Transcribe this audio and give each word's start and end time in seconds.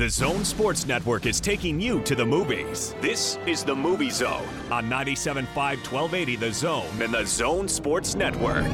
The 0.00 0.08
Zone 0.08 0.46
Sports 0.46 0.86
Network 0.86 1.26
is 1.26 1.42
taking 1.42 1.78
you 1.78 2.00
to 2.04 2.14
the 2.14 2.24
movies. 2.24 2.94
This 3.02 3.36
is 3.46 3.62
the 3.62 3.76
Movie 3.76 4.08
Zone 4.08 4.48
on 4.70 4.88
97.5 4.88 5.44
1280 5.54 6.36
The 6.36 6.52
Zone 6.54 7.02
and 7.02 7.12
the 7.12 7.26
Zone 7.26 7.68
Sports 7.68 8.14
Network. 8.14 8.64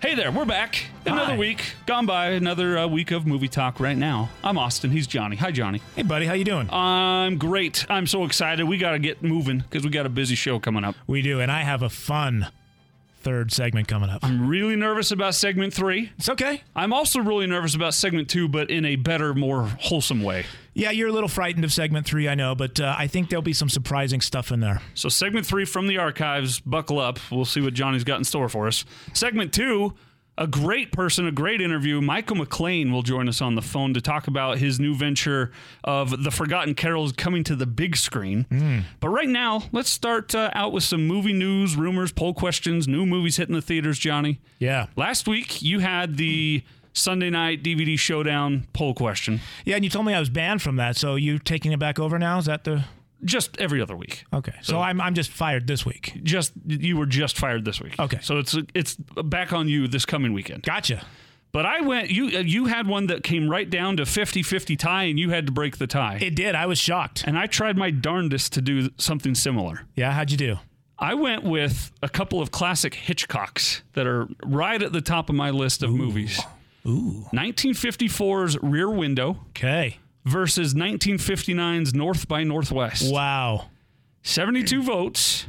Hey 0.00 0.14
there, 0.14 0.32
we're 0.32 0.46
back. 0.46 0.86
Another 1.04 1.32
Hi. 1.32 1.36
week 1.36 1.74
gone 1.84 2.06
by. 2.06 2.28
Another 2.28 2.78
uh, 2.78 2.86
week 2.86 3.10
of 3.10 3.26
movie 3.26 3.48
talk 3.48 3.78
right 3.78 3.98
now. 3.98 4.30
I'm 4.42 4.56
Austin. 4.56 4.90
He's 4.90 5.06
Jonni. 5.06 5.36
Hi, 5.36 5.52
Jonni. 5.52 5.82
Hey, 5.94 6.02
buddy, 6.02 6.24
how 6.24 6.32
you 6.32 6.44
doing? 6.44 6.70
I'm 6.70 7.36
great. 7.36 7.84
I'm 7.90 8.06
so 8.06 8.24
excited. 8.24 8.64
We 8.64 8.78
got 8.78 8.92
to 8.92 8.98
get 8.98 9.22
moving 9.22 9.58
because 9.58 9.84
we 9.84 9.90
got 9.90 10.06
a 10.06 10.10
busy 10.10 10.34
show 10.34 10.58
coming 10.58 10.82
up. 10.82 10.94
we 11.06 11.20
do, 11.20 11.40
and 11.40 11.52
I 11.52 11.60
have 11.60 11.82
a 11.82 11.90
fun 11.90 12.48
third 13.22 13.52
segment 13.52 13.88
coming 13.88 14.10
up. 14.10 14.24
I'm 14.24 14.48
really 14.48 14.76
nervous 14.76 15.10
about 15.10 15.34
segment 15.34 15.72
three. 15.72 16.10
It's 16.18 16.28
okay. 16.28 16.62
I'm 16.74 16.92
also 16.92 17.20
really 17.20 17.46
nervous 17.46 17.74
about 17.74 17.94
segment 17.94 18.28
two, 18.28 18.48
but 18.48 18.70
in 18.70 18.84
a 18.84 18.96
better, 18.96 19.34
more 19.34 19.64
wholesome 19.80 20.22
way. 20.22 20.44
Yeah, 20.74 20.90
you're 20.90 21.08
a 21.08 21.12
little 21.12 21.28
frightened 21.28 21.64
of 21.64 21.72
segment 21.72 22.06
three, 22.06 22.28
I 22.28 22.34
know, 22.34 22.54
but 22.54 22.80
uh, 22.80 22.94
I 22.96 23.06
think 23.06 23.28
there'll 23.28 23.42
be 23.42 23.52
some 23.52 23.68
surprising 23.68 24.20
stuff 24.20 24.50
in 24.50 24.60
there. 24.60 24.80
So, 24.94 25.08
segment 25.08 25.46
three 25.46 25.64
from 25.64 25.86
the 25.86 25.98
archives, 25.98 26.60
buckle 26.60 26.98
up. 26.98 27.18
We'll 27.30 27.44
see 27.44 27.60
what 27.60 27.74
Jonni's 27.74 28.04
got 28.04 28.18
in 28.18 28.24
store 28.24 28.48
for 28.48 28.66
us. 28.66 28.84
Segment 29.12 29.52
two, 29.52 29.94
a 30.38 30.46
great 30.46 30.92
person, 30.92 31.26
a 31.26 31.32
great 31.32 31.60
interview. 31.60 32.00
Michael 32.00 32.36
McLean 32.36 32.90
will 32.90 33.02
join 33.02 33.28
us 33.28 33.42
on 33.42 33.54
the 33.54 33.62
phone 33.62 33.92
to 33.94 34.00
talk 34.00 34.26
about 34.26 34.58
his 34.58 34.80
new 34.80 34.94
venture 34.94 35.50
of 35.84 36.24
The 36.24 36.30
Forgotten 36.30 36.74
Carols 36.74 37.12
coming 37.12 37.44
to 37.44 37.54
the 37.54 37.66
big 37.66 37.96
screen. 37.96 38.46
But 39.00 39.10
right 39.10 39.28
now, 39.28 39.64
let's 39.72 39.90
start 39.90 40.34
uh, 40.34 40.50
out 40.54 40.72
with 40.72 40.84
some 40.84 41.06
movie 41.06 41.32
news, 41.34 41.76
rumors, 41.76 42.12
poll 42.12 42.32
questions, 42.34 42.88
new 42.88 43.04
movies 43.04 43.36
hitting 43.36 43.54
the 43.54 43.62
theaters, 43.62 44.00
Jonni. 44.00 44.38
Yeah. 44.58 44.86
Last 44.96 45.28
week, 45.28 45.60
you 45.60 45.80
had 45.80 46.16
the 46.16 46.62
Sunday 46.94 47.30
night 47.30 47.62
DVD 47.62 47.98
showdown 47.98 48.66
poll 48.72 48.94
question. 48.94 49.40
Yeah, 49.64 49.76
and 49.76 49.84
you 49.84 49.90
told 49.90 50.06
me 50.06 50.14
I 50.14 50.20
was 50.20 50.30
banned 50.30 50.62
from 50.62 50.76
that, 50.76 50.96
so 50.96 51.14
you 51.14 51.38
taking 51.38 51.72
it 51.72 51.78
back 51.78 51.98
over 51.98 52.18
now? 52.18 52.38
Is 52.38 52.46
that 52.46 52.64
the. 52.64 52.84
Just 53.24 53.60
every 53.60 53.80
other 53.80 53.96
week. 53.96 54.24
Okay, 54.32 54.54
so, 54.62 54.80
I'm, 54.80 55.00
I'm 55.00 55.14
just 55.14 55.30
fired 55.30 55.66
this 55.66 55.86
week. 55.86 56.18
Just 56.22 56.52
you 56.66 56.96
were 56.96 57.06
just 57.06 57.38
fired 57.38 57.64
this 57.64 57.80
week. 57.80 57.98
Okay. 57.98 58.18
so 58.20 58.38
it's 58.38 58.56
it's 58.74 58.96
back 58.96 59.52
on 59.52 59.68
you 59.68 59.86
this 59.88 60.04
coming 60.04 60.32
weekend. 60.32 60.62
Gotcha. 60.64 61.04
But 61.52 61.66
I 61.66 61.82
went 61.82 62.10
you 62.10 62.38
uh, 62.38 62.40
you 62.40 62.64
had 62.66 62.86
one 62.86 63.06
that 63.08 63.22
came 63.22 63.48
right 63.48 63.68
down 63.68 63.98
to 63.98 64.04
50-50 64.04 64.78
tie 64.78 65.04
and 65.04 65.18
you 65.18 65.30
had 65.30 65.46
to 65.46 65.52
break 65.52 65.76
the 65.76 65.86
tie. 65.86 66.18
It 66.20 66.34
did. 66.34 66.54
I 66.54 66.66
was 66.66 66.78
shocked. 66.78 67.24
and 67.26 67.38
I 67.38 67.46
tried 67.46 67.76
my 67.76 67.90
darndest 67.90 68.54
to 68.54 68.62
do 68.62 68.88
something 68.98 69.34
similar. 69.34 69.82
Yeah, 69.94 70.12
how'd 70.12 70.30
you 70.30 70.36
do? 70.38 70.56
I 70.98 71.14
went 71.14 71.42
with 71.44 71.90
a 72.02 72.08
couple 72.08 72.40
of 72.40 72.50
classic 72.52 72.94
Hitchcocks 72.94 73.82
that 73.92 74.06
are 74.06 74.28
right 74.44 74.80
at 74.82 74.92
the 74.92 75.00
top 75.00 75.28
of 75.28 75.34
my 75.34 75.50
list 75.50 75.82
of 75.82 75.90
movies. 75.90 76.40
Ooh. 76.86 77.26
1954's 77.32 78.58
Rear 78.62 78.90
Window 78.90 79.38
Okay. 79.50 79.98
Versus 80.24 80.74
1959's 80.74 81.94
North 81.94 82.28
by 82.28 82.44
Northwest. 82.44 83.12
Wow. 83.12 83.66
72 84.22 84.82
votes. 84.82 85.46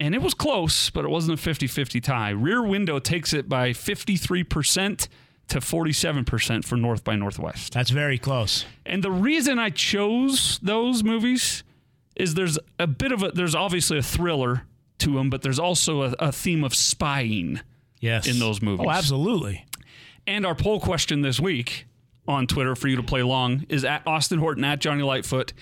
And 0.00 0.14
it 0.14 0.22
was 0.22 0.32
close, 0.32 0.90
but 0.90 1.04
it 1.04 1.08
wasn't 1.08 1.38
a 1.38 1.42
50 1.42 1.66
50 1.66 2.00
tie. 2.00 2.30
Rear 2.30 2.62
Window 2.62 2.98
takes 2.98 3.32
it 3.32 3.48
by 3.48 3.70
53% 3.70 5.08
to 5.48 5.58
47% 5.60 6.64
for 6.64 6.76
North 6.76 7.02
by 7.02 7.16
Northwest. 7.16 7.72
That's 7.72 7.90
very 7.90 8.18
close. 8.18 8.64
And 8.86 9.02
the 9.02 9.10
reason 9.10 9.58
I 9.58 9.70
chose 9.70 10.58
those 10.62 11.02
movies 11.02 11.64
is 12.14 12.34
there's 12.34 12.58
a 12.78 12.86
bit 12.86 13.12
of 13.12 13.22
a, 13.22 13.30
there's 13.30 13.54
obviously 13.54 13.98
a 13.98 14.02
thriller 14.02 14.62
to 14.98 15.14
them, 15.14 15.30
but 15.30 15.42
there's 15.42 15.58
also 15.58 16.02
a, 16.02 16.14
a 16.18 16.32
theme 16.32 16.64
of 16.64 16.74
spying. 16.74 17.60
Yes. 18.00 18.28
In 18.28 18.38
those 18.38 18.62
movies. 18.62 18.86
Oh, 18.86 18.90
absolutely. 18.90 19.66
And 20.24 20.46
our 20.46 20.54
poll 20.54 20.78
question 20.78 21.22
this 21.22 21.40
week 21.40 21.87
on 22.28 22.46
Twitter 22.46 22.76
for 22.76 22.86
you 22.86 22.96
to 22.96 23.02
play 23.02 23.20
along 23.20 23.64
is 23.68 23.84
at 23.84 24.06
Austin 24.06 24.38
Horton 24.38 24.62
at 24.64 24.80
Jonni 24.80 25.04
Lightfoot. 25.04 25.52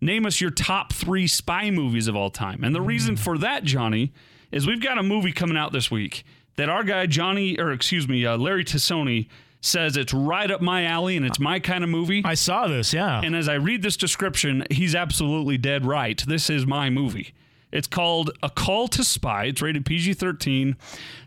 Name 0.00 0.24
us 0.24 0.40
your 0.40 0.50
top 0.50 0.92
three 0.92 1.26
spy 1.26 1.70
movies 1.70 2.08
of 2.08 2.16
all 2.16 2.30
time. 2.30 2.64
And 2.64 2.74
the 2.74 2.80
reason 2.80 3.16
for 3.16 3.36
that, 3.38 3.64
Jonni, 3.64 4.10
is 4.50 4.66
we've 4.66 4.82
got 4.82 4.98
a 4.98 5.02
movie 5.02 5.32
coming 5.32 5.56
out 5.56 5.72
this 5.72 5.90
week 5.90 6.24
that 6.56 6.68
our 6.68 6.84
guy 6.84 7.06
Johnny, 7.06 7.58
or 7.58 7.72
excuse 7.72 8.08
me, 8.08 8.24
uh, 8.24 8.36
Larry 8.36 8.64
Tassoni 8.64 9.28
says 9.60 9.96
it's 9.96 10.12
right 10.12 10.50
up 10.50 10.60
my 10.60 10.84
alley 10.84 11.16
and 11.16 11.24
it's 11.24 11.38
my 11.38 11.60
kind 11.60 11.84
of 11.84 11.90
movie. 11.90 12.22
I 12.24 12.34
saw 12.34 12.66
this, 12.66 12.92
yeah. 12.92 13.20
And 13.22 13.36
as 13.36 13.48
I 13.48 13.54
read 13.54 13.82
this 13.82 13.96
description, 13.96 14.64
he's 14.70 14.94
absolutely 14.94 15.56
dead 15.56 15.86
right. 15.86 16.22
This 16.26 16.50
is 16.50 16.66
my 16.66 16.90
movie. 16.90 17.32
It's 17.72 17.88
called 17.88 18.30
A 18.42 18.50
Call 18.50 18.86
to 18.88 19.02
Spy. 19.02 19.44
It's 19.44 19.62
rated 19.62 19.86
PG 19.86 20.14
13. 20.14 20.76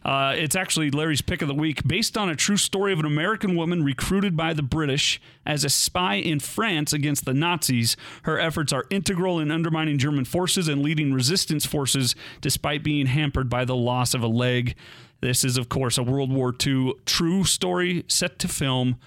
Uh, 0.04 0.34
it's 0.38 0.56
actually 0.56 0.92
Larry's 0.92 1.22
pick 1.22 1.42
of 1.42 1.48
the 1.48 1.56
week, 1.56 1.86
based 1.88 2.18
on 2.18 2.30
a 2.30 2.36
true 2.36 2.58
story 2.58 2.94
of 2.94 3.00
an 3.00 3.06
American 3.06 3.56
woman 3.56 3.84
recruited 3.84 4.38
by 4.38 4.54
the 4.54 4.62
British 4.62 5.20
as 5.46 5.64
a 5.64 5.70
spy 5.70 6.16
in 6.16 6.40
France 6.40 6.94
against 6.94 7.26
the 7.26 7.34
Nazis. 7.34 7.98
Her 8.24 8.40
efforts 8.40 8.72
are 8.72 8.86
integral 8.92 9.40
in 9.40 9.52
undermining 9.52 9.98
German 9.98 10.26
forces 10.26 10.68
and 10.68 10.84
leading 10.84 11.14
resistance 11.14 11.66
forces 11.66 12.16
despite 12.42 12.84
being 12.84 13.08
hampered 13.08 13.50
by 13.50 13.66
the 13.66 13.76
loss 13.76 14.14
of 14.14 14.22
a 14.22 14.28
leg. 14.28 14.76
This 15.22 15.44
is, 15.44 15.58
of 15.58 15.70
course, 15.70 15.98
a 15.98 16.04
World 16.04 16.32
War 16.32 16.54
II 16.66 16.94
true 17.06 17.44
story 17.44 18.06
set 18.08 18.38
to 18.40 18.48
film. 18.48 18.98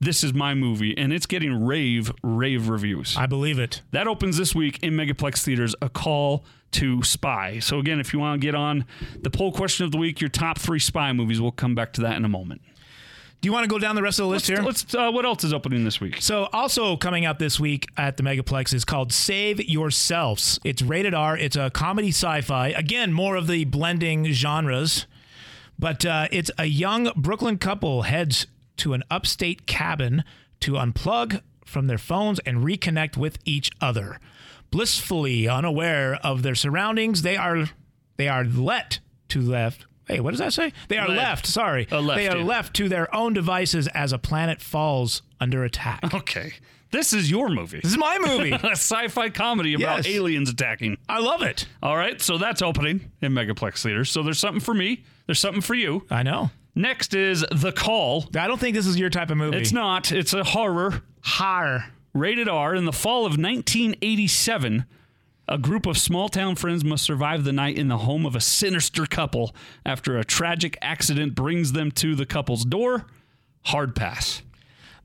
This 0.00 0.24
is 0.24 0.34
my 0.34 0.54
movie, 0.54 0.96
and 0.98 1.12
it's 1.12 1.26
getting 1.26 1.64
rave, 1.64 2.12
rave 2.22 2.68
reviews. 2.68 3.16
I 3.16 3.26
believe 3.26 3.58
it. 3.58 3.80
That 3.92 4.06
opens 4.06 4.36
this 4.36 4.54
week 4.54 4.78
in 4.82 4.94
Megaplex 4.94 5.42
Theaters, 5.44 5.74
A 5.80 5.88
Call 5.88 6.44
to 6.72 7.02
Spy. 7.02 7.60
So, 7.60 7.78
again, 7.78 8.00
if 8.00 8.12
you 8.12 8.18
want 8.18 8.40
to 8.40 8.44
get 8.44 8.54
on 8.54 8.84
the 9.22 9.30
poll 9.30 9.52
question 9.52 9.86
of 9.86 9.92
the 9.92 9.98
week, 9.98 10.20
your 10.20 10.28
top 10.30 10.58
three 10.58 10.80
spy 10.80 11.12
movies, 11.12 11.40
we'll 11.40 11.52
come 11.52 11.74
back 11.74 11.92
to 11.94 12.00
that 12.02 12.16
in 12.16 12.24
a 12.24 12.28
moment. 12.28 12.60
Do 13.40 13.48
you 13.48 13.52
want 13.52 13.64
to 13.64 13.68
go 13.68 13.78
down 13.78 13.94
the 13.94 14.02
rest 14.02 14.18
of 14.18 14.24
the 14.24 14.30
list 14.30 14.46
here? 14.46 14.62
Let's, 14.62 14.94
uh, 14.94 15.10
what 15.10 15.24
else 15.24 15.44
is 15.44 15.52
opening 15.52 15.84
this 15.84 16.00
week? 16.00 16.20
So, 16.20 16.48
also 16.52 16.96
coming 16.96 17.24
out 17.24 17.38
this 17.38 17.60
week 17.60 17.86
at 17.96 18.16
the 18.16 18.22
Megaplex 18.22 18.74
is 18.74 18.84
called 18.84 19.12
Save 19.12 19.60
Yourselves. 19.60 20.58
It's 20.64 20.82
rated 20.82 21.14
R. 21.14 21.38
It's 21.38 21.56
a 21.56 21.70
comedy 21.70 22.08
sci 22.08 22.40
fi. 22.40 22.68
Again, 22.68 23.12
more 23.12 23.36
of 23.36 23.46
the 23.46 23.64
blending 23.64 24.32
genres. 24.32 25.06
But 25.78 26.04
uh, 26.04 26.28
it's 26.30 26.50
a 26.58 26.66
young 26.66 27.10
Brooklyn 27.16 27.58
couple 27.58 28.02
heads 28.02 28.46
to 28.78 28.92
an 28.94 29.02
upstate 29.10 29.66
cabin 29.66 30.24
to 30.60 30.72
unplug 30.72 31.40
from 31.64 31.86
their 31.86 31.98
phones 31.98 32.38
and 32.40 32.58
reconnect 32.58 33.16
with 33.16 33.38
each 33.44 33.70
other. 33.80 34.18
Blissfully 34.70 35.46
unaware 35.48 36.16
of 36.24 36.42
their 36.42 36.54
surroundings, 36.54 37.22
they 37.22 37.36
are 37.36 37.66
they 38.16 38.28
are 38.28 38.44
let 38.44 38.98
to 39.28 39.40
left. 39.40 39.86
Hey, 40.06 40.20
what 40.20 40.32
does 40.32 40.40
that 40.40 40.52
say? 40.52 40.72
They 40.88 40.98
are 40.98 41.08
Left. 41.08 41.18
left. 41.18 41.46
Sorry, 41.46 41.86
Uh, 41.90 42.00
left, 42.00 42.18
they 42.18 42.28
are 42.28 42.36
yeah. 42.36 42.44
left 42.44 42.74
to 42.76 42.88
their 42.90 43.12
own 43.14 43.32
devices 43.32 43.86
as 43.88 44.12
a 44.12 44.18
planet 44.18 44.60
falls 44.60 45.22
under 45.40 45.64
attack. 45.64 46.12
Okay. 46.12 46.52
This 46.90 47.12
is 47.12 47.30
your 47.30 47.48
movie. 47.48 47.80
This 47.82 47.92
is 47.92 47.98
my 47.98 48.18
movie. 48.20 48.52
a 48.62 48.72
sci 48.72 49.08
fi 49.08 49.30
comedy 49.30 49.74
about 49.74 50.04
Yes. 50.04 50.06
aliens 50.08 50.50
attacking. 50.50 50.98
I 51.08 51.20
love 51.20 51.40
it. 51.42 51.66
All 51.82 51.96
right. 51.96 52.20
So, 52.20 52.36
that's 52.36 52.60
opening 52.62 53.10
in 53.22 53.32
Megaplex 53.32 53.82
Theaters. 53.82 54.10
So, 54.10 54.22
there's 54.22 54.38
something 54.38 54.60
for 54.60 54.74
me, 54.74 55.04
there's 55.26 55.38
something 55.40 55.62
for 55.62 55.74
you. 55.74 56.04
I 56.10 56.22
know. 56.22 56.50
Next 56.74 57.14
is 57.14 57.44
The 57.52 57.72
Call. 57.72 58.28
I 58.36 58.48
don't 58.48 58.58
think 58.58 58.74
this 58.74 58.86
is 58.86 58.98
your 58.98 59.10
type 59.10 59.30
of 59.30 59.36
movie. 59.36 59.58
It's 59.58 59.72
not, 59.72 60.10
it's 60.10 60.32
a 60.32 60.42
horror. 60.42 61.02
Har. 61.20 61.86
Rated 62.12 62.48
R. 62.48 62.74
In 62.74 62.84
the 62.84 62.92
fall 62.92 63.20
of 63.26 63.32
1987, 63.32 64.84
a 65.48 65.58
group 65.58 65.86
of 65.86 65.98
small 65.98 66.28
town 66.28 66.56
friends 66.56 66.84
must 66.84 67.04
survive 67.04 67.44
the 67.44 67.52
night 67.52 67.76
in 67.78 67.88
the 67.88 67.98
home 67.98 68.24
of 68.26 68.34
a 68.34 68.40
sinister 68.40 69.06
couple 69.06 69.54
after 69.84 70.16
a 70.16 70.24
tragic 70.24 70.76
accident 70.80 71.34
brings 71.34 71.72
them 71.72 71.90
to 71.92 72.14
the 72.14 72.26
couple's 72.26 72.64
door. 72.64 73.06
Hard 73.66 73.94
pass. 73.94 74.42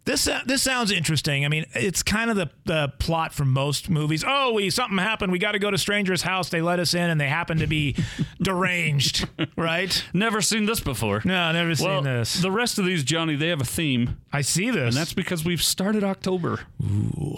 This 0.06 0.28
uh, 0.28 0.42
this 0.46 0.64
sounds 0.64 0.92
interesting. 0.92 1.46
I 1.46 1.50
mean, 1.50 1.66
it's 1.74 2.02
kind 2.02 2.30
of 2.30 2.36
the, 2.36 2.50
the 2.66 2.92
plot 3.00 3.34
for 3.34 3.46
most 3.46 3.90
movies. 3.90 4.24
Oh, 4.25 4.54
we 4.54 4.69
something 4.69 4.98
happened. 4.98 5.31
We 5.31 5.40
got 5.40 5.51
to 5.51 5.60
go 5.60 5.69
to 5.69 5.78
stranger's 5.78 6.22
house. 6.24 6.50
They 6.50 6.62
let 6.62 6.80
us 6.80 6.94
in, 6.94 7.10
and 7.10 7.19
they 7.22 7.28
happen 7.28 7.60
to 7.60 7.68
be 7.68 7.96
deranged. 8.42 9.28
Right? 9.56 10.04
Never 10.13 10.42
seen 10.42 10.66
this 10.66 10.80
before. 10.80 11.22
No, 11.25 11.51
never 11.51 11.75
seen 11.75 11.88
well, 11.88 12.01
this. 12.01 12.42
the 12.42 12.51
rest 12.51 12.80
of 12.80 12.86
these, 12.86 13.04
Jonni, 13.04 13.38
they 13.38 13.50
have 13.50 13.62
a 13.62 13.66
theme, 13.66 14.18
I 14.34 14.42
see 14.42 14.72
this. 14.72 14.88
and 14.88 14.94
that's 14.94 15.13
because 15.13 15.44
we've 15.46 15.62
started 15.62 16.04
October. 16.04 16.62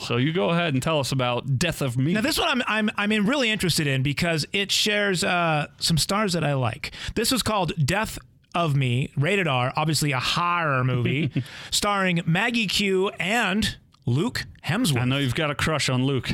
So 0.05 0.17
you 0.17 0.31
go 0.33 0.49
ahead 0.49 0.73
and 0.73 0.81
tell 0.81 0.99
us 0.99 1.11
about 1.11 1.57
Death 1.59 1.81
of 1.81 1.97
Me. 1.97 2.13
Now 2.13 2.21
this 2.21 2.39
one 2.39 2.47
I'm 2.47 2.63
I'm 2.67 2.89
I'm 2.95 3.11
in 3.11 3.25
really 3.25 3.49
interested 3.49 3.87
in 3.87 4.03
because 4.03 4.45
it 4.53 4.71
shares 4.71 5.23
uh, 5.23 5.67
some 5.79 5.97
stars 5.97 6.33
that 6.33 6.43
I 6.43 6.53
like. 6.53 6.91
This 7.15 7.31
was 7.31 7.43
called 7.43 7.73
Death 7.85 8.17
of 8.55 8.75
Me, 8.75 9.11
rated 9.17 9.47
R, 9.47 9.71
obviously 9.75 10.11
a 10.11 10.19
horror 10.19 10.83
movie, 10.83 11.31
starring 11.71 12.21
Maggie 12.25 12.67
Q 12.67 13.09
and 13.19 13.77
Luke 14.05 14.45
Hemsworth. 14.65 15.01
I 15.01 15.05
know 15.05 15.17
you've 15.17 15.35
got 15.35 15.51
a 15.51 15.55
crush 15.55 15.89
on 15.89 16.03
Luke. 16.05 16.29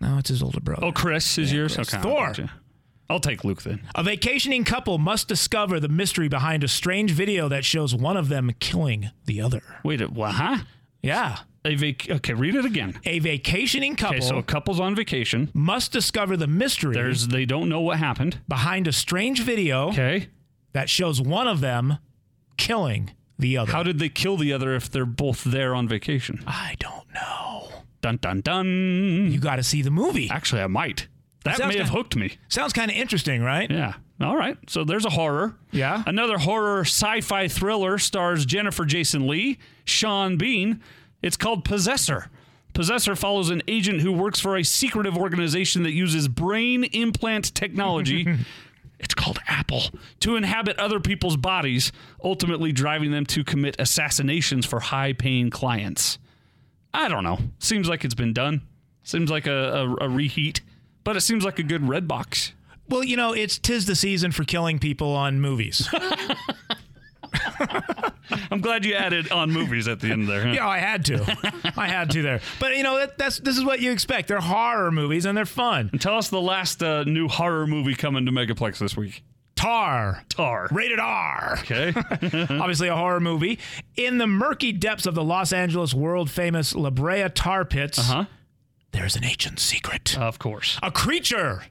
No, 0.00 0.18
it's 0.18 0.28
his 0.28 0.42
older 0.42 0.60
brother. 0.60 0.84
Oh, 0.86 0.92
Chris 0.92 1.38
is 1.38 1.52
yours? 1.52 1.74
Chris. 1.74 1.92
Okay. 1.92 2.02
Thor. 2.02 2.32
I'll 3.10 3.20
take 3.20 3.42
Luke 3.42 3.62
then. 3.62 3.80
A 3.94 4.02
vacationing 4.02 4.64
couple 4.64 4.98
must 4.98 5.28
discover 5.28 5.80
the 5.80 5.88
mystery 5.88 6.28
behind 6.28 6.62
a 6.62 6.68
strange 6.68 7.10
video 7.12 7.48
that 7.48 7.64
shows 7.64 7.94
one 7.94 8.16
of 8.18 8.28
them 8.28 8.52
killing 8.60 9.10
the 9.24 9.40
other. 9.40 9.62
Wait, 9.82 10.00
uh, 10.02 10.06
a- 10.06 10.08
what? 10.10 10.32
Huh? 10.34 10.58
Yeah. 11.02 11.38
A 11.64 11.74
vac- 11.74 12.08
okay, 12.08 12.34
read 12.34 12.54
it 12.54 12.64
again. 12.64 13.00
A 13.04 13.18
vacationing 13.18 13.96
couple 13.96 14.16
Okay, 14.18 14.26
so 14.26 14.36
a 14.36 14.42
couple's 14.42 14.78
on 14.78 14.94
vacation. 14.94 15.50
must 15.54 15.90
discover 15.90 16.36
the 16.36 16.46
mystery 16.46 16.94
There's 16.94 17.28
they 17.28 17.44
don't 17.46 17.68
know 17.68 17.80
what 17.80 17.98
happened. 17.98 18.40
behind 18.46 18.86
a 18.86 18.92
strange 18.92 19.42
video 19.42 19.88
Okay. 19.88 20.28
That 20.78 20.88
shows 20.88 21.20
one 21.20 21.48
of 21.48 21.58
them 21.60 21.98
killing 22.56 23.10
the 23.36 23.56
other. 23.58 23.72
How 23.72 23.82
did 23.82 23.98
they 23.98 24.08
kill 24.08 24.36
the 24.36 24.52
other 24.52 24.76
if 24.76 24.88
they're 24.88 25.04
both 25.04 25.42
there 25.42 25.74
on 25.74 25.88
vacation? 25.88 26.44
I 26.46 26.76
don't 26.78 27.12
know. 27.12 27.68
Dun 28.00 28.18
dun 28.18 28.42
dun. 28.42 29.28
You 29.32 29.40
got 29.40 29.56
to 29.56 29.64
see 29.64 29.82
the 29.82 29.90
movie. 29.90 30.30
Actually, 30.30 30.62
I 30.62 30.68
might. 30.68 31.08
That 31.42 31.56
sounds 31.56 31.74
may 31.74 31.78
have 31.80 31.88
kinda- 31.88 31.98
hooked 31.98 32.14
me. 32.14 32.38
Sounds 32.48 32.72
kind 32.72 32.92
of 32.92 32.96
interesting, 32.96 33.42
right? 33.42 33.68
Yeah. 33.68 33.94
All 34.20 34.36
right. 34.36 34.56
So 34.68 34.84
there's 34.84 35.04
a 35.04 35.10
horror. 35.10 35.56
Yeah. 35.72 36.04
Another 36.06 36.38
horror 36.38 36.82
sci-fi 36.82 37.48
thriller 37.48 37.98
stars 37.98 38.46
Jennifer 38.46 38.84
Jason 38.84 39.26
Lee, 39.26 39.58
Sean 39.84 40.36
Bean. 40.36 40.80
It's 41.22 41.36
called 41.36 41.64
Possessor. 41.64 42.30
Possessor 42.72 43.16
follows 43.16 43.50
an 43.50 43.62
agent 43.66 44.02
who 44.02 44.12
works 44.12 44.38
for 44.38 44.56
a 44.56 44.62
secretive 44.62 45.18
organization 45.18 45.82
that 45.82 45.92
uses 45.92 46.28
brain 46.28 46.84
implant 46.84 47.52
technology. 47.52 48.28
it's 49.00 49.14
called 49.14 49.38
Apple 49.68 49.90
to 50.20 50.36
inhabit 50.36 50.78
other 50.78 51.00
people's 51.00 51.36
bodies, 51.36 51.92
ultimately 52.24 52.72
driving 52.72 53.10
them 53.10 53.26
to 53.26 53.44
commit 53.44 53.76
assassinations 53.78 54.64
for 54.64 54.80
high-paying 54.80 55.50
clients. 55.50 56.18
I 56.94 57.08
don't 57.08 57.24
know. 57.24 57.38
Seems 57.58 57.88
like 57.88 58.04
it's 58.04 58.14
been 58.14 58.32
done. 58.32 58.62
Seems 59.02 59.30
like 59.30 59.46
a, 59.46 59.96
a, 60.00 60.06
a 60.06 60.08
reheat, 60.08 60.62
but 61.04 61.16
it 61.16 61.20
seems 61.20 61.44
like 61.44 61.58
a 61.58 61.62
good 61.62 61.86
red 61.86 62.08
box. 62.08 62.52
Well, 62.88 63.04
you 63.04 63.16
know, 63.16 63.34
it's 63.34 63.58
tis 63.58 63.86
the 63.86 63.94
season 63.94 64.32
for 64.32 64.44
killing 64.44 64.78
people 64.78 65.14
on 65.14 65.40
movies. 65.40 65.88
I'm 68.50 68.62
glad 68.62 68.86
you 68.86 68.94
added 68.94 69.30
on 69.30 69.50
movies 69.50 69.88
at 69.88 70.00
the 70.00 70.10
end 70.10 70.28
there. 70.28 70.46
huh? 70.46 70.52
yeah, 70.52 70.66
I 70.66 70.78
had 70.78 71.04
to. 71.06 71.72
I 71.76 71.88
had 71.88 72.10
to 72.10 72.22
there. 72.22 72.40
But 72.58 72.76
you 72.76 72.82
know, 72.82 72.98
that, 72.98 73.18
that's 73.18 73.38
this 73.38 73.58
is 73.58 73.64
what 73.64 73.80
you 73.80 73.92
expect. 73.92 74.28
They're 74.28 74.40
horror 74.40 74.90
movies 74.90 75.26
and 75.26 75.36
they're 75.36 75.44
fun. 75.44 75.90
Tell 75.98 76.16
us 76.16 76.30
the 76.30 76.40
last 76.40 76.82
uh, 76.82 77.04
new 77.04 77.28
horror 77.28 77.66
movie 77.66 77.94
coming 77.94 78.24
to 78.24 78.32
Megaplex 78.32 78.78
this 78.78 78.96
week. 78.96 79.22
Tar. 79.58 80.22
Tar. 80.28 80.68
Rated 80.70 81.00
R. 81.00 81.58
Okay. 81.60 81.92
Obviously, 82.48 82.86
a 82.86 82.94
horror 82.94 83.18
movie. 83.18 83.58
In 83.96 84.18
the 84.18 84.26
murky 84.28 84.70
depths 84.70 85.04
of 85.04 85.16
the 85.16 85.24
Los 85.24 85.52
Angeles 85.52 85.92
world 85.92 86.30
famous 86.30 86.76
La 86.76 86.90
Brea 86.90 87.28
tar 87.28 87.64
pits, 87.64 87.98
uh-huh. 87.98 88.26
there's 88.92 89.16
an 89.16 89.24
ancient 89.24 89.58
secret. 89.58 90.16
Of 90.16 90.38
course. 90.38 90.78
A 90.80 90.92
creature 90.92 91.64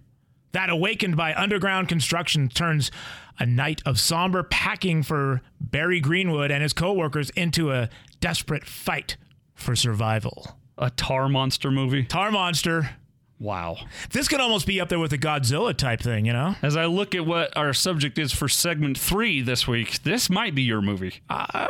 that, 0.51 0.69
awakened 0.69 1.15
by 1.15 1.33
underground 1.33 1.87
construction, 1.87 2.49
turns 2.49 2.91
a 3.39 3.45
night 3.45 3.81
of 3.85 4.01
somber 4.01 4.43
packing 4.43 5.01
for 5.01 5.41
Barry 5.61 6.01
Greenwood 6.01 6.51
and 6.51 6.61
his 6.61 6.73
coworkers 6.73 7.29
into 7.31 7.71
a 7.71 7.89
desperate 8.19 8.65
fight 8.65 9.15
for 9.55 9.77
survival. 9.77 10.57
A 10.77 10.89
tar 10.89 11.29
monster 11.29 11.71
movie. 11.71 12.03
Tar 12.03 12.31
Monster. 12.31 12.97
Wow. 13.39 13.77
This 14.11 14.27
could 14.27 14.39
almost 14.39 14.65
be 14.65 14.81
up 14.81 14.89
there 14.89 14.97
with 14.99 15.13
a 15.13 15.17
Godzilla 15.17 15.75
type 15.77 16.01
thing, 16.01 16.25
you 16.25 16.33
know? 16.33 16.55
As 16.63 16.75
I 16.75 16.85
look 16.85 17.13
at 17.13 17.25
what 17.25 17.55
our 17.55 17.71
subject 17.71 18.17
is 18.17 18.31
for 18.33 18.47
segment 18.49 18.97
three 18.97 19.41
this 19.41 19.67
week, 19.67 20.01
this 20.03 20.27
might 20.29 20.55
be 20.55 20.63
your 20.63 20.81
movie. 20.81 21.21
Uh, 21.29 21.67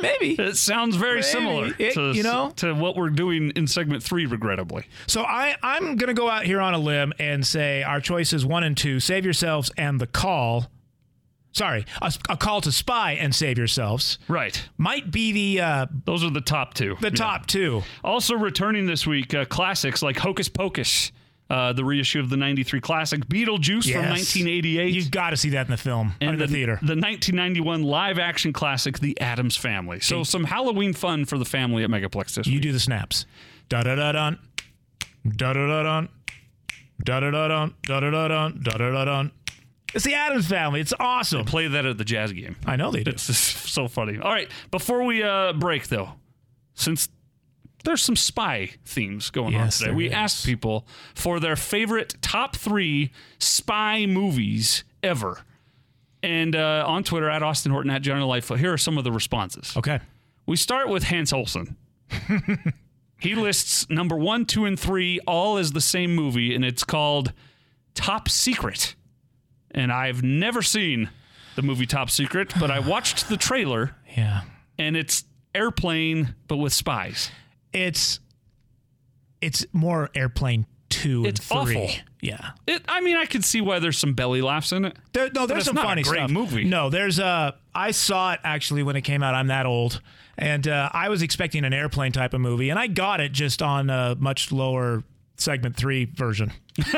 maybe. 0.00 0.32
It 0.40 0.56
sounds 0.56 0.96
very 0.96 1.22
similar 1.22 1.72
It- 1.78 1.92
to, 1.94 2.12
you 2.12 2.22
know? 2.22 2.52
to 2.56 2.72
what 2.74 2.96
we're 2.96 3.10
doing 3.10 3.50
in 3.50 3.66
segment 3.66 4.02
three, 4.02 4.24
regrettably. 4.24 4.86
So 5.06 5.22
I, 5.24 5.56
I'm 5.62 5.96
going 5.96 6.08
to 6.08 6.14
go 6.14 6.30
out 6.30 6.46
here 6.46 6.60
on 6.60 6.72
a 6.72 6.78
limb 6.78 7.12
and 7.18 7.46
say 7.46 7.82
our 7.82 8.00
choices 8.00 8.46
one 8.46 8.64
and 8.64 8.74
two, 8.76 8.98
Save 8.98 9.24
Yourselves 9.26 9.70
and 9.76 10.00
The 10.00 10.06
Call. 10.06 10.70
Sorry, 11.54 11.86
a, 12.02 12.12
a 12.28 12.36
call 12.36 12.60
to 12.62 12.72
spy 12.72 13.12
and 13.12 13.34
save 13.34 13.56
yourselves 13.58 14.18
Right. 14.28 14.68
might 14.76 15.10
be 15.10 15.32
the 15.32 15.60
uh, 15.62 15.86
Those 16.04 16.22
are 16.24 16.30
the 16.30 16.40
top 16.40 16.74
two. 16.74 16.96
the 17.00 17.08
Yeah. 17.08 17.14
top 17.14 17.46
two. 17.46 17.82
Also 18.02 18.34
returning 18.34 18.86
this 18.86 19.06
week, 19.06 19.32
uh, 19.34 19.44
classics 19.44 20.02
like 20.02 20.18
Hocus 20.18 20.48
Pocus, 20.48 21.12
uh, 21.50 21.72
the 21.72 21.84
reissue 21.84 22.18
of 22.18 22.28
the 22.28 22.36
93 22.36 22.80
classic, 22.80 23.26
Beetlejuice 23.26 23.92
from 23.92 24.02
1988. 24.08 24.92
You've 24.94 25.10
got 25.12 25.30
to 25.30 25.36
see 25.36 25.50
that 25.50 25.66
in 25.66 25.70
the 25.70 25.76
film 25.76 26.14
or 26.20 26.28
in 26.28 26.38
the, 26.38 26.48
theater. 26.48 26.76
The 26.82 26.96
1991 26.96 27.82
live 27.84 28.18
action 28.18 28.52
classic, 28.52 28.98
The 28.98 29.20
Addams 29.20 29.56
Family. 29.56 30.00
So 30.00 30.24
some 30.24 30.42
Halloween 30.44 30.92
fun 30.92 31.24
for 31.24 31.38
the 31.38 31.44
family 31.44 31.84
at 31.84 31.90
Megaplex 31.90 32.34
this 32.34 32.46
You 32.48 32.54
week. 32.54 32.62
do 32.62 32.72
the 32.72 32.80
snaps. 32.80 33.26
Da 33.68 33.82
da 33.84 33.94
da 33.94 34.10
dun. 34.12 34.38
Da 35.36 35.52
da 35.52 35.66
da 35.68 35.82
dun. 35.84 36.08
Da 37.04 37.20
da 37.20 37.30
da 37.30 37.48
dun. 37.48 37.74
Da 37.82 38.00
da 38.00 38.10
da 38.10 38.28
dun. 38.28 38.60
Da 38.62 38.72
da 38.76 38.90
da 38.90 39.04
dun. 39.04 39.30
It's 39.94 40.04
the 40.04 40.14
Addams 40.14 40.48
family. 40.48 40.80
It's 40.80 40.92
awesome. 40.98 41.44
Play 41.44 41.68
that 41.68 41.86
at 41.86 41.98
the 41.98 42.04
jazz 42.04 42.32
game. 42.32 42.56
I 42.66 42.76
know 42.76 42.90
they 42.90 43.04
do. 43.04 43.12
It's 43.12 43.26
just 43.28 43.68
so 43.72 43.88
funny. 43.88 44.18
All 44.18 44.32
right, 44.32 44.50
before 44.70 45.04
we 45.04 45.22
uh, 45.22 45.52
break 45.52 45.88
though, 45.88 46.10
since 46.74 47.08
there's 47.84 48.02
some 48.02 48.16
spy 48.16 48.70
themes 48.84 49.30
going 49.30 49.52
Yes, 49.52 49.60
on 49.62 49.70
today, 49.70 49.84
there 49.90 49.96
we 49.96 50.06
is. 50.06 50.12
asked 50.12 50.46
people 50.46 50.86
for 51.14 51.38
their 51.38 51.54
favorite 51.56 52.14
top 52.22 52.56
three 52.56 53.12
spy 53.38 54.06
movies 54.06 54.84
ever. 55.02 55.40
And 56.22 56.56
uh, 56.56 56.84
on 56.86 57.04
Twitter 57.04 57.28
at 57.28 57.42
Austin 57.42 57.70
Horton 57.70 57.90
at 57.90 58.02
Jonni 58.02 58.26
Lightfoot, 58.26 58.58
here 58.58 58.72
are 58.72 58.78
some 58.78 58.96
of 58.96 59.04
the 59.04 59.12
responses. 59.12 59.76
Okay. 59.76 60.00
We 60.46 60.56
start 60.56 60.88
with 60.88 61.04
Hans 61.04 61.32
Olsen. 61.34 61.76
he 63.18 63.34
lists 63.34 63.88
number 63.90 64.16
one, 64.16 64.46
two, 64.46 64.64
and 64.64 64.80
three 64.80 65.20
all 65.26 65.58
as 65.58 65.72
the 65.72 65.80
same 65.82 66.14
movie, 66.14 66.54
and 66.54 66.64
it's 66.64 66.82
called 66.84 67.32
Top 67.94 68.28
Secret. 68.30 68.94
And 69.74 69.92
I've 69.92 70.22
never 70.22 70.62
seen 70.62 71.10
the 71.56 71.62
movie 71.62 71.86
Top 71.86 72.08
Secret, 72.10 72.52
but 72.60 72.70
I 72.70 72.78
watched 72.78 73.28
the 73.28 73.36
trailer, 73.36 73.94
Yeah. 74.16 74.42
and 74.78 74.96
it's 74.96 75.24
airplane, 75.54 76.34
but 76.48 76.56
with 76.56 76.72
spies. 76.72 77.30
It's 77.72 78.20
it's 79.40 79.66
more 79.72 80.10
airplane 80.14 80.66
two 80.88 81.24
It's 81.26 81.40
and 81.50 81.66
three. 81.66 81.76
awful. 81.76 81.94
Yeah. 82.20 82.50
It, 82.66 82.82
I 82.88 83.00
mean, 83.00 83.16
I 83.16 83.26
could 83.26 83.44
see 83.44 83.60
why 83.60 83.78
there's 83.78 83.98
some 83.98 84.14
belly 84.14 84.40
laughs 84.40 84.72
in 84.72 84.84
it. 84.86 84.96
There, 85.12 85.28
no, 85.34 85.46
there's 85.46 85.64
some 85.64 85.74
not 85.74 85.84
a 85.84 85.88
funny 85.88 86.02
great 86.02 86.18
stuff. 86.20 86.30
movie. 86.30 86.64
No, 86.64 86.88
there's 86.88 87.18
a. 87.18 87.54
I 87.74 87.90
saw 87.90 88.32
it 88.32 88.40
actually 88.44 88.82
when 88.84 88.96
it 88.96 89.02
came 89.02 89.22
out. 89.22 89.34
I'm 89.34 89.48
that 89.48 89.66
old, 89.66 90.00
and 90.38 90.66
uh, 90.68 90.88
I 90.92 91.08
was 91.08 91.20
expecting 91.22 91.64
an 91.64 91.72
airplane 91.72 92.12
type 92.12 92.32
of 92.32 92.40
movie, 92.40 92.70
and 92.70 92.78
I 92.78 92.86
got 92.86 93.20
it 93.20 93.32
just 93.32 93.60
on 93.60 93.90
a 93.90 94.16
much 94.18 94.52
lower 94.52 95.02
segment 95.36 95.76
three 95.76 96.04
version. 96.06 96.52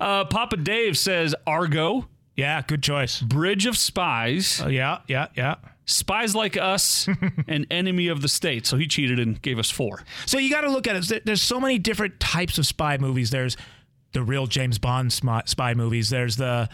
Uh, 0.00 0.24
Papa 0.24 0.56
Dave 0.56 0.96
says 0.96 1.34
Argo, 1.46 2.08
Yeah, 2.36 2.62
good 2.66 2.82
choice. 2.82 3.20
Bridge 3.20 3.66
of 3.66 3.76
Spies, 3.76 4.60
Oh, 4.64 4.68
yeah, 4.68 4.98
yeah, 5.08 5.28
yeah. 5.36 5.56
Spies 5.84 6.34
Like 6.34 6.56
Us, 6.56 7.08
and 7.48 7.66
Enemy 7.70 8.08
of 8.08 8.22
the 8.22 8.28
State. 8.28 8.66
So 8.66 8.76
he 8.76 8.86
cheated 8.86 9.18
and 9.18 9.40
gave 9.42 9.58
us 9.58 9.70
four. 9.70 10.02
So 10.26 10.38
you 10.38 10.48
got 10.50 10.60
to 10.62 10.70
look 10.70 10.86
at 10.86 11.10
it. 11.10 11.26
There's 11.26 11.42
so 11.42 11.60
many 11.60 11.78
different 11.78 12.20
types 12.20 12.58
of 12.58 12.66
spy 12.66 12.96
movies. 12.98 13.30
There's 13.30 13.56
the 14.12 14.22
real 14.22 14.46
James 14.46 14.78
Bond 14.78 15.12
spy 15.12 15.74
movies. 15.74 16.08
There's 16.10 16.36
the 16.36 16.68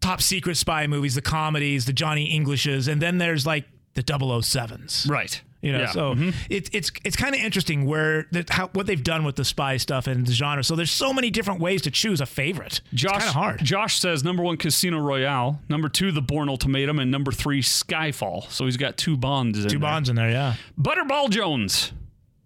top 0.00 0.20
secret 0.20 0.56
spy 0.56 0.86
movies, 0.86 1.14
the 1.14 1.22
comedies, 1.22 1.84
the 1.84 1.92
Johnny 1.92 2.30
Englishes, 2.32 2.88
and 2.88 3.00
then 3.02 3.18
there's 3.18 3.46
like 3.46 3.64
the 3.94 4.02
007s. 4.02 5.08
Right. 5.08 5.42
You 5.62 5.72
know, 5.72 5.78
Yeah. 5.80 5.90
so 5.90 6.14
mm-hmm. 6.14 6.30
it, 6.50 6.68
it's 6.72 6.92
it's 7.04 7.16
kind 7.16 7.34
of 7.34 7.40
interesting 7.40 7.86
where 7.86 8.26
that 8.32 8.50
how 8.50 8.68
what 8.68 8.86
they've 8.86 9.02
done 9.02 9.24
with 9.24 9.36
the 9.36 9.44
spy 9.44 9.78
stuff 9.78 10.06
and 10.06 10.26
the 10.26 10.32
genre. 10.32 10.62
So 10.62 10.76
there's 10.76 10.90
so 10.90 11.12
many 11.12 11.30
different 11.30 11.60
ways 11.60 11.82
to 11.82 11.90
choose 11.90 12.20
a 12.20 12.26
favorite. 12.26 12.82
Josh, 12.94 13.16
it's 13.16 13.24
kind 13.24 13.28
of 13.30 13.34
hard. 13.34 13.64
Josh 13.64 13.98
says 13.98 14.22
number 14.22 14.42
one, 14.42 14.58
Casino 14.58 14.98
Royale. 15.00 15.60
Number 15.68 15.88
two, 15.88 16.12
The 16.12 16.22
Bourne 16.22 16.48
Ultimatum. 16.48 16.98
And 16.98 17.10
number 17.10 17.32
three, 17.32 17.62
Skyfall. 17.62 18.48
So 18.50 18.66
he's 18.66 18.76
got 18.76 18.96
two 18.96 19.16
Bonds 19.16 19.58
in 19.58 19.64
Two 19.64 19.70
there. 19.70 19.78
bonds 19.80 20.08
in 20.08 20.16
there, 20.16 20.30
yeah. 20.30 20.54
Butterball 20.80 21.30
Jones, 21.30 21.92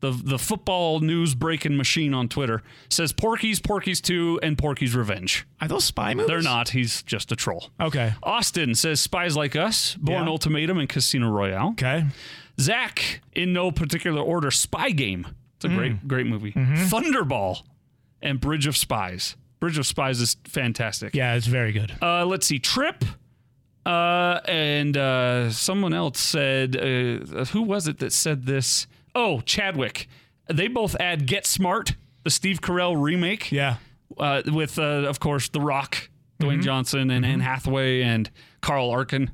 the, 0.00 0.12
the 0.12 0.38
football 0.38 1.00
news 1.00 1.34
breaking 1.34 1.76
machine 1.76 2.14
on 2.14 2.28
Twitter, 2.28 2.62
says 2.88 3.12
Porky's, 3.12 3.60
Porky's 3.60 4.00
2, 4.00 4.40
and 4.42 4.56
Porky's 4.56 4.94
Revenge. 4.94 5.46
Are 5.60 5.68
those 5.68 5.84
spy 5.84 6.14
movies? 6.14 6.28
They're 6.28 6.40
not. 6.42 6.70
He's 6.70 7.02
just 7.02 7.30
a 7.32 7.36
troll. 7.36 7.70
Okay. 7.80 8.14
Austin 8.22 8.74
says 8.74 9.00
Spies 9.00 9.36
Like 9.36 9.56
Us, 9.56 9.96
Bourne 9.96 10.24
Yeah. 10.24 10.30
Ultimatum, 10.30 10.78
and 10.78 10.88
Casino 10.88 11.28
Royale. 11.28 11.70
Okay. 11.72 12.06
Zach, 12.60 13.20
in 13.32 13.52
no 13.52 13.70
particular 13.72 14.20
order, 14.22 14.50
Spy 14.50 14.90
Game. 14.90 15.26
It's 15.56 15.64
a 15.64 15.68
Mm. 15.68 15.76
great, 15.76 16.08
great 16.08 16.26
movie. 16.26 16.52
Mm-hmm. 16.52 16.74
Thunderball 16.74 17.62
and 18.22 18.40
Bridge 18.40 18.66
of 18.66 18.76
Spies. 18.76 19.36
Bridge 19.60 19.78
of 19.78 19.86
Spies 19.86 20.20
is 20.20 20.36
fantastic. 20.44 21.14
Yeah, 21.14 21.34
it's 21.34 21.46
very 21.46 21.72
good. 21.72 21.92
Uh, 22.00 22.24
let's 22.24 22.46
see, 22.46 22.58
Trip. 22.58 23.04
Uh, 23.84 24.40
and 24.46 24.96
uh, 24.96 25.50
someone 25.50 25.94
else 25.94 26.20
said, 26.20 26.76
uh, 26.76 27.44
who 27.46 27.62
was 27.62 27.88
it 27.88 27.98
that 27.98 28.12
said 28.12 28.44
this? 28.44 28.86
Oh, 29.14 29.40
Chadwick. 29.40 30.06
They 30.48 30.68
both 30.68 30.96
add 31.00 31.26
Get 31.26 31.46
Smart, 31.46 31.94
the 32.24 32.30
Steve 32.30 32.60
Carell 32.60 33.00
remake. 33.00 33.50
Yeah. 33.50 33.76
Uh, 34.18 34.42
with, 34.46 34.78
uh, 34.78 34.82
of 34.82 35.20
course, 35.20 35.48
The 35.48 35.60
Rock, 35.60 36.08
Dwayne 36.40 36.54
Mm-hmm. 36.54 36.60
Johnson, 36.62 37.10
and 37.10 37.24
Anne 37.24 37.40
Hathaway, 37.40 38.02
and 38.02 38.30
Carl 38.60 38.90
Arkin. 38.90 39.30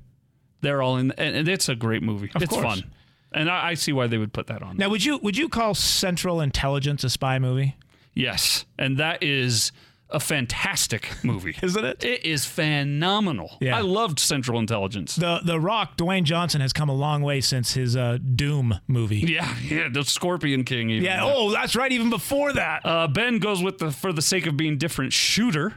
They're 0.60 0.82
all 0.82 0.96
in, 0.96 1.12
and, 1.12 1.48
it's 1.48 1.68
a 1.68 1.74
great 1.74 2.02
movie. 2.02 2.30
it's 2.34 2.46
course. 2.46 2.62
fun, 2.80 2.90
and 3.36 3.48
I, 3.48 3.68
I 3.68 3.74
see 3.74 3.92
why 3.92 4.08
they 4.08 4.18
would 4.18 4.32
put 4.32 4.48
that 4.48 4.62
on. 4.62 4.76
Now, 4.76 4.88
would 4.88 5.04
you 5.04 5.18
would 5.18 5.36
you 5.36 5.48
call 5.48 5.74
Central 5.74 6.40
Intelligence 6.40 7.04
a 7.04 7.10
spy 7.10 7.38
movie? 7.38 7.76
Yes, 8.14 8.64
and 8.78 8.96
that 8.96 9.22
is 9.22 9.70
a 10.08 10.20
fantastic 10.20 11.10
movie, 11.24 11.56
Isn't 11.62 11.84
it? 11.84 12.04
It 12.04 12.24
is 12.24 12.46
phenomenal. 12.46 13.58
Yeah. 13.60 13.76
I 13.76 13.80
loved 13.80 14.18
Central 14.20 14.58
Intelligence. 14.58 15.16
The 15.16 15.40
The 15.44 15.58
Rock, 15.60 15.96
Dwayne 15.96 16.24
Johnson 16.24 16.60
has 16.60 16.72
come 16.72 16.88
a 16.88 16.94
long 16.94 17.22
way 17.22 17.40
since 17.40 17.74
his 17.74 17.96
uh, 17.96 18.18
Doom 18.36 18.80
movie. 18.86 19.18
Yeah, 19.18 19.54
yeah, 19.62 19.88
the 19.92 20.04
Scorpion 20.04 20.64
King. 20.64 20.90
Even. 20.90 21.04
Yeah. 21.04 21.24
Oh, 21.24 21.50
that's 21.50 21.76
right. 21.76 21.92
Even 21.92 22.08
before 22.10 22.52
that. 22.52 22.86
Uh, 22.86 23.08
ben 23.08 23.38
goes 23.38 23.62
with 23.62 23.78
the 23.78 23.90
for 23.90 24.12
the 24.12 24.22
sake 24.22 24.46
of 24.46 24.56
being 24.56 24.78
different 24.78 25.12
shooter. 25.12 25.74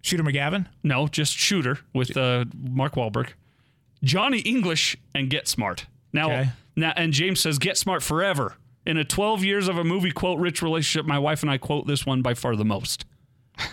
Shooter 0.00 0.22
McGavin. 0.22 0.66
No, 0.82 1.06
just 1.06 1.34
Shooter 1.36 1.80
with 1.92 2.16
uh, 2.16 2.46
Mark 2.56 2.94
Wahlberg. 2.94 3.30
Johnny 4.02 4.38
English 4.40 4.96
and 5.14 5.28
Get 5.28 5.48
Smart. 5.48 5.86
Now, 6.12 6.26
Okay. 6.30 6.50
now, 6.76 6.92
and 6.96 7.12
James 7.12 7.40
says 7.40 7.58
Get 7.58 7.76
Smart 7.76 8.02
forever. 8.02 8.56
In 8.86 8.96
a 8.96 9.04
12 9.04 9.44
years 9.44 9.68
of 9.68 9.76
a 9.76 9.84
movie 9.84 10.10
quote 10.12 10.38
rich 10.38 10.62
relationship, 10.62 11.06
my 11.06 11.18
wife 11.18 11.42
and 11.42 11.50
I 11.50 11.58
quote 11.58 11.86
this 11.86 12.06
one 12.06 12.22
by 12.22 12.34
far 12.34 12.56
the 12.56 12.64
most. 12.64 13.04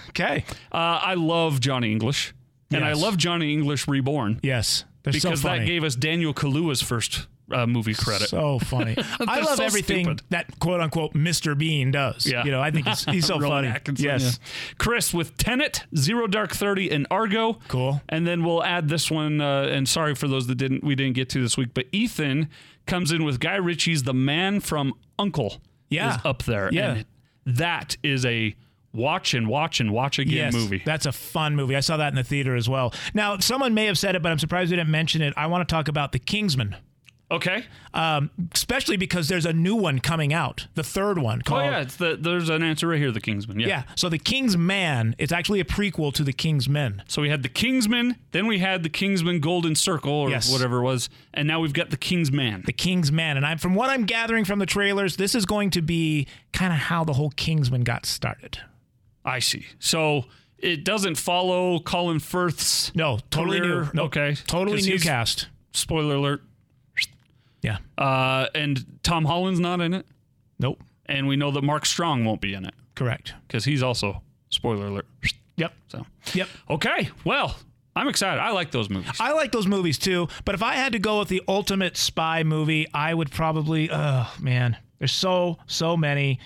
Okay. 0.09 0.43
Uh, 0.71 0.77
I 0.77 1.13
love 1.13 1.59
Johnny 1.61 1.91
English, 1.91 2.33
and 2.71 2.83
I 2.83 2.93
love 2.93 3.17
Johnny 3.17 3.53
English 3.53 3.87
Reborn 3.87 4.39
Yes. 4.43 4.83
They're 5.03 5.13
because 5.13 5.39
so 5.41 5.47
funny. 5.47 5.59
that 5.59 5.65
gave 5.67 5.83
us 5.83 5.95
Daniel 5.95 6.33
Kaluuya's 6.33 6.81
first 6.81 7.27
uh, 7.51 7.65
movie 7.67 7.93
credit. 7.93 8.29
So 8.29 8.59
funny. 8.59 8.95
I 9.19 9.39
love 9.41 9.57
so 9.57 9.63
everything 9.63 10.05
stupid. 10.05 10.23
that 10.29 10.59
quote 10.59 10.81
unquote 10.81 11.13
Mr. 11.13 11.57
Bean 11.57 11.91
does. 11.91 12.25
Yeah. 12.25 12.43
You 12.43 12.51
know, 12.51 12.61
I 12.61 12.71
think 12.71 12.87
he's, 12.87 13.05
he's 13.05 13.25
so 13.25 13.39
funny. 13.41 13.67
Atkinson, 13.67 14.05
yes. 14.05 14.39
yeah. 14.41 14.75
Chris 14.77 15.13
with 15.13 15.37
Tenet, 15.37 15.83
Zero 15.95 16.27
Dark 16.27 16.51
Thirty, 16.53 16.89
and 16.91 17.05
Argo. 17.11 17.59
Cool. 17.67 18.01
And 18.09 18.25
then 18.25 18.43
we'll 18.43 18.63
add 18.63 18.89
this 18.89 19.11
one. 19.11 19.41
Uh, 19.41 19.63
and 19.71 19.87
sorry 19.87 20.15
for 20.15 20.27
those 20.27 20.47
that 20.47 20.55
didn't 20.55 20.83
we 20.83 20.95
didn't 20.95 21.13
get 21.15 21.29
to 21.29 21.41
this 21.41 21.57
week, 21.57 21.69
but 21.73 21.85
Ethan 21.91 22.49
comes 22.85 23.11
in 23.11 23.23
with 23.23 23.39
Guy 23.39 23.55
Ritchie's 23.55 24.03
The 24.03 24.13
Man 24.13 24.59
from 24.59 24.93
Uncle. 25.19 25.61
Yeah. 25.89 26.15
is 26.15 26.21
up 26.25 26.43
there. 26.43 26.69
Yeah. 26.71 26.93
and 26.93 27.05
that 27.45 27.95
is 28.03 28.25
a 28.25 28.55
watch 28.91 29.33
and 29.33 29.47
watch 29.47 29.79
and 29.79 29.91
watch 29.91 30.17
again 30.19 30.35
Yes, 30.51 30.53
movie. 30.53 30.81
That's 30.85 31.05
a 31.05 31.11
fun 31.11 31.55
movie. 31.55 31.75
I 31.75 31.81
saw 31.81 31.97
that 31.97 32.09
in 32.09 32.15
the 32.15 32.23
theater 32.23 32.55
as 32.55 32.67
well. 32.69 32.93
Now, 33.13 33.37
someone 33.39 33.73
may 33.73 33.85
have 33.85 33.97
said 33.97 34.15
it, 34.15 34.21
but 34.23 34.31
I'm 34.31 34.39
surprised 34.39 34.71
we 34.71 34.77
didn't 34.77 34.89
mention 34.89 35.21
it. 35.21 35.33
I 35.37 35.47
want 35.47 35.67
to 35.67 35.71
talk 35.71 35.87
about 35.87 36.11
The 36.11 36.19
Kingsman, 36.19 36.75
okay. 37.31 37.65
um, 37.93 38.29
especially 38.53 38.97
because 38.97 39.27
there's 39.27 39.45
a 39.45 39.53
new 39.53 39.75
one 39.75 39.99
coming 39.99 40.33
out, 40.33 40.67
the 40.75 40.83
third 40.83 41.17
one. 41.17 41.41
called. 41.41 41.61
Oh 41.61 41.65
yeah, 41.65 41.79
it's 41.81 41.95
the 41.95 42.17
there's 42.19 42.49
an 42.49 42.63
answer 42.63 42.87
right 42.87 42.99
here. 42.99 43.11
The 43.11 43.21
Kingsman. 43.21 43.59
Yeah. 43.59 43.67
Yeah, 43.67 43.83
so 43.95 44.09
the 44.09 44.17
King's 44.19 44.55
Man, 44.57 45.15
it's 45.17 45.31
actually 45.31 45.59
a 45.59 45.65
prequel 45.65 46.13
to 46.13 46.23
the 46.23 46.33
King's 46.33 46.67
Men. 46.69 47.03
So 47.07 47.21
we 47.21 47.29
had 47.29 47.43
the 47.43 47.49
Kingsman, 47.49 48.17
then 48.31 48.47
we 48.47 48.59
had 48.59 48.83
the 48.83 48.89
Kingsman 48.89 49.39
Golden 49.39 49.75
Circle 49.75 50.11
or 50.13 50.29
Yes. 50.29 50.51
whatever 50.51 50.77
it 50.79 50.83
was, 50.83 51.09
and 51.33 51.47
now 51.47 51.59
we've 51.59 51.73
got 51.73 51.89
the 51.89 51.97
Kingsman. 51.97 52.63
The 52.65 52.73
King's 52.73 53.11
Man, 53.11 53.37
and 53.37 53.45
I'm 53.45 53.57
from 53.57 53.75
what 53.75 53.89
I'm 53.89 54.05
gathering 54.05 54.45
from 54.45 54.59
the 54.59 54.65
trailers, 54.65 55.17
this 55.17 55.35
is 55.35 55.45
going 55.45 55.69
to 55.71 55.81
be 55.81 56.27
kind 56.53 56.71
of 56.73 56.79
how 56.79 57.03
the 57.03 57.13
whole 57.13 57.31
Kingsman 57.31 57.83
got 57.83 58.05
started. 58.05 58.59
I 59.23 59.39
see. 59.39 59.65
So 59.79 60.25
it 60.59 60.83
doesn't 60.85 61.15
follow 61.15 61.79
Colin 61.79 62.19
Firth's. 62.19 62.93
No, 62.95 63.19
totally 63.31 63.59
career? 63.59 63.81
new. 63.85 63.89
No, 63.93 64.03
Okay. 64.03 64.35
totally 64.47 64.81
new 64.81 64.99
cast. 64.99 65.47
Spoiler 65.73 66.15
alert. 66.15 66.41
Yeah. 67.65 67.77
Uh, 67.97 68.47
and 68.55 68.85
Tom 69.03 69.25
Holland's 69.25 69.59
not 69.59 69.81
in 69.81 69.93
it, 69.93 70.05
Nope. 70.59 70.81
and 71.07 71.27
we 71.27 71.35
know 71.35 71.51
that 71.51 71.63
Mark 71.63 71.85
Strong 71.85 72.23
won't 72.25 72.39
be 72.41 72.53
in 72.53 72.63
it 72.65 72.73
Correct. 72.95 73.33
because 73.47 73.65
he's 73.65 73.81
also 73.83 74.21
spoiler 74.49 74.87
alert. 74.87 75.07
Yep. 75.57 75.73
So 75.87 76.05
Yep. 76.33 76.47
okay, 76.69 77.09
well, 77.23 77.57
I'm 77.95 78.07
excited. 78.07 78.39
I 78.41 78.51
like 78.51 78.71
those 78.71 78.89
movies. 78.89 79.11
I 79.19 79.31
like 79.33 79.51
those 79.51 79.67
movies 79.67 79.97
too, 79.97 80.27
but 80.43 80.53
if 80.55 80.61
I 80.61 80.75
had 80.75 80.91
to 80.93 80.99
go 80.99 81.19
with 81.19 81.29
the 81.29 81.41
ultimate 81.47 81.95
spy 81.97 82.43
movie, 82.43 82.85
I 82.93 83.13
would 83.13 83.31
probably 83.31 83.89
oh 83.91 84.31
man, 84.39 84.77
there's 84.99 85.11
so 85.13 85.57
so 85.65 85.95
many. 85.97 86.39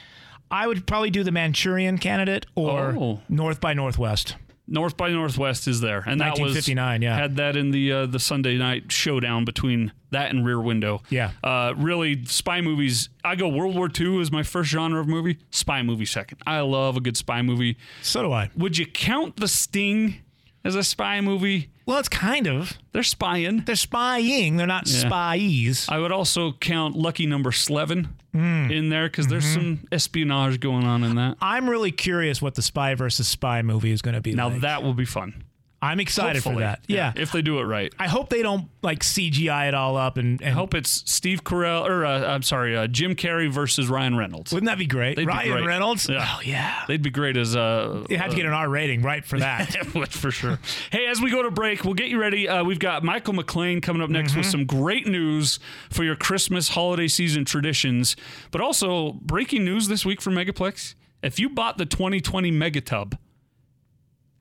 I 0.52 0.66
would 0.68 0.88
probably 0.88 1.10
do 1.12 1.24
the 1.24 1.32
Manchurian 1.32 1.98
Candidate 2.00 2.46
or 2.56 2.96
Oh. 2.98 3.22
North 3.30 3.60
by 3.62 3.74
Northwest. 3.74 4.36
North 4.72 4.96
by 4.98 5.10
Northwest 5.12 5.68
is 5.68 5.82
there, 5.82 6.04
and 6.06 6.22
that 6.22 6.34
was 6.34 6.54
1959, 6.54 7.02
yeah. 7.02 7.16
Had 7.16 7.36
that 7.38 7.56
in 7.56 7.72
the 7.72 7.92
uh, 7.92 8.06
the 8.06 8.20
Sunday 8.20 8.58
night 8.58 8.92
showdown 8.92 9.44
between 9.46 9.92
that 10.12 10.30
and 10.32 10.46
Rear 10.46 10.60
Window. 10.62 11.02
Yeah. 11.10 11.32
uh, 11.44 11.74
really 11.78 12.26
spy 12.26 12.62
movies. 12.62 13.10
I 13.24 13.36
go 13.36 13.48
World 13.48 13.76
War 13.76 13.90
II 13.90 14.22
is 14.22 14.32
my 14.32 14.44
first 14.44 14.70
genre 14.70 15.00
of 15.02 15.08
movie. 15.08 15.38
Spy 15.52 15.82
movie 15.84 16.06
second. 16.06 16.40
I 16.48 16.62
love 16.62 16.98
a 16.98 17.02
good 17.02 17.18
spy 17.18 17.42
movie. 17.42 17.78
So 18.02 18.22
do 18.24 18.32
I. 18.32 18.50
Would 18.56 18.78
you 18.78 18.86
count 18.86 19.38
The 19.38 19.48
Sting 19.48 20.22
as 20.63 20.75
a 20.75 20.84
spy 20.84 21.22
movie? 21.22 21.70
Well, 21.86 21.98
it's 21.98 22.10
kind 22.10 22.48
of. 22.48 22.78
They're 22.92 23.01
spying. 23.04 23.63
They're 23.66 23.75
spying. 23.75 24.58
They're 24.58 24.68
not 24.68 24.88
spies. 24.88 25.88
I 25.89 25.98
would 25.98 26.12
also 26.12 26.51
count 26.54 26.96
Lucky 26.96 27.25
Number 27.25 27.51
Eleven 27.70 28.10
Hmm. 28.32 28.70
in 28.70 28.89
there 28.89 29.08
because 29.10 29.25
there's 29.28 29.44
Mm-hmm. 29.46 29.54
some 29.56 29.88
espionage 29.92 30.60
going 30.60 30.86
on 30.86 31.04
in 31.04 31.16
that. 31.16 31.38
I'm 31.42 31.68
really 31.68 31.92
curious 31.92 32.42
what 32.44 32.54
the 32.54 32.62
spy 32.62 32.94
versus 32.94 33.28
spy 33.28 33.63
movie 33.63 33.92
is 33.92 34.04
going 34.04 34.13
to 34.13 34.22
be. 34.22 34.34
Now 34.34 34.50
like. 34.50 34.62
that 34.62 34.84
will 34.84 34.94
be 34.94 35.06
fun. 35.06 35.44
I'm 35.81 36.00
excited 36.01 36.43
for 36.43 36.59
that. 36.59 36.81
Yeah. 36.88 37.13
if 37.15 37.31
they 37.31 37.41
do 37.41 37.59
it 37.59 37.63
right. 37.63 37.93
I 37.98 38.07
hope 38.07 38.29
they 38.29 38.41
don't 38.41 38.67
like 38.81 39.00
CGI 39.00 39.69
it 39.69 39.74
all 39.74 39.95
up 39.95 40.17
and, 40.17 40.41
and 40.41 40.50
I 40.50 40.53
hope 40.53 40.74
it's 40.74 41.03
Steve 41.09 41.43
Carell 41.45 41.88
or 41.88 42.05
uh, 42.05 42.25
I'm 42.33 42.43
sorry, 42.43 42.75
uh, 42.75 42.88
Jim 42.88 43.15
Carrey 43.15 43.50
versus 43.50 43.88
Ryan 43.88 44.17
Reynolds. 44.17 44.51
wouldn't 44.51 44.67
that 44.69 44.77
be 44.77 44.86
great? 44.88 45.15
They'd 45.15 45.24
be 45.24 45.27
Ryan 45.27 45.51
great. 45.53 45.65
Reynolds? 45.67 46.09
Yeah. 46.09 46.27
Oh 46.36 46.41
yeah. 46.43 46.83
They'd 46.88 47.01
be 47.01 47.09
great 47.09 47.38
as 47.38 47.55
uh, 47.55 48.05
You 48.09 48.17
have 48.17 48.31
to 48.31 48.36
get 48.36 48.45
an 48.45 48.51
R 48.51 48.67
rating 48.67 49.01
right 49.03 49.24
for 49.24 49.39
that. 49.39 49.74
for 50.09 50.31
sure. 50.31 50.59
Hey, 50.91 51.07
as 51.07 51.21
we 51.21 51.31
go 51.31 51.43
to 51.43 51.51
break, 51.51 51.86
we'll 51.86 51.93
get 51.93 52.09
you 52.09 52.19
ready. 52.19 52.50
Uh, 52.50 52.63
we've 52.65 52.79
got 52.79 53.03
Michael 53.03 53.33
McLean 53.33 53.79
coming 53.79 54.01
up 54.01 54.09
next 54.09 54.36
with 54.36 54.45
Mm-hmm. 54.45 54.51
some 54.51 54.65
great 54.65 55.07
news 55.07 55.59
for 55.89 56.03
your 56.03 56.15
Christmas 56.15 56.69
holiday 56.69 57.07
season 57.07 57.45
traditions, 57.45 58.15
but 58.51 58.59
also 58.62 59.13
breaking 59.21 59.63
news 59.63 59.88
this 59.88 60.05
week 60.05 60.21
from 60.21 60.33
Megaplex. 60.36 60.95
If 61.24 61.39
you 61.39 61.50
bought 61.50 61.77
the 61.77 61.86
2020 61.86 62.51
Megatub, 62.51 63.17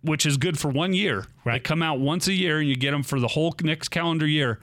which 0.08 0.26
is 0.26 0.36
good 0.36 0.58
for 0.58 0.68
one 0.68 0.92
year, 0.92 1.26
they 1.44 1.60
come 1.60 1.82
out 1.82 2.00
once 2.00 2.26
a 2.26 2.32
year 2.32 2.58
and 2.58 2.68
you 2.68 2.74
get 2.76 2.90
them 2.90 3.02
for 3.02 3.20
the 3.20 3.28
whole 3.28 3.54
next 3.62 3.88
calendar 3.90 4.26
year. 4.26 4.58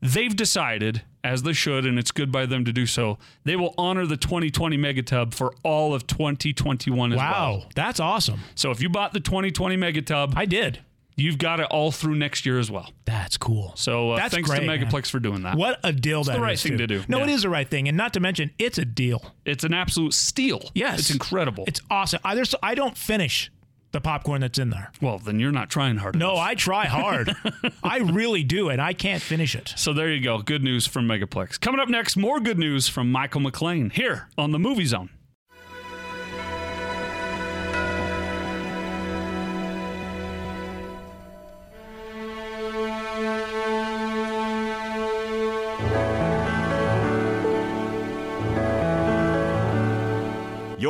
They've 0.00 0.34
decided, 0.34 1.02
as 1.22 1.42
they 1.44 1.54
should, 1.54 1.86
and 1.86 1.98
it's 1.98 2.10
good 2.10 2.30
by 2.30 2.44
them 2.46 2.64
to 2.66 2.72
do 2.72 2.84
so, 2.86 3.18
they 3.44 3.56
will 3.56 3.74
honor 3.78 4.04
the 4.06 4.16
2020 4.18 4.76
Megatub 4.76 5.32
for 5.32 5.54
all 5.62 5.94
of 5.94 6.06
2021 6.06 7.12
as 7.12 7.16
well. 7.16 7.26
wow. 7.30 7.62
That's 7.74 8.00
awesome. 8.00 8.40
So 8.54 8.70
if 8.70 8.82
you 8.82 8.88
bought 8.90 9.12
the 9.14 9.20
2020 9.20 9.76
Megatub, 9.78 10.34
I 10.36 10.44
did. 10.44 10.80
you've 11.16 11.38
got 11.38 11.60
it 11.60 11.66
all 11.70 11.90
through 11.90 12.16
next 12.16 12.44
year 12.44 12.58
as 12.58 12.70
well. 12.70 12.90
That's 13.06 13.38
cool. 13.38 13.72
So 13.76 14.10
uh, 14.10 14.16
That's 14.16 14.34
thanks 14.34 14.50
great, 14.50 14.60
to 14.60 14.66
man. 14.66 14.78
Megaplex 14.80 15.08
for 15.08 15.20
doing 15.20 15.42
that. 15.42 15.56
What 15.56 15.78
a 15.82 15.92
deal 15.92 16.22
that 16.24 16.34
the 16.34 16.40
right 16.40 16.54
is, 16.54 16.62
thing 16.62 16.72
too. 16.72 16.78
to 16.78 16.86
do. 16.86 17.02
No, 17.08 17.20
it 17.22 17.28
Yeah. 17.28 17.34
is 17.36 17.42
the 17.42 17.48
right 17.48 17.68
thing, 17.68 17.88
and 17.88 17.96
not 17.96 18.12
to 18.14 18.20
mention, 18.20 18.50
it's 18.58 18.76
a 18.76 18.84
deal. 18.84 19.32
It's 19.46 19.64
an 19.64 19.72
absolute 19.72 20.12
steal. 20.12 20.70
Yes, 20.74 20.98
It's 20.98 21.10
incredible. 21.10 21.64
It's 21.66 21.80
awesome. 21.90 22.20
I, 22.24 22.42
I 22.62 22.74
don't 22.74 22.98
finish 22.98 23.50
the 23.94 24.00
popcorn 24.02 24.42
that's 24.42 24.58
in 24.58 24.68
there. 24.70 24.92
well, 25.00 25.18
then 25.18 25.40
you're 25.40 25.50
not 25.52 25.70
trying 25.70 25.96
hard 25.96 26.16
No, 26.16 26.32
enough. 26.32 26.44
I 26.46 26.54
try 26.54 26.84
hard. 26.86 27.34
I 27.82 27.98
really 27.98 28.42
do, 28.42 28.68
and 28.68 28.82
I 28.82 28.92
can't 28.92 29.22
finish 29.22 29.54
it. 29.54 29.72
So 29.76 29.92
there 29.94 30.10
you 30.12 30.20
go. 30.22 30.42
Good 30.42 30.62
news 30.62 30.86
from 30.86 31.06
Megaplex. 31.06 31.58
Coming 31.60 31.80
up 31.80 31.88
next, 31.88 32.16
more 32.16 32.40
good 32.40 32.58
news 32.58 32.88
from 32.88 33.10
Michael 33.10 33.40
McLean 33.40 33.90
here 33.90 34.28
on 34.36 34.50
the 34.50 34.58
Movie 34.58 34.84
Zone. 34.84 35.08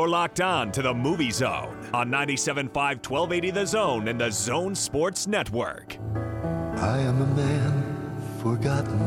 You're 0.04 0.10
locked 0.10 0.42
on 0.42 0.70
to 0.72 0.82
the 0.82 0.92
Movie 0.92 1.30
Zone 1.30 1.88
on 1.94 2.10
97.5 2.10 2.74
1280 2.74 3.50
The 3.52 3.66
Zone 3.66 4.08
and 4.08 4.20
the 4.20 4.30
Zone 4.30 4.74
Sports 4.74 5.26
Network. 5.26 5.96
I 6.14 6.98
am 6.98 7.22
a 7.22 7.26
man 7.28 8.20
forgotten. 8.42 8.98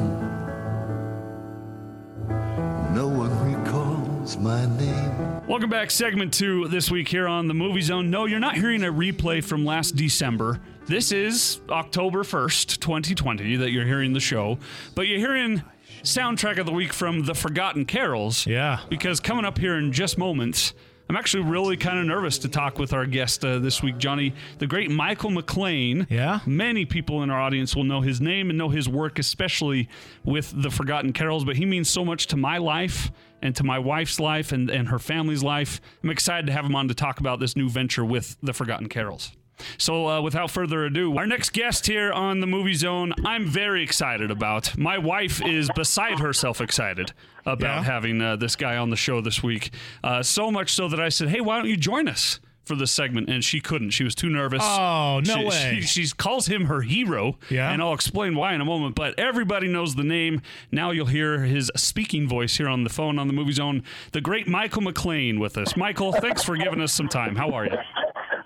No 2.95 3.07
one 3.07 3.29
recalls 3.53 4.37
my 4.37 4.65
name. 4.77 5.45
Welcome 5.47 5.69
back, 5.69 5.91
segment 5.91 6.33
two 6.33 6.67
this 6.67 6.89
week 6.89 7.07
here 7.07 7.27
on 7.27 7.47
the 7.47 7.53
Movie 7.53 7.81
Zone. 7.81 8.09
No, 8.09 8.25
you're 8.25 8.39
not 8.39 8.55
hearing 8.55 8.83
a 8.83 8.91
replay 8.91 9.43
from 9.43 9.65
last 9.65 9.95
December. 9.95 10.59
This 10.87 11.11
is 11.11 11.61
October 11.69 12.23
1st, 12.23 12.79
2020, 12.79 13.57
that 13.57 13.69
you're 13.69 13.85
hearing 13.85 14.13
the 14.13 14.19
show, 14.19 14.57
but 14.95 15.03
you're 15.03 15.19
hearing 15.19 15.61
soundtrack 16.03 16.57
of 16.57 16.65
the 16.65 16.71
week 16.71 16.93
from 16.93 17.25
The 17.25 17.35
Forgotten 17.35 17.85
Carols. 17.85 18.47
Yeah. 18.47 18.79
Because 18.89 19.19
coming 19.19 19.45
up 19.45 19.57
here 19.57 19.77
in 19.77 19.91
just 19.91 20.17
moments, 20.17 20.73
I'm 21.09 21.15
actually 21.15 21.43
really 21.43 21.77
kind 21.77 21.99
of 21.99 22.05
nervous 22.05 22.37
to 22.39 22.49
talk 22.49 22.77
with 22.77 22.91
our 22.91 23.05
guest 23.05 23.45
uh, 23.45 23.59
this 23.59 23.81
week, 23.81 23.97
Jonni, 23.97 24.33
the 24.57 24.67
great 24.67 24.91
Michael 24.91 25.29
McLean. 25.29 26.05
Yeah? 26.09 26.41
Many 26.45 26.83
people 26.85 27.23
in 27.23 27.29
our 27.29 27.39
audience 27.39 27.75
will 27.75 27.85
know 27.85 28.01
his 28.01 28.19
name 28.19 28.49
and 28.49 28.57
know 28.57 28.69
his 28.69 28.89
work, 28.89 29.17
especially 29.17 29.87
with 30.25 30.51
the 30.61 30.69
Forgotten 30.69 31.13
Carols, 31.13 31.45
but 31.45 31.55
he 31.55 31.65
means 31.65 31.89
so 31.89 32.03
much 32.03 32.27
to 32.27 32.37
my 32.37 32.57
life 32.57 33.09
and 33.41 33.55
to 33.55 33.63
my 33.63 33.79
wife's 33.79 34.19
life 34.19 34.51
and, 34.51 34.69
and 34.69 34.89
her 34.89 34.99
family's 34.99 35.43
life. 35.43 35.79
I'm 36.03 36.09
excited 36.09 36.47
to 36.47 36.53
have 36.53 36.65
him 36.65 36.75
on 36.75 36.89
to 36.89 36.93
talk 36.93 37.21
about 37.21 37.39
this 37.39 37.55
new 37.55 37.69
venture 37.69 38.03
with 38.03 38.35
the 38.41 38.51
Forgotten 38.53 38.89
Carols. 38.89 39.31
So, 39.77 40.07
uh, 40.07 40.21
without 40.21 40.51
further 40.51 40.85
ado, 40.85 41.17
our 41.17 41.25
next 41.27 41.51
guest 41.53 41.87
here 41.87 42.11
on 42.11 42.39
the 42.39 42.47
Movie 42.47 42.73
Zone, 42.75 43.13
I'm 43.25 43.45
very 43.45 43.83
excited 43.83 44.31
about. 44.31 44.77
My 44.77 44.97
wife 44.97 45.43
is 45.45 45.69
beside 45.75 46.19
herself 46.19 46.61
excited 46.61 47.13
about 47.45 47.61
Yeah? 47.61 47.83
having 47.83 48.21
uh, 48.21 48.35
this 48.35 48.55
guy 48.55 48.77
on 48.77 48.89
the 48.89 48.95
show 48.95 49.21
this 49.21 49.41
week. 49.41 49.71
Uh, 50.03 50.21
so 50.23 50.51
much 50.51 50.73
so 50.73 50.87
that 50.87 50.99
I 50.99 51.09
said, 51.09 51.29
"Hey, 51.29 51.41
why 51.41 51.57
don't 51.57 51.69
you 51.69 51.77
join 51.77 52.07
us?" 52.07 52.39
For 52.65 52.75
this 52.75 52.91
segment, 52.91 53.29
and 53.29 53.45
she 53.45 53.61
couldn't. 53.61 53.91
She 53.91 54.03
was 54.03 54.13
too 54.13 54.29
nervous. 54.29 54.59
Oh, 54.61 55.21
no 55.25 55.37
She- 55.37 55.45
way. 55.45 55.79
She, 55.83 56.03
she 56.05 56.13
calls 56.13 56.47
him 56.47 56.65
her 56.65 56.81
hero, 56.81 57.37
Yeah? 57.49 57.71
and 57.71 57.81
I'll 57.81 57.93
explain 57.93 58.35
why 58.35 58.53
in 58.55 58.59
a 58.59 58.65
moment. 58.65 58.93
But 58.93 59.17
everybody 59.17 59.69
knows 59.69 59.95
the 59.95 60.03
name. 60.03 60.41
Now 60.69 60.91
you'll 60.91 61.05
hear 61.05 61.43
his 61.45 61.71
speaking 61.77 62.27
voice 62.27 62.57
here 62.57 62.67
on 62.67 62.83
the 62.83 62.89
phone 62.89 63.19
on 63.19 63.27
the 63.27 63.33
Movie 63.33 63.53
Zone. 63.53 63.83
The 64.11 64.19
great 64.19 64.49
Michael 64.49 64.81
McLean 64.81 65.39
with 65.39 65.57
us. 65.57 65.77
Michael, 65.77 66.11
thanks 66.11 66.43
for 66.43 66.57
giving 66.57 66.81
us 66.81 66.91
some 66.91 67.07
time. 67.07 67.37
How 67.37 67.51
are 67.51 67.67
you? 67.67 67.77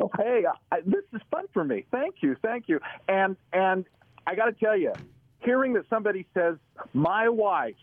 Oh, 0.01 0.09
hey, 0.17 0.43
I, 0.71 0.81
this 0.85 1.03
is 1.13 1.21
fun 1.29 1.45
for 1.53 1.63
me. 1.63 1.85
Thank 1.91 2.15
you, 2.21 2.35
thank 2.41 2.67
you. 2.67 2.79
And 3.07 3.35
and 3.53 3.85
I 4.25 4.35
got 4.35 4.45
to 4.45 4.53
tell 4.53 4.77
you, 4.77 4.93
hearing 5.39 5.73
that 5.73 5.85
somebody 5.89 6.25
says 6.33 6.55
my 6.93 7.29
wife 7.29 7.75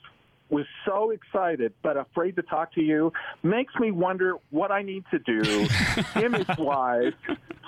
was 0.51 0.65
so 0.87 1.11
excited 1.11 1.75
but 1.83 1.97
afraid 1.97 2.35
to 2.37 2.43
talk 2.43 2.73
to 2.73 2.81
you 2.81 3.13
makes 3.43 3.75
me 3.79 3.91
wonder 3.91 4.35
what 4.51 4.71
I 4.71 4.83
need 4.83 5.05
to 5.11 5.19
do 5.19 5.69
image 6.17 6.49
wise 6.57 7.13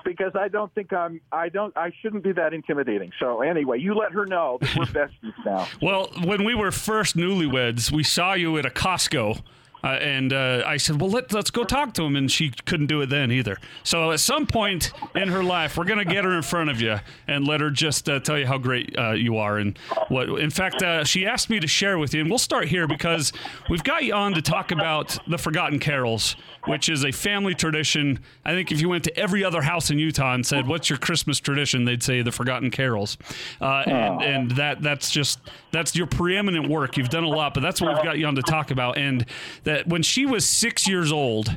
because 0.04 0.32
I 0.34 0.48
don't 0.48 0.74
think 0.74 0.92
I'm 0.92 1.20
I 1.30 1.50
don't 1.50 1.76
I 1.76 1.92
shouldn't 2.00 2.24
be 2.24 2.32
that 2.32 2.54
intimidating. 2.54 3.12
So 3.20 3.42
anyway, 3.42 3.80
you 3.80 3.94
let 3.94 4.12
her 4.12 4.24
know 4.24 4.58
that 4.60 4.76
we're 4.76 4.84
besties 4.86 5.34
now. 5.44 5.68
Well, 5.82 6.08
when 6.24 6.44
we 6.44 6.54
were 6.54 6.72
first 6.72 7.16
newlyweds, 7.16 7.92
we 7.92 8.02
saw 8.02 8.32
you 8.32 8.56
at 8.58 8.64
a 8.64 8.70
Costco 8.70 9.42
uh, 9.82 9.88
and 9.88 10.32
uh, 10.32 10.62
I 10.66 10.76
said, 10.76 11.00
"Well, 11.00 11.10
let, 11.10 11.32
let's 11.32 11.50
go 11.50 11.64
talk 11.64 11.94
to 11.94 12.02
him," 12.02 12.16
and 12.16 12.30
she 12.30 12.50
couldn't 12.66 12.86
do 12.86 13.00
it 13.00 13.06
then 13.06 13.30
either. 13.32 13.58
So 13.82 14.12
at 14.12 14.20
some 14.20 14.46
point 14.46 14.92
in 15.14 15.28
her 15.28 15.42
life, 15.42 15.76
we're 15.76 15.84
gonna 15.84 16.04
get 16.04 16.24
her 16.24 16.32
in 16.36 16.42
front 16.42 16.70
of 16.70 16.80
you 16.80 16.98
and 17.26 17.46
let 17.46 17.60
her 17.60 17.70
just 17.70 18.08
uh, 18.08 18.20
tell 18.20 18.38
you 18.38 18.46
how 18.46 18.58
great 18.58 18.96
uh, 18.98 19.12
you 19.12 19.36
are 19.38 19.58
and 19.58 19.78
what. 20.08 20.28
In 20.40 20.50
fact, 20.50 20.82
uh, 20.82 21.04
she 21.04 21.26
asked 21.26 21.50
me 21.50 21.60
to 21.60 21.66
share 21.66 21.98
with 21.98 22.14
you, 22.14 22.20
and 22.20 22.30
we'll 22.30 22.38
start 22.38 22.68
here 22.68 22.86
because 22.86 23.32
we've 23.68 23.84
got 23.84 24.04
you 24.04 24.14
on 24.14 24.34
to 24.34 24.42
talk 24.42 24.70
about 24.70 25.18
the 25.28 25.38
Forgotten 25.38 25.78
Carols, 25.78 26.36
which 26.66 26.88
is 26.88 27.04
a 27.04 27.12
family 27.12 27.54
tradition. 27.54 28.20
I 28.44 28.52
think 28.52 28.72
if 28.72 28.80
you 28.80 28.88
went 28.88 29.04
to 29.04 29.16
every 29.16 29.44
other 29.44 29.62
house 29.62 29.90
in 29.90 29.98
Utah 29.98 30.34
and 30.34 30.46
said, 30.46 30.66
"What's 30.66 30.90
your 30.90 30.98
Christmas 30.98 31.40
tradition?" 31.40 31.84
they'd 31.84 32.02
say 32.02 32.22
the 32.22 32.32
Forgotten 32.32 32.70
Carols, 32.70 33.16
uh, 33.60 33.84
and, 33.86 34.22
and 34.22 34.50
that 34.52 34.82
that's 34.82 35.10
just 35.10 35.40
that's 35.72 35.94
your 35.94 36.06
preeminent 36.06 36.68
work. 36.68 36.96
You've 36.96 37.08
done 37.08 37.24
a 37.24 37.28
lot, 37.28 37.54
but 37.54 37.60
that's 37.60 37.80
what 37.80 37.94
we've 37.94 38.04
got 38.04 38.18
you 38.18 38.26
on 38.26 38.34
to 38.36 38.42
talk 38.42 38.70
about. 38.70 38.98
And 38.98 39.26
that 39.64 39.86
when 39.86 40.02
she 40.02 40.26
was 40.26 40.44
six 40.44 40.88
years 40.88 41.12
old, 41.12 41.56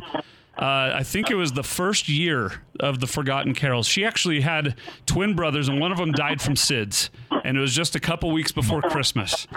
uh, 0.58 0.92
I 0.96 1.04
think 1.04 1.32
it 1.32 1.36
was 1.36 1.54
the 1.54 1.64
first 1.64 2.08
year 2.08 2.62
of 2.80 3.00
the 3.00 3.08
Forgotten 3.08 3.54
Carols. 3.56 3.88
She 3.88 4.06
actually 4.06 4.42
had 4.42 4.76
twin 5.06 5.36
brothers, 5.36 5.68
and 5.68 5.80
one 5.80 5.92
of 5.92 5.98
them 5.98 6.12
died 6.12 6.42
from 6.42 6.54
SIDS, 6.54 7.10
and 7.44 7.58
it 7.58 7.60
was 7.60 7.74
just 7.74 7.96
a 7.96 8.00
couple 8.00 8.32
weeks 8.32 8.52
before 8.52 8.82
Christmas. 8.82 9.48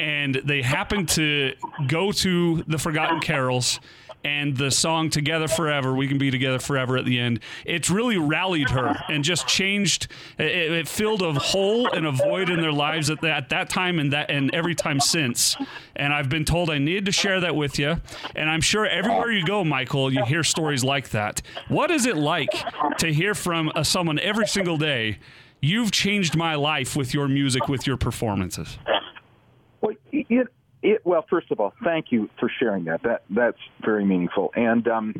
And 0.00 0.34
they 0.44 0.62
happened 0.62 1.08
to 1.10 1.54
go 1.86 2.12
to 2.12 2.62
the 2.66 2.78
Forgotten 2.78 3.20
Carols 3.20 3.80
and 4.26 4.56
the 4.56 4.72
song 4.72 5.08
Together 5.08 5.46
Forever, 5.46 5.94
We 5.94 6.08
Can 6.08 6.18
Be 6.18 6.32
Together 6.32 6.58
Forever 6.58 6.96
at 6.96 7.04
the 7.04 7.20
end, 7.20 7.38
it's 7.64 7.88
really 7.88 8.18
rallied 8.18 8.70
her 8.70 9.00
and 9.08 9.22
just 9.22 9.46
changed. 9.46 10.08
It, 10.36 10.72
it 10.72 10.88
filled 10.88 11.22
a 11.22 11.32
hole 11.34 11.88
and 11.88 12.04
a 12.04 12.10
void 12.10 12.50
in 12.50 12.60
their 12.60 12.72
lives 12.72 13.08
at 13.08 13.20
that, 13.20 13.36
at 13.36 13.48
that 13.50 13.70
time 13.70 14.00
and 14.00 14.12
that 14.12 14.28
and 14.28 14.52
every 14.52 14.74
time 14.74 14.98
since. 14.98 15.56
And 15.94 16.12
I've 16.12 16.28
been 16.28 16.44
told 16.44 16.70
I 16.70 16.78
need 16.78 17.06
to 17.06 17.12
share 17.12 17.40
that 17.40 17.54
with 17.54 17.78
you. 17.78 18.00
And 18.34 18.50
I'm 18.50 18.60
sure 18.60 18.84
everywhere 18.84 19.30
you 19.30 19.46
go, 19.46 19.62
Michael, 19.62 20.12
you 20.12 20.24
hear 20.24 20.42
stories 20.42 20.82
like 20.82 21.10
that. 21.10 21.40
What 21.68 21.92
is 21.92 22.04
it 22.04 22.16
like 22.16 22.50
to 22.98 23.12
hear 23.12 23.32
from 23.32 23.70
uh, 23.76 23.84
someone 23.84 24.18
every 24.18 24.48
single 24.48 24.76
day? 24.76 25.20
You've 25.60 25.92
changed 25.92 26.36
my 26.36 26.56
life 26.56 26.96
with 26.96 27.14
your 27.14 27.28
music, 27.28 27.68
with 27.68 27.86
your 27.86 27.96
performances. 27.96 28.76
Well, 29.80 29.94
it, 30.12 30.48
it, 30.82 31.04
well, 31.04 31.24
first 31.28 31.50
of 31.50 31.60
all, 31.60 31.72
thank 31.82 32.12
you 32.12 32.28
for 32.38 32.50
sharing 32.60 32.84
that. 32.84 33.02
That 33.02 33.22
that's 33.30 33.58
very 33.84 34.04
meaningful, 34.04 34.52
and 34.54 34.86
um, 34.88 35.14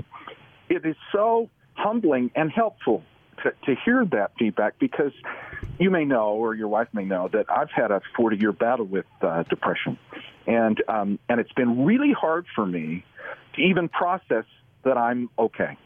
it 0.69 0.85
is 0.85 0.97
so 1.13 1.49
humbling 1.75 2.31
and 2.35 2.51
helpful 2.51 3.03
to, 3.43 3.53
to 3.65 3.81
hear 3.85 4.05
that 4.07 4.33
feedback 4.39 4.79
because 4.79 5.13
you 5.79 5.91
may 5.91 6.05
know, 6.05 6.29
or 6.29 6.55
your 6.55 6.69
wife 6.69 6.89
may 6.93 7.05
know, 7.05 7.29
that 7.29 7.47
I've 7.51 7.71
had 7.71 7.91
a 7.91 8.01
40 8.17 8.37
year 8.37 8.53
battle 8.53 8.87
with 8.87 9.07
uh, 9.23 9.43
depression, 9.45 9.99
and 10.47 10.83
um, 10.89 11.19
and 11.29 11.41
it's 11.41 11.53
been 11.53 11.85
really 11.85 12.13
hard 12.13 12.47
for 12.55 12.67
me 12.67 13.05
to 13.55 13.63
even 13.63 13.89
process 13.89 14.45
that 14.85 14.97
I'm 14.97 15.31
okay 15.39 15.77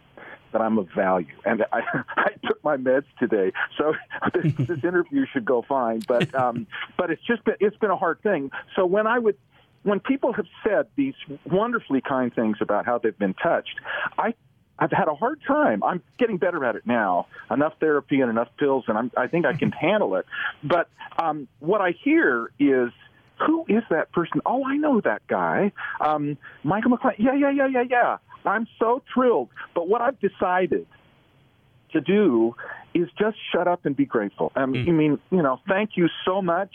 that 0.52 0.60
I'm 0.60 0.78
of 0.78 0.88
value. 0.94 1.28
And 1.44 1.64
I, 1.72 1.80
I 2.16 2.30
took 2.44 2.62
my 2.64 2.76
meds 2.76 3.04
today, 3.18 3.52
so 3.78 3.94
this, 4.34 4.52
this 4.54 4.84
interview 4.84 5.26
should 5.32 5.44
go 5.44 5.62
fine. 5.62 6.00
But 6.00 6.34
um, 6.34 6.66
but 6.96 7.10
it's 7.10 7.22
just 7.22 7.44
been 7.44 7.56
it's 7.60 7.76
been 7.76 7.90
a 7.90 7.96
hard 7.96 8.20
thing. 8.22 8.50
So 8.76 8.86
when 8.86 9.06
I 9.06 9.18
would 9.18 9.36
when 9.82 10.00
people 10.00 10.32
have 10.32 10.46
said 10.64 10.86
these 10.96 11.14
wonderfully 11.44 12.00
kind 12.00 12.34
things 12.34 12.58
about 12.60 12.86
how 12.86 12.98
they've 12.98 13.18
been 13.18 13.34
touched, 13.34 13.76
I 14.18 14.34
I've 14.80 14.90
had 14.90 15.08
a 15.08 15.14
hard 15.14 15.40
time. 15.46 15.82
I'm 15.84 16.02
getting 16.18 16.38
better 16.38 16.64
at 16.64 16.74
it 16.74 16.86
now. 16.86 17.26
Enough 17.50 17.74
therapy 17.80 18.22
and 18.22 18.30
enough 18.30 18.48
pills, 18.58 18.84
and 18.88 18.96
I'm, 18.96 19.12
I 19.16 19.26
think 19.26 19.44
I 19.44 19.52
can 19.52 19.70
handle 19.80 20.16
it. 20.16 20.24
But 20.64 20.88
um, 21.18 21.48
what 21.58 21.82
I 21.82 21.90
hear 22.02 22.50
is, 22.58 22.90
who 23.46 23.64
is 23.68 23.82
that 23.90 24.10
person? 24.12 24.40
Oh, 24.46 24.64
I 24.64 24.76
know 24.76 25.00
that 25.02 25.26
guy, 25.26 25.72
um, 26.00 26.38
Michael 26.64 26.90
McLean. 26.90 27.14
Yeah, 27.18 27.34
yeah, 27.34 27.50
yeah, 27.50 27.68
yeah, 27.68 27.84
yeah. 27.88 28.16
I'm 28.44 28.66
so 28.78 29.02
thrilled. 29.12 29.48
But 29.74 29.86
what 29.88 30.00
I've 30.00 30.18
decided 30.18 30.86
to 31.92 32.00
do 32.00 32.54
is 32.94 33.08
just 33.18 33.36
shut 33.52 33.68
up 33.68 33.86
and 33.86 33.96
be 33.96 34.04
grateful. 34.04 34.52
Um, 34.56 34.72
mm. 34.72 34.88
I 34.88 34.92
mean, 34.92 35.18
you 35.30 35.42
know, 35.42 35.60
thank 35.68 35.90
you 35.96 36.08
so 36.24 36.42
much. 36.42 36.72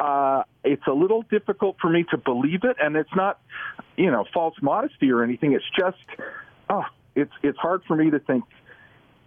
Uh, 0.00 0.42
it's 0.64 0.86
a 0.86 0.92
little 0.92 1.22
difficult 1.22 1.76
for 1.80 1.88
me 1.88 2.04
to 2.10 2.18
believe 2.18 2.64
it, 2.64 2.76
and 2.82 2.96
it's 2.96 3.14
not, 3.14 3.40
you 3.96 4.10
know, 4.10 4.24
false 4.34 4.54
modesty 4.60 5.10
or 5.10 5.22
anything. 5.22 5.52
It's 5.52 5.64
just, 5.78 5.98
oh, 6.68 6.84
it's 7.14 7.32
it's 7.42 7.58
hard 7.58 7.82
for 7.86 7.96
me 7.96 8.10
to 8.10 8.18
think, 8.18 8.44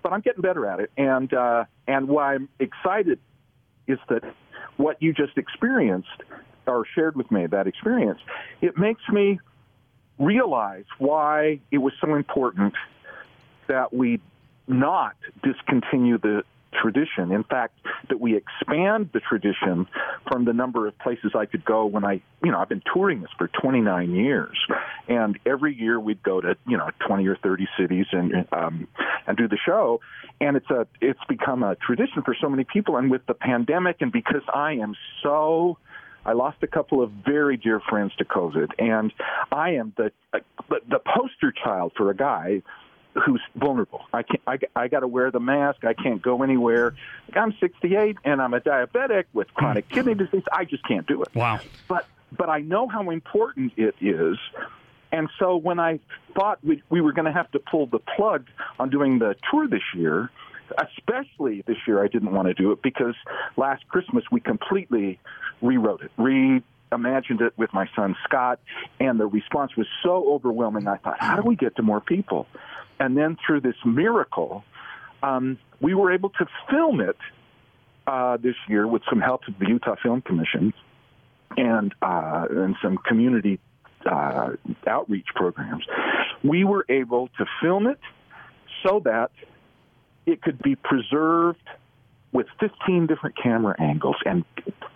but 0.04 0.12
I'm 0.12 0.22
getting 0.22 0.42
better 0.42 0.66
at 0.66 0.80
it. 0.80 0.92
And 0.98 1.34
uh, 1.34 1.66
and 1.88 2.08
why 2.08 2.36
I'm 2.36 2.50
excited 2.60 3.20
is 3.88 4.00
that 4.10 4.24
what 4.78 5.02
you 5.02 5.14
just 5.14 5.38
experienced 5.38 6.24
or 6.68 6.86
shared 6.96 7.16
with 7.16 7.32
me 7.32 7.46
that 7.48 7.68
experience, 7.68 8.20
it 8.62 8.78
makes 8.78 9.02
me 9.10 9.40
realize 10.18 10.86
why 10.98 11.60
it 11.72 11.78
was 11.78 11.94
so 12.02 12.16
important 12.16 12.74
that 13.68 13.94
we 13.94 14.20
not 14.68 15.16
discontinue 15.44 16.18
the 16.18 16.44
tradition. 16.82 17.32
In 17.32 17.44
fact, 17.44 17.78
that 18.10 18.20
we 18.20 18.36
expand 18.36 19.10
the 19.14 19.20
tradition 19.20 19.88
from 20.30 20.46
the 20.46 20.54
number 20.54 20.88
of 20.88 20.98
places 21.00 21.32
I 21.36 21.46
could 21.46 21.66
go 21.66 21.86
when 21.86 22.04
I, 22.04 22.22
you 22.44 22.52
know, 22.52 22.60
I've 22.60 22.70
been 22.70 22.84
touring 22.94 23.22
this 23.22 23.30
for 23.38 23.48
29 23.48 24.12
years, 24.12 24.58
and 25.08 25.40
every 25.46 25.74
year 25.74 26.00
we'd 26.00 26.24
go 26.24 26.42
to, 26.42 26.56
you 26.68 26.78
know, 26.78 26.90
20 27.08 27.28
or 27.28 27.38
30 27.38 27.68
cities 27.80 28.06
and 28.12 28.48
um, 28.52 28.88
and 29.28 29.38
do 29.38 29.48
the 29.48 29.58
show, 29.66 30.02
and 30.40 30.58
it's 30.58 30.70
a 30.70 30.88
it's 31.02 31.20
become 31.28 31.64
a 31.64 31.76
tradition 31.76 32.22
for 32.24 32.36
so 32.40 32.50
many 32.50 32.64
people. 32.64 32.98
And 32.98 33.10
with 33.10 33.26
the 33.26 33.34
pandemic, 33.34 33.98
and 34.02 34.12
because 34.12 34.44
I 34.54 34.74
am 34.74 34.96
so 35.24 35.78
I 36.26 36.34
lost 36.34 36.58
a 36.64 36.68
couple 36.68 37.02
of 37.02 37.12
very 37.12 37.58
dear 37.58 37.80
friends 37.80 38.14
to 38.18 38.26
COVID, 38.26 38.72
and 38.80 39.14
I 39.52 39.72
am 39.72 39.94
the 39.98 40.12
the 40.70 41.00
poster 41.00 41.52
child 41.52 41.94
for 41.96 42.10
a 42.10 42.16
guy 42.16 42.62
who's 43.24 43.42
vulnerable. 43.56 44.02
I 44.14 44.24
can't. 44.24 44.42
I, 44.48 44.58
I 44.76 44.88
got 44.88 45.02
to 45.02 45.08
wear 45.08 45.32
the 45.32 45.40
mask. 45.40 45.86
I 45.86 45.94
can't 45.94 46.22
go 46.22 46.44
anywhere. 46.44 46.96
I'm 47.34 47.54
68 47.60 48.18
and 48.24 48.42
I'm 48.42 48.54
a 48.54 48.60
diabetic 48.60 49.26
with 49.34 49.54
chronic 49.54 49.90
kidney 49.90 50.14
hmm. 50.14 50.26
disease. 50.26 50.44
I 50.52 50.66
just 50.66 50.86
can't 50.88 51.08
do 51.08 51.22
it. 51.22 51.30
Wow. 51.34 51.60
But 51.88 52.06
but 52.38 52.50
I 52.50 52.60
know 52.60 52.88
how 52.88 53.10
important 53.10 53.74
it 53.78 53.96
is. 54.02 54.38
And 55.12 55.30
so 55.40 55.56
when 55.56 55.80
I 55.80 56.00
thought 56.34 56.60
we, 56.64 56.84
we 56.90 57.00
were 57.00 57.14
going 57.14 57.26
to 57.26 57.32
have 57.32 57.50
to 57.52 57.60
pull 57.60 57.88
the 57.88 58.00
plug 58.00 58.48
on 58.80 58.90
doing 58.90 59.20
the 59.20 59.36
tour 59.50 59.68
this 59.68 59.84
year, 59.96 60.30
especially 60.78 61.64
this 61.66 61.78
year, 61.88 62.04
I 62.04 62.08
didn't 62.08 62.34
want 62.34 62.48
to 62.48 62.54
do 62.54 62.72
it 62.72 62.82
because 62.82 63.16
last 63.56 63.88
Christmas 63.88 64.26
we 64.32 64.42
completely 64.42 65.20
rewrote 65.62 66.02
it, 66.02 66.12
reimagined 66.92 67.42
it 67.42 67.54
with 67.58 67.74
my 67.74 67.88
son 67.96 68.16
Scott, 68.24 68.60
and 69.00 69.20
the 69.20 69.26
response 69.26 69.76
was 69.76 69.88
so 70.04 70.34
overwhelming. 70.34 70.88
I 70.88 70.98
thought, 70.98 71.18
how 71.20 71.36
do 71.36 71.44
we 71.44 71.56
get 71.56 71.76
to 71.78 71.82
more 71.82 72.02
people? 72.02 72.48
And 73.00 73.18
then 73.18 73.38
through 73.46 73.62
this 73.62 73.76
miracle, 73.86 74.64
um, 75.22 75.58
we 75.82 75.94
were 75.94 76.12
able 76.14 76.30
to 76.30 76.46
film 76.70 77.02
it 77.02 77.18
uh, 78.08 78.38
this 78.38 78.56
year 78.68 78.88
with 78.88 79.02
some 79.10 79.20
help 79.20 79.42
of 79.48 79.58
the 79.60 79.68
Utah 79.68 79.96
Film 80.02 80.22
Commission 80.22 80.74
and 81.58 81.94
uh, 82.02 82.46
and 82.50 82.76
some 82.82 82.98
community 82.98 83.60
uh, 84.06 84.52
outreach 84.88 85.28
programs. 85.36 85.86
We 86.44 86.64
were 86.64 86.86
able 86.90 87.30
to 87.38 87.46
film 87.62 87.88
it 87.88 88.00
so 88.86 89.02
that 89.06 89.32
it 90.26 90.42
could 90.42 90.62
be 90.62 90.76
preserved 90.76 91.68
with 92.32 92.48
15 92.60 93.08
different 93.08 93.36
camera 93.42 93.76
angles 93.80 94.18
and 94.26 94.44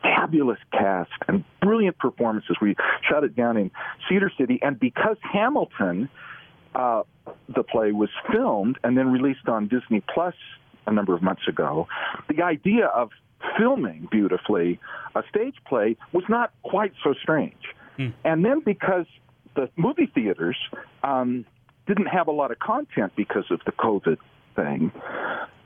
fabulous 0.02 0.60
cast 0.72 1.12
and 1.28 1.44
brilliant 1.62 1.98
performances. 1.98 2.58
We 2.62 2.76
shot 3.08 3.24
it 3.24 3.36
down 3.36 3.58
in 3.58 3.72
Cedar 4.08 4.32
City, 4.38 4.60
and 4.62 4.80
because 4.80 5.18
Hamilton 5.22 6.10
uh, 6.76 7.04
the 7.48 7.64
play 7.64 7.92
was 7.92 8.10
filmed 8.32 8.78
and 8.84 8.98
then 8.98 9.12
released 9.12 9.48
on 9.48 9.68
Disney 9.68 10.04
Plus 10.14 10.36
a 10.88 10.92
number 10.92 11.14
of 11.14 11.22
months 11.22 11.48
ago, 11.48 11.88
the 12.28 12.44
idea 12.44 12.86
of 12.88 13.10
filming 13.58 14.08
beautifully 14.12 14.80
a 15.16 15.24
stage 15.30 15.56
play 15.68 15.96
was 16.12 16.24
not 16.30 16.52
quite 16.64 16.94
so 17.04 17.14
strange. 17.22 17.62
Mm. 17.98 18.14
And 18.24 18.46
then 18.46 18.62
because 18.62 19.06
the 19.56 19.70
movie 19.76 20.12
theaters 20.14 20.58
um, 21.04 21.46
didn't 21.88 22.08
have 22.08 22.28
a 22.28 22.32
lot 22.32 22.52
of 22.52 22.60
content 22.60 23.14
because 23.16 23.46
of 23.50 23.62
the 23.66 23.72
COVID 23.72 24.18
thing, 24.56 24.92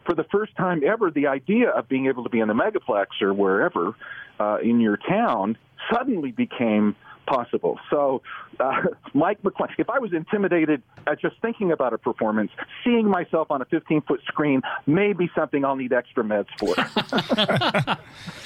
for 0.05 0.15
the 0.15 0.25
first 0.25 0.55
time 0.55 0.81
ever, 0.85 1.11
the 1.11 1.27
idea 1.27 1.69
of 1.69 1.87
being 1.87 2.07
able 2.07 2.23
to 2.23 2.29
be 2.29 2.39
in 2.39 2.47
the 2.47 2.53
megaplex 2.53 3.21
or 3.21 3.33
wherever 3.33 3.95
uh, 4.39 4.57
in 4.63 4.79
your 4.79 4.97
town 4.97 5.57
suddenly 5.91 6.31
became 6.31 6.95
possible. 7.25 7.79
So, 7.89 8.21
uh, 8.59 8.81
Mike 9.13 9.43
McLean, 9.43 9.69
if 9.77 9.89
I 9.89 9.99
was 9.99 10.13
intimidated 10.13 10.81
at 11.07 11.21
just 11.21 11.35
thinking 11.41 11.71
about 11.71 11.93
a 11.93 11.97
performance, 11.97 12.51
seeing 12.83 13.07
myself 13.07 13.49
on 13.49 13.61
a 13.61 13.65
15 13.65 14.01
foot 14.01 14.21
screen 14.27 14.61
may 14.85 15.13
be 15.13 15.29
something 15.35 15.63
I'll 15.63 15.75
need 15.75 15.93
extra 15.93 16.23
meds 16.23 16.47
for. 16.57 16.75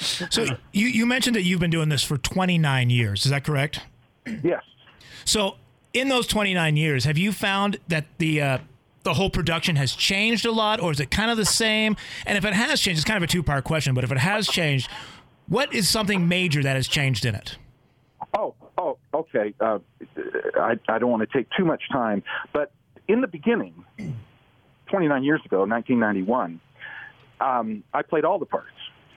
so, 0.30 0.44
you, 0.72 0.86
you 0.86 1.06
mentioned 1.06 1.36
that 1.36 1.42
you've 1.42 1.60
been 1.60 1.70
doing 1.70 1.88
this 1.88 2.04
for 2.04 2.18
29 2.18 2.90
years. 2.90 3.24
Is 3.24 3.30
that 3.30 3.44
correct? 3.44 3.82
Yes. 4.42 4.62
So, 5.24 5.56
in 5.92 6.08
those 6.08 6.26
29 6.26 6.76
years, 6.76 7.04
have 7.04 7.18
you 7.18 7.32
found 7.32 7.78
that 7.88 8.06
the 8.18 8.42
uh, 8.42 8.58
the 9.08 9.14
whole 9.14 9.30
production 9.30 9.76
has 9.76 9.94
changed 9.94 10.44
a 10.44 10.52
lot, 10.52 10.80
or 10.80 10.92
is 10.92 11.00
it 11.00 11.10
kind 11.10 11.30
of 11.30 11.38
the 11.38 11.44
same? 11.46 11.96
And 12.26 12.36
if 12.36 12.44
it 12.44 12.52
has 12.52 12.80
changed, 12.80 12.98
it's 12.98 13.08
kind 13.08 13.16
of 13.16 13.22
a 13.22 13.32
two 13.32 13.42
part 13.42 13.64
question. 13.64 13.94
But 13.94 14.04
if 14.04 14.12
it 14.12 14.18
has 14.18 14.46
changed, 14.46 14.90
what 15.48 15.72
is 15.72 15.88
something 15.88 16.28
major 16.28 16.62
that 16.62 16.76
has 16.76 16.86
changed 16.86 17.24
in 17.24 17.34
it? 17.34 17.56
Oh, 18.36 18.54
oh, 18.76 18.98
okay. 19.14 19.54
Uh, 19.58 19.78
I, 20.60 20.74
I 20.88 20.98
don't 20.98 21.10
want 21.10 21.28
to 21.28 21.38
take 21.38 21.48
too 21.56 21.64
much 21.64 21.82
time, 21.90 22.22
but 22.52 22.70
in 23.08 23.22
the 23.22 23.26
beginning, 23.26 23.82
29 24.88 25.24
years 25.24 25.40
ago, 25.46 25.60
1991, 25.60 26.60
um, 27.40 27.82
I 27.94 28.02
played 28.02 28.26
all 28.26 28.38
the 28.38 28.46
parts. 28.46 28.66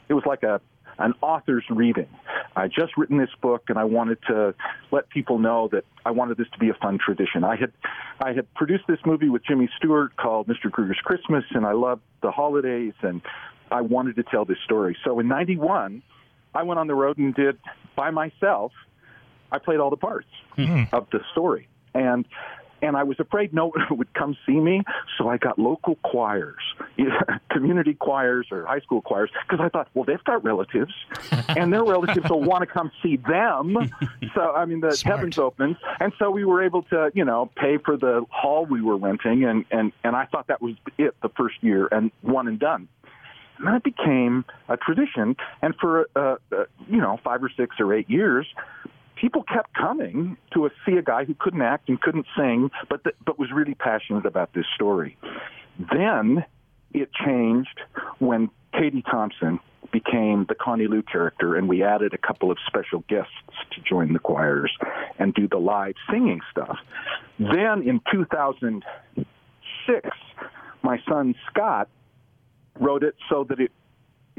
It 0.07 0.13
was 0.13 0.23
like 0.25 0.43
a 0.43 0.61
an 0.99 1.13
author's 1.21 1.65
reading. 1.69 2.07
I 2.55 2.67
just 2.67 2.97
written 2.97 3.17
this 3.17 3.29
book, 3.41 3.63
and 3.69 3.77
I 3.77 3.83
wanted 3.85 4.19
to 4.27 4.53
let 4.91 5.09
people 5.09 5.39
know 5.39 5.69
that 5.71 5.85
I 6.05 6.11
wanted 6.11 6.37
this 6.37 6.47
to 6.53 6.59
be 6.59 6.69
a 6.69 6.73
fun 6.73 6.99
tradition. 7.03 7.43
I 7.43 7.55
had 7.55 7.71
I 8.19 8.33
had 8.33 8.53
produced 8.53 8.85
this 8.87 8.99
movie 9.05 9.29
with 9.29 9.43
Jimmy 9.45 9.69
Stewart 9.77 10.15
called 10.17 10.47
Mr. 10.47 10.71
Krueger's 10.71 10.99
Christmas, 11.03 11.43
and 11.51 11.65
I 11.65 11.73
loved 11.73 12.01
the 12.21 12.31
holidays, 12.31 12.93
and 13.01 13.21
I 13.71 13.81
wanted 13.81 14.15
to 14.17 14.23
tell 14.23 14.45
this 14.45 14.57
story. 14.65 14.97
So 15.03 15.19
in 15.19 15.27
'91, 15.27 16.03
I 16.53 16.63
went 16.63 16.79
on 16.79 16.87
the 16.87 16.95
road 16.95 17.17
and 17.17 17.33
did 17.33 17.57
by 17.95 18.11
myself. 18.11 18.71
I 19.51 19.59
played 19.59 19.79
all 19.79 19.89
the 19.89 19.97
parts 19.97 20.29
mm-hmm. 20.57 20.93
of 20.95 21.07
the 21.11 21.19
story, 21.31 21.67
and 21.93 22.25
and 22.81 22.97
I 22.97 23.03
was 23.03 23.19
afraid 23.19 23.53
no 23.53 23.67
one 23.67 23.85
would 23.97 24.13
come 24.13 24.37
see 24.45 24.59
me, 24.59 24.83
so 25.17 25.29
I 25.29 25.37
got 25.37 25.59
local 25.59 25.95
choirs, 26.03 26.61
community 27.51 27.93
choirs 27.93 28.47
or 28.51 28.65
high 28.65 28.79
school 28.79 29.01
choirs, 29.01 29.29
because 29.47 29.63
I 29.63 29.69
thought, 29.69 29.87
well, 29.93 30.05
they've 30.05 30.23
got 30.23 30.43
relatives, 30.43 30.93
and 31.49 31.71
their 31.71 31.83
relatives 31.83 32.29
will 32.29 32.41
want 32.41 32.61
to 32.61 32.67
come 32.67 32.91
see 33.01 33.17
them. 33.17 33.77
So 34.33 34.53
I 34.53 34.63
mean, 34.63 34.79
the 34.79 34.91
Smart. 34.91 35.17
heavens 35.17 35.37
opened, 35.37 35.75
and 35.99 36.13
so 36.17 36.31
we 36.31 36.45
were 36.45 36.63
able 36.63 36.83
to, 36.83 37.11
you 37.13 37.25
know, 37.25 37.51
pay 37.57 37.77
for 37.77 37.97
the 37.97 38.25
hall 38.29 38.65
we 38.65 38.81
were 38.81 38.95
renting, 38.95 39.43
and 39.43 39.65
and 39.71 39.91
and 40.05 40.15
I 40.15 40.25
thought 40.25 40.47
that 40.47 40.61
was 40.61 40.75
it 40.97 41.15
the 41.21 41.27
first 41.29 41.55
year, 41.61 41.89
and 41.91 42.11
one 42.21 42.47
and 42.47 42.57
done. 42.57 42.87
And 43.57 43.67
then 43.67 43.75
it 43.75 43.83
became 43.83 44.45
a 44.69 44.77
tradition, 44.77 45.35
and 45.61 45.75
for 45.75 46.07
uh, 46.15 46.35
uh, 46.51 46.63
you 46.87 47.01
know 47.01 47.19
five 47.23 47.43
or 47.43 47.49
six 47.49 47.75
or 47.79 47.93
eight 47.93 48.09
years, 48.09 48.47
people 49.21 49.43
kept 49.43 49.73
coming 49.75 50.35
to 50.53 50.69
see 50.85 50.97
a 50.97 51.01
guy 51.03 51.23
who 51.23 51.35
couldn't 51.35 51.61
act 51.61 51.87
and 51.87 52.01
couldn't 52.01 52.25
sing, 52.35 52.71
but 52.89 53.03
but 53.23 53.37
was 53.37 53.51
really 53.53 53.75
passionate 53.75 54.25
about 54.25 54.51
this 54.53 54.65
story. 54.75 55.15
Then 55.93 56.43
it 56.93 57.09
changed 57.13 57.79
when 58.19 58.49
Katie 58.73 59.03
Thompson 59.09 59.59
became 59.91 60.45
the 60.49 60.55
Connie 60.55 60.87
Lou 60.87 61.03
character, 61.03 61.55
and 61.55 61.69
we 61.69 61.83
added 61.83 62.13
a 62.13 62.17
couple 62.17 62.49
of 62.49 62.57
special 62.65 63.03
guests 63.07 63.33
to 63.71 63.81
join 63.81 64.13
the 64.13 64.19
choirs 64.19 64.71
and 65.19 65.33
do 65.33 65.47
the 65.47 65.57
live 65.57 65.95
singing 66.09 66.41
stuff. 66.49 66.77
Then 67.39 67.83
in 67.83 68.01
2006, 68.11 70.09
my 70.81 70.99
son 71.07 71.35
Scott 71.49 71.89
wrote 72.79 73.03
it 73.03 73.15
so 73.29 73.43
that 73.49 73.59
it 73.59 73.71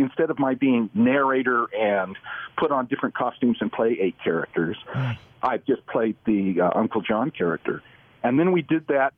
instead 0.03 0.31
of 0.31 0.39
my 0.39 0.55
being 0.55 0.91
narrator 0.95 1.67
and 1.75 2.17
put 2.57 2.71
on 2.71 2.87
different 2.87 3.15
costumes 3.15 3.59
and 3.61 3.73
play 3.73 3.97
eight 4.01 4.17
characters, 4.23 4.77
mm. 4.93 5.17
I 5.43 5.59
just 5.59 5.87
played 5.87 6.17
the 6.25 6.61
uh, 6.61 6.71
Uncle 6.75 7.01
John 7.01 7.31
character. 7.31 7.83
And 8.23 8.39
then 8.39 8.53
we 8.53 8.63
did 8.63 8.87
that 8.89 9.15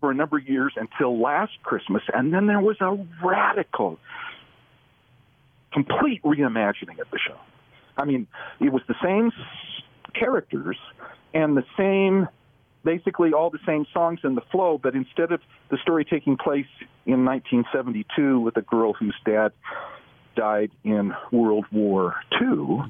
for 0.00 0.10
a 0.10 0.14
number 0.14 0.38
of 0.38 0.48
years 0.48 0.72
until 0.76 1.18
last 1.18 1.52
Christmas. 1.62 2.02
And 2.12 2.32
then 2.32 2.46
there 2.46 2.60
was 2.60 2.76
a 2.80 2.98
radical, 3.24 3.98
complete 5.72 6.22
reimagining 6.22 7.00
of 7.00 7.10
the 7.10 7.18
show. 7.18 7.38
I 7.96 8.04
mean, 8.04 8.26
it 8.60 8.72
was 8.72 8.82
the 8.88 8.94
same 9.02 9.30
characters 10.14 10.76
and 11.32 11.56
the 11.56 11.64
same 11.76 12.28
basically 12.84 13.32
all 13.32 13.50
the 13.50 13.58
same 13.66 13.86
songs 13.92 14.20
in 14.24 14.34
the 14.34 14.42
flow, 14.52 14.78
but 14.78 14.94
instead 14.94 15.32
of 15.32 15.40
the 15.70 15.78
story 15.78 16.04
taking 16.04 16.36
place 16.36 16.66
in 17.06 17.24
1972 17.24 18.40
with 18.40 18.56
a 18.56 18.62
girl 18.62 18.92
whose 18.92 19.14
dad 19.24 19.52
died 20.36 20.70
in 20.84 21.12
World 21.32 21.66
War 21.72 22.16
II, 22.40 22.82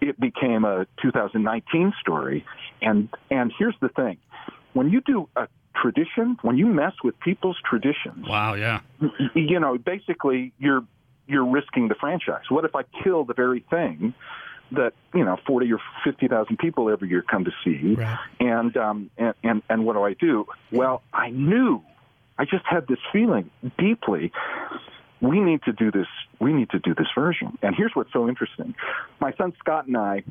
it 0.00 0.18
became 0.20 0.64
a 0.64 0.86
2019 1.02 1.92
story. 2.00 2.44
And 2.82 3.08
and 3.30 3.52
here's 3.58 3.76
the 3.80 3.88
thing: 3.88 4.18
when 4.72 4.90
you 4.90 5.00
do 5.00 5.28
a 5.36 5.48
tradition, 5.74 6.36
when 6.42 6.56
you 6.56 6.66
mess 6.66 6.92
with 7.02 7.18
people's 7.20 7.58
traditions, 7.68 8.26
wow, 8.28 8.54
yeah, 8.54 8.80
you 9.34 9.58
know, 9.60 9.78
basically 9.78 10.52
you're 10.58 10.84
you're 11.26 11.46
risking 11.46 11.88
the 11.88 11.94
franchise. 11.94 12.44
What 12.48 12.64
if 12.64 12.74
I 12.74 12.82
kill 13.02 13.24
the 13.24 13.34
very 13.34 13.64
thing 13.70 14.14
that 14.72 14.92
you 15.14 15.24
know 15.24 15.38
forty 15.46 15.72
or 15.72 15.80
fifty 16.04 16.28
thousand 16.28 16.58
people 16.58 16.90
every 16.90 17.08
year 17.08 17.22
come 17.22 17.44
to 17.44 17.52
see, 17.64 17.94
right. 17.94 18.18
and, 18.40 18.76
um, 18.76 19.10
and 19.16 19.34
and 19.42 19.62
and 19.68 19.84
what 19.84 19.94
do 19.94 20.02
I 20.02 20.14
do? 20.14 20.46
Well, 20.72 21.02
I 21.12 21.30
knew, 21.30 21.82
I 22.38 22.44
just 22.44 22.64
had 22.66 22.86
this 22.88 22.98
feeling 23.12 23.50
deeply. 23.78 24.32
We 25.20 25.40
need 25.40 25.62
to 25.62 25.72
do 25.72 25.90
this. 25.90 26.08
We 26.40 26.52
need 26.52 26.70
to 26.70 26.78
do 26.78 26.94
this 26.94 27.06
version. 27.14 27.56
And 27.62 27.74
here's 27.74 27.92
what's 27.94 28.12
so 28.12 28.28
interesting: 28.28 28.74
my 29.20 29.32
son 29.34 29.52
Scott 29.60 29.86
and 29.86 29.96
I 29.96 30.24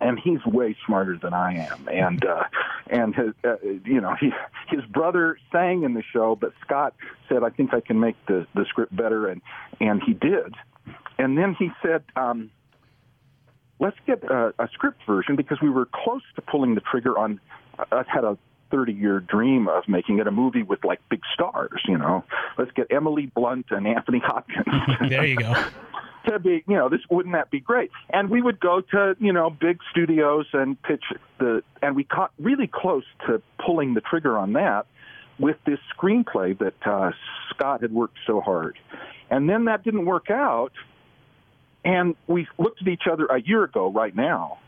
and 0.00 0.18
he's 0.18 0.44
way 0.44 0.76
smarter 0.86 1.18
than 1.20 1.32
I 1.32 1.54
am. 1.54 1.88
And 1.90 2.24
uh, 2.24 2.44
and 2.88 3.14
his, 3.14 3.32
uh, 3.44 3.56
you 3.84 4.00
know, 4.00 4.14
he 4.20 4.30
his 4.68 4.84
brother 4.86 5.38
sang 5.52 5.82
in 5.82 5.94
the 5.94 6.02
show, 6.12 6.36
but 6.36 6.52
Scott 6.64 6.94
said, 7.28 7.42
"I 7.42 7.50
think 7.50 7.72
I 7.72 7.80
can 7.80 8.00
make 8.00 8.16
the 8.26 8.46
the 8.54 8.64
script 8.68 8.94
better," 8.94 9.28
and 9.28 9.40
and 9.80 10.02
he 10.02 10.12
did. 10.12 10.54
And 11.16 11.38
then 11.38 11.54
he 11.54 11.70
said, 11.80 12.02
um, 12.16 12.50
let's 13.84 13.96
get 14.06 14.24
a, 14.24 14.54
a 14.58 14.68
script 14.72 15.00
version 15.06 15.36
because 15.36 15.60
we 15.60 15.68
were 15.68 15.86
close 15.86 16.22
to 16.36 16.42
pulling 16.42 16.74
the 16.74 16.80
trigger 16.80 17.18
on. 17.18 17.38
I 17.92 18.02
had 18.06 18.24
a 18.24 18.38
30 18.70 18.92
year 18.94 19.20
dream 19.20 19.68
of 19.68 19.84
making 19.86 20.18
it 20.18 20.26
a 20.26 20.30
movie 20.30 20.62
with 20.62 20.84
like 20.84 21.00
big 21.10 21.20
stars, 21.34 21.82
you 21.86 21.98
know. 21.98 22.24
Let's 22.56 22.70
get 22.72 22.86
Emily 22.90 23.26
Blunt 23.26 23.66
and 23.70 23.86
Anthony 23.86 24.20
Hopkins. 24.24 24.66
there 25.08 25.26
you 25.26 25.36
go. 25.36 25.52
to 26.26 26.38
be, 26.38 26.64
you 26.66 26.76
know, 26.76 26.88
this 26.88 27.00
wouldn't 27.10 27.34
that 27.34 27.50
be 27.50 27.60
great? 27.60 27.90
And 28.08 28.30
we 28.30 28.40
would 28.40 28.58
go 28.58 28.80
to, 28.80 29.14
you 29.20 29.32
know, 29.32 29.50
big 29.50 29.80
studios 29.90 30.46
and 30.54 30.80
pitch 30.82 31.04
the, 31.38 31.62
and 31.82 31.94
we 31.94 32.04
caught 32.04 32.32
really 32.38 32.66
close 32.66 33.04
to 33.26 33.42
pulling 33.64 33.92
the 33.92 34.00
trigger 34.00 34.38
on 34.38 34.54
that 34.54 34.86
with 35.38 35.56
this 35.66 35.80
screenplay 35.94 36.56
that 36.58 36.86
uh, 36.86 37.10
Scott 37.50 37.82
had 37.82 37.92
worked 37.92 38.16
so 38.26 38.40
hard. 38.40 38.78
And 39.30 39.50
then 39.50 39.66
that 39.66 39.84
didn't 39.84 40.06
work 40.06 40.30
out. 40.30 40.72
And 41.84 42.16
we 42.26 42.46
looked 42.58 42.80
at 42.80 42.88
each 42.88 43.06
other 43.10 43.26
a 43.26 43.40
year 43.40 43.64
ago, 43.64 43.90
right 43.90 44.14
now, 44.14 44.58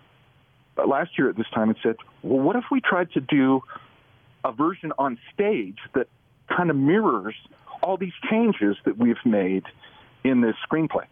last 0.76 1.18
year 1.18 1.30
at 1.30 1.36
this 1.36 1.46
time, 1.54 1.70
and 1.70 1.78
said, 1.82 1.96
well, 2.22 2.40
what 2.40 2.56
if 2.56 2.64
we 2.70 2.80
tried 2.80 3.10
to 3.12 3.20
do 3.20 3.62
a 4.44 4.52
version 4.52 4.92
on 4.98 5.18
stage 5.32 5.78
that 5.94 6.08
kind 6.54 6.70
of 6.70 6.76
mirrors 6.76 7.34
all 7.82 7.96
these 7.96 8.12
changes 8.30 8.76
that 8.84 8.98
we've 8.98 9.24
made 9.24 9.64
in 10.24 10.42
this 10.42 10.54
screenplay? 10.70 11.06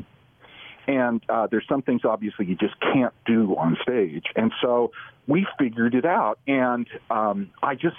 And 0.87 1.23
uh, 1.31 1.47
there's 1.51 1.67
some 1.67 1.81
things 1.81 2.03
obviously 2.05 2.45
you 2.45 2.57
just 2.57 2.79
can't 2.81 3.15
do 3.25 3.57
on 3.57 3.79
stage. 3.83 4.27
And 4.37 4.53
so 4.61 4.93
we 5.27 5.47
figured 5.59 5.95
it 5.95 6.05
out. 6.05 6.39
And 6.47 6.87
um, 7.11 7.51
I 7.63 7.75
just 7.75 7.97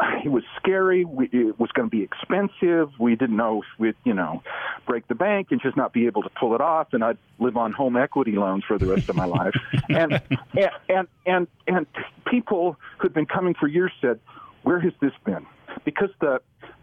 it 0.24 0.28
was 0.28 0.44
scary. 0.56 1.04
We, 1.04 1.28
it 1.32 1.58
was 1.58 1.70
going 1.72 1.90
to 1.90 1.96
be 1.96 2.02
expensive. 2.02 2.90
We 2.98 3.16
didn't 3.16 3.36
know 3.36 3.62
if 3.62 3.68
we'd, 3.78 3.96
you 4.04 4.14
know, 4.14 4.42
break 4.86 5.06
the 5.08 5.14
bank 5.14 5.48
and 5.50 5.60
just 5.60 5.76
not 5.76 5.92
be 5.92 6.06
able 6.06 6.22
to 6.22 6.30
pull 6.30 6.54
it 6.54 6.60
off, 6.60 6.88
and 6.92 7.04
I'd 7.04 7.18
live 7.38 7.56
on 7.56 7.72
home 7.72 7.96
equity 7.96 8.32
loans 8.32 8.64
for 8.66 8.78
the 8.78 8.86
rest 8.86 9.08
of 9.08 9.16
my 9.16 9.24
life. 9.24 9.54
And, 9.88 10.22
and 10.54 10.70
and 10.88 11.08
and 11.26 11.48
and 11.66 11.86
people 12.24 12.76
who'd 12.98 13.12
been 13.12 13.26
coming 13.26 13.54
for 13.54 13.66
years 13.66 13.90
said, 14.00 14.20
"Where 14.62 14.78
has 14.78 14.92
this 15.00 15.12
been?" 15.24 15.44
Because 15.84 16.10
the 16.20 16.40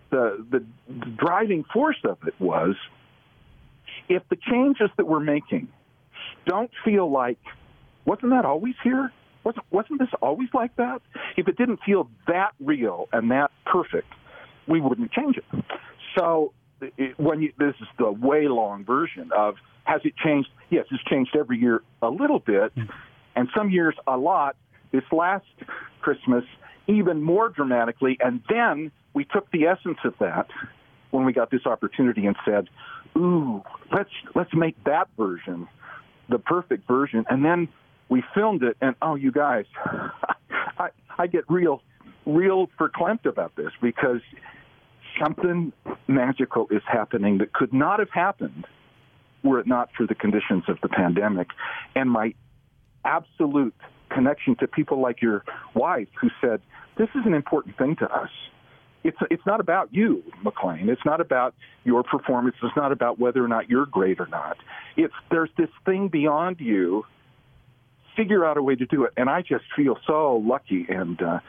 the 0.10 0.46
the 0.50 0.66
driving 1.16 1.64
force 1.74 2.00
of 2.04 2.18
it 2.28 2.34
was, 2.38 2.76
if 4.10 4.28
the 4.30 4.36
changes 4.36 4.90
that 4.98 5.08
we're 5.08 5.22
making 5.22 5.70
don't 6.46 6.72
feel 6.84 7.10
like, 7.10 7.40
wasn't 8.04 8.32
that 8.32 8.44
always 8.44 8.76
here? 8.84 9.14
Wasn't, 9.48 9.66
wasn't 9.72 10.00
this 10.00 10.10
always 10.22 10.50
like 10.54 10.76
that? 10.76 11.02
If 11.38 11.48
it 11.48 11.56
didn't 11.56 11.80
feel 11.86 12.10
that 12.28 12.52
real 12.60 13.08
and 13.14 13.32
that 13.32 13.50
perfect, 13.66 14.12
we 14.68 14.82
wouldn't 14.82 15.14
change 15.14 15.38
it. 15.38 15.46
So 16.18 16.52
it, 16.82 17.18
when 17.18 17.42
you, 17.42 17.54
this 17.58 17.74
is 17.80 17.88
the 17.98 18.12
way 18.12 18.50
long 18.50 18.84
version 18.84 19.32
of 19.34 19.56
has 19.86 20.02
it 20.04 20.16
changed? 20.18 20.50
Yes, 20.70 20.86
it's 20.92 21.02
changed 21.06 21.34
every 21.34 21.58
year 21.60 21.82
a 22.02 22.10
little 22.10 22.40
bit, 22.40 22.74
hmm. 22.74 22.92
and 23.38 23.48
some 23.56 23.70
years 23.70 23.96
a 24.06 24.18
lot. 24.18 24.58
This 24.92 25.04
last 25.14 25.46
Christmas, 26.02 26.44
even 26.88 27.24
more 27.24 27.48
dramatically, 27.48 28.18
and 28.20 28.42
then 28.50 28.92
we 29.14 29.24
took 29.24 29.50
the 29.52 29.68
essence 29.68 30.00
of 30.04 30.14
that 30.20 30.48
when 31.12 31.24
we 31.24 31.32
got 31.32 31.52
this 31.52 31.66
opportunity 31.66 32.26
and 32.26 32.36
said, 32.44 32.68
"Ooh, 33.18 33.64
let's 33.94 34.12
let's 34.36 34.54
make 34.54 34.76
that 34.84 35.08
version 35.16 35.70
the 36.28 36.38
perfect 36.38 36.86
version," 36.86 37.26
and 37.30 37.46
then 37.46 37.70
we 38.10 38.24
filmed 38.34 38.64
it, 38.64 38.78
and 38.82 38.96
oh, 39.02 39.16
you 39.16 39.32
guys, 39.32 39.66
I 40.80 40.90
I 41.18 41.28
get 41.28 41.44
real 41.50 41.82
real 42.26 42.68
verklempt 42.80 43.26
about 43.26 43.56
this 43.56 43.72
because 43.82 44.22
something 45.22 45.72
magical 46.08 46.68
is 46.70 46.82
happening 46.86 47.38
that 47.40 47.54
could 47.54 47.74
not 47.74 48.00
have 48.00 48.10
happened 48.10 48.66
were 49.44 49.60
it 49.60 49.68
not 49.68 49.90
for 49.96 50.06
the 50.06 50.16
conditions 50.16 50.64
of 50.68 50.78
the 50.82 50.90
pandemic 50.90 51.48
and 51.96 52.12
my 52.12 52.34
absolute 53.06 53.74
connection 54.10 54.56
to 54.58 54.68
people 54.68 55.00
like 55.00 55.22
your 55.22 55.46
wife 55.74 56.10
who 56.20 56.30
said 56.42 56.62
this 56.98 57.08
is 57.16 57.26
an 57.26 57.34
important 57.34 57.78
thing 57.78 57.96
to 57.96 58.06
us 58.14 58.30
it's 59.08 59.18
it's 59.32 59.46
not 59.46 59.62
about 59.62 59.94
you, 59.94 60.22
McLean. 60.44 60.90
It's 60.90 61.06
not 61.06 61.22
about 61.22 61.56
your 61.86 62.04
performance. 62.04 62.56
It's 62.62 62.76
not 62.76 62.92
about 62.92 63.20
whether 63.20 63.44
or 63.44 63.48
not 63.48 63.70
you're 63.70 63.86
great 63.86 64.20
or 64.20 64.28
not. 64.28 64.58
It's 64.98 65.14
there's 65.32 65.50
this 65.58 65.70
thing 65.86 66.10
beyond 66.10 66.60
you. 66.60 67.06
Figure 68.18 68.44
out 68.44 68.58
a 68.58 68.64
way 68.64 68.76
to 68.76 68.86
do 68.86 69.06
it, 69.06 69.14
and 69.16 69.30
I 69.30 69.42
just 69.42 69.64
feel 69.76 69.98
so 70.06 70.38
lucky 70.38 70.86
and 70.90 71.22
uh, 71.22 71.40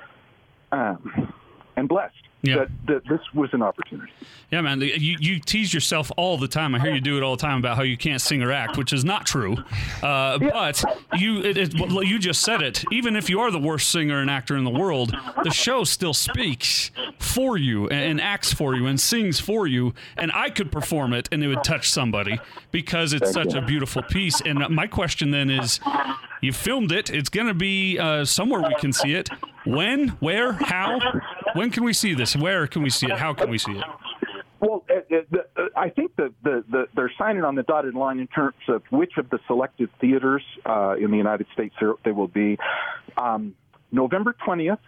um, 0.70 1.32
and 1.78 1.88
blessed 1.88 2.14
Yeah. 2.42 2.56
that, 2.58 2.68
that 2.86 3.02
this 3.08 3.20
was 3.34 3.50
an 3.52 3.62
opportunity. 3.62 4.12
Yeah, 4.50 4.62
man. 4.62 4.80
You, 4.80 5.16
you 5.20 5.38
tease 5.40 5.72
yourself 5.74 6.10
all 6.16 6.38
the 6.38 6.48
time. 6.48 6.74
I 6.74 6.78
hear 6.80 6.92
you 6.94 7.00
do 7.00 7.16
it 7.18 7.22
all 7.22 7.36
the 7.36 7.40
time 7.42 7.58
about 7.58 7.76
how 7.76 7.82
you 7.82 7.96
can't 7.98 8.20
sing 8.20 8.42
or 8.42 8.50
act, 8.50 8.76
which 8.78 8.92
is 8.92 9.04
not 9.04 9.26
true. 9.26 9.56
Uh, 10.02 10.38
But 10.38 10.82
you, 11.18 11.40
it, 11.42 11.56
it, 11.58 11.74
you 11.74 12.18
just 12.18 12.40
said 12.42 12.62
it. 12.62 12.82
Even 12.90 13.14
if 13.16 13.28
you 13.28 13.40
are 13.40 13.50
the 13.50 13.58
worst 13.58 13.90
singer 13.90 14.20
and 14.20 14.30
actor 14.30 14.56
in 14.56 14.64
the 14.64 14.70
world, 14.70 15.14
the 15.44 15.50
show 15.50 15.84
still 15.84 16.14
speaks 16.14 16.90
for 17.18 17.56
you 17.58 17.88
and, 17.88 18.00
and 18.12 18.20
acts 18.20 18.52
for 18.52 18.74
you 18.74 18.86
and 18.86 18.98
sings 18.98 19.38
for 19.38 19.66
you. 19.66 19.92
And 20.16 20.32
I 20.32 20.48
could 20.50 20.72
perform 20.72 21.12
it 21.12 21.28
and 21.30 21.44
it 21.44 21.48
would 21.48 21.64
touch 21.64 21.90
somebody 21.90 22.38
because 22.72 23.12
it's 23.12 23.32
Thank 23.32 23.50
such 23.50 23.54
you. 23.54 23.60
a 23.60 23.66
beautiful 23.66 24.02
piece. 24.02 24.40
And 24.40 24.58
my 24.70 24.86
question 24.86 25.30
then 25.30 25.50
is 25.50 25.78
you 26.40 26.52
filmed 26.54 26.90
it. 26.92 27.10
It's 27.10 27.28
going 27.28 27.48
to 27.48 27.54
be 27.54 27.98
uh, 27.98 28.24
somewhere 28.24 28.62
we 28.62 28.74
can 28.76 28.92
see 28.94 29.12
it. 29.14 29.28
When, 29.66 30.08
where, 30.20 30.52
how? 30.52 30.98
When 31.54 31.70
can 31.70 31.84
we 31.84 31.92
see 31.92 32.14
this? 32.14 32.36
Where 32.36 32.66
can 32.66 32.82
we 32.82 32.90
see 32.90 33.06
it? 33.06 33.18
How 33.18 33.34
can 33.34 33.50
we 33.50 33.58
see 33.58 33.72
it? 33.72 33.84
Well, 34.60 34.84
uh, 34.90 35.14
uh, 35.14 35.38
uh, 35.56 35.68
I 35.76 35.90
think 35.90 36.16
that 36.16 36.34
the, 36.42 36.64
the, 36.68 36.88
they're 36.94 37.12
signing 37.16 37.44
on 37.44 37.54
the 37.54 37.62
dotted 37.62 37.94
line 37.94 38.18
in 38.18 38.26
terms 38.26 38.56
of 38.68 38.82
which 38.90 39.12
of 39.16 39.30
the 39.30 39.38
selected 39.46 39.88
theaters 40.00 40.42
uh, 40.66 40.96
in 40.98 41.10
the 41.10 41.16
United 41.16 41.46
States 41.52 41.74
they 42.04 42.10
will 42.10 42.28
be. 42.28 42.58
Um, 43.16 43.54
November 43.92 44.34
20th, 44.46 44.78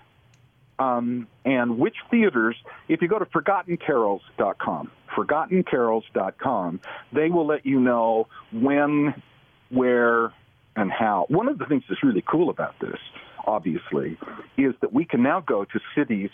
um, 0.78 1.28
and 1.44 1.78
which 1.78 1.96
theaters, 2.10 2.56
if 2.88 3.00
you 3.02 3.08
go 3.08 3.18
to 3.18 3.26
ForgottenCarols.com, 3.26 4.90
ForgottenCarols.com, 5.16 6.80
they 7.12 7.28
will 7.28 7.46
let 7.46 7.64
you 7.64 7.78
know 7.78 8.26
when, 8.52 9.22
where, 9.68 10.32
and 10.74 10.90
how. 10.90 11.26
One 11.28 11.48
of 11.48 11.58
the 11.58 11.66
things 11.66 11.84
that's 11.88 12.02
really 12.02 12.24
cool 12.26 12.50
about 12.50 12.74
this, 12.80 12.98
obviously, 13.46 14.18
is 14.56 14.74
that 14.80 14.92
we 14.92 15.04
can 15.04 15.22
now 15.22 15.40
go 15.40 15.64
to 15.64 15.80
cities 15.94 16.30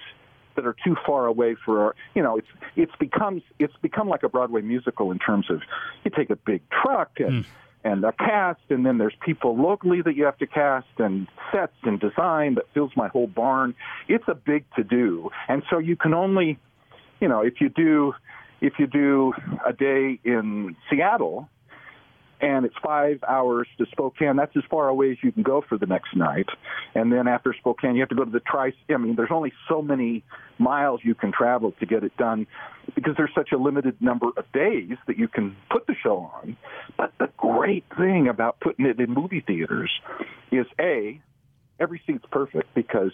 that 0.57 0.67
are 0.67 0.75
too 0.85 0.97
far 1.07 1.27
away 1.27 1.55
for 1.65 1.85
our, 1.85 1.95
you 2.15 2.23
know 2.23 2.37
it's 2.37 2.49
it's 2.75 2.93
becomes 2.99 3.43
it's 3.59 3.77
become 3.83 4.09
like 4.09 4.23
a 4.23 4.29
Broadway 4.29 4.63
musical 4.63 5.13
in 5.13 5.19
terms 5.19 5.51
of 5.51 5.61
you 6.05 6.11
take 6.11 6.31
a 6.31 6.37
big 6.37 6.63
truck 6.71 7.13
and 7.19 7.45
hmm. 7.45 7.51
and 7.85 8.05
a 8.05 8.13
cast 8.13 8.63
and 8.71 8.85
then 8.85 8.99
there's 8.99 9.15
people 9.25 9.57
locally 9.57 10.03
that 10.03 10.17
you 10.17 10.25
have 10.25 10.39
to 10.39 10.47
cast 10.47 10.89
and 10.99 11.29
sets 11.53 11.77
and 11.85 12.01
design 12.01 12.55
that 12.55 12.65
fills 12.75 12.91
my 12.97 13.09
whole 13.09 13.27
barn. 13.27 13.75
It's 14.09 14.25
a 14.27 14.35
big 14.35 14.65
to 14.77 14.83
do 14.83 15.31
and 15.49 15.63
so 15.71 15.79
you 15.79 15.97
can 15.97 16.15
only 16.15 16.59
you 17.21 17.29
know 17.29 17.43
if 17.43 17.61
you 17.61 17.69
do 17.69 18.15
if 18.61 18.75
you 18.79 18.87
do 18.87 19.35
a 19.67 19.73
day 19.73 20.19
in 20.25 20.75
Seattle 20.89 21.49
and 22.41 22.67
it's 22.67 22.75
five 22.83 23.23
hours 23.27 23.67
to 23.79 23.87
Spokane. 23.93 24.37
That's 24.37 24.57
as 24.57 24.65
far 24.71 24.89
away 24.89 25.13
as 25.13 25.19
you 25.23 25.33
can 25.33 25.43
go 25.43 25.65
for 25.67 25.79
the 25.79 25.87
next 25.87 26.15
night. 26.15 26.47
And 26.95 27.13
then 27.13 27.29
after 27.29 27.55
Spokane, 27.59 27.95
you 27.95 28.01
have 28.01 28.09
to 28.11 28.15
go 28.15 28.25
to 28.25 28.31
the 28.31 28.41
tri. 28.41 28.73
I 28.91 28.97
mean, 28.97 29.17
there's 29.17 29.31
only 29.31 29.53
so 29.69 29.83
many 29.83 30.25
miles 30.59 31.01
you 31.03 31.15
can 31.15 31.33
travel 31.33 31.73
to 31.81 31.87
get 31.87 32.05
it 32.05 32.17
done 32.17 32.47
because 32.95 33.15
there's 33.17 33.35
such 33.35 33.53
a 33.53 33.57
limited 33.57 34.01
number 34.01 34.29
of 34.37 34.45
days 34.53 34.97
that 35.07 35.19
you 35.19 35.29
can 35.29 35.57
put 35.71 35.87
the 35.87 35.95
show 36.03 36.31
on. 36.35 36.57
But 36.97 37.13
the 37.19 37.31
great 37.37 37.85
thing 37.97 38.29
about 38.29 38.61
putting 38.61 38.87
it 38.87 39.01
in 39.01 39.13
movie 39.13 39.41
theaters 39.41 39.91
is 40.51 40.67
a 40.81 41.21
every 41.79 42.01
seat's 42.07 42.25
perfect 42.31 42.73
because 42.75 43.13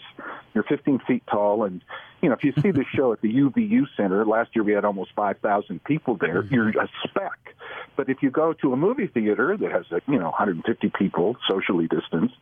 you're 0.53 0.63
15 0.63 0.99
feet 1.07 1.23
tall 1.29 1.63
and 1.63 1.81
you 2.21 2.29
know 2.29 2.35
if 2.35 2.43
you 2.43 2.53
see 2.61 2.71
the 2.71 2.85
show 2.95 3.11
at 3.13 3.21
the 3.21 3.33
UVU 3.33 3.85
Center 3.97 4.25
last 4.25 4.51
year 4.55 4.63
we 4.63 4.71
had 4.71 4.85
almost 4.85 5.11
5,000 5.15 5.83
people 5.83 6.15
there 6.15 6.43
you're 6.45 6.69
a 6.69 6.89
speck. 7.07 7.55
But 7.95 8.09
if 8.09 8.17
you 8.21 8.31
go 8.31 8.53
to 8.53 8.73
a 8.73 8.77
movie 8.77 9.07
theater 9.07 9.57
that 9.57 9.71
has 9.71 9.85
you 10.07 10.19
know 10.19 10.29
150 10.29 10.91
people 10.97 11.35
socially 11.49 11.87
distanced 11.87 12.35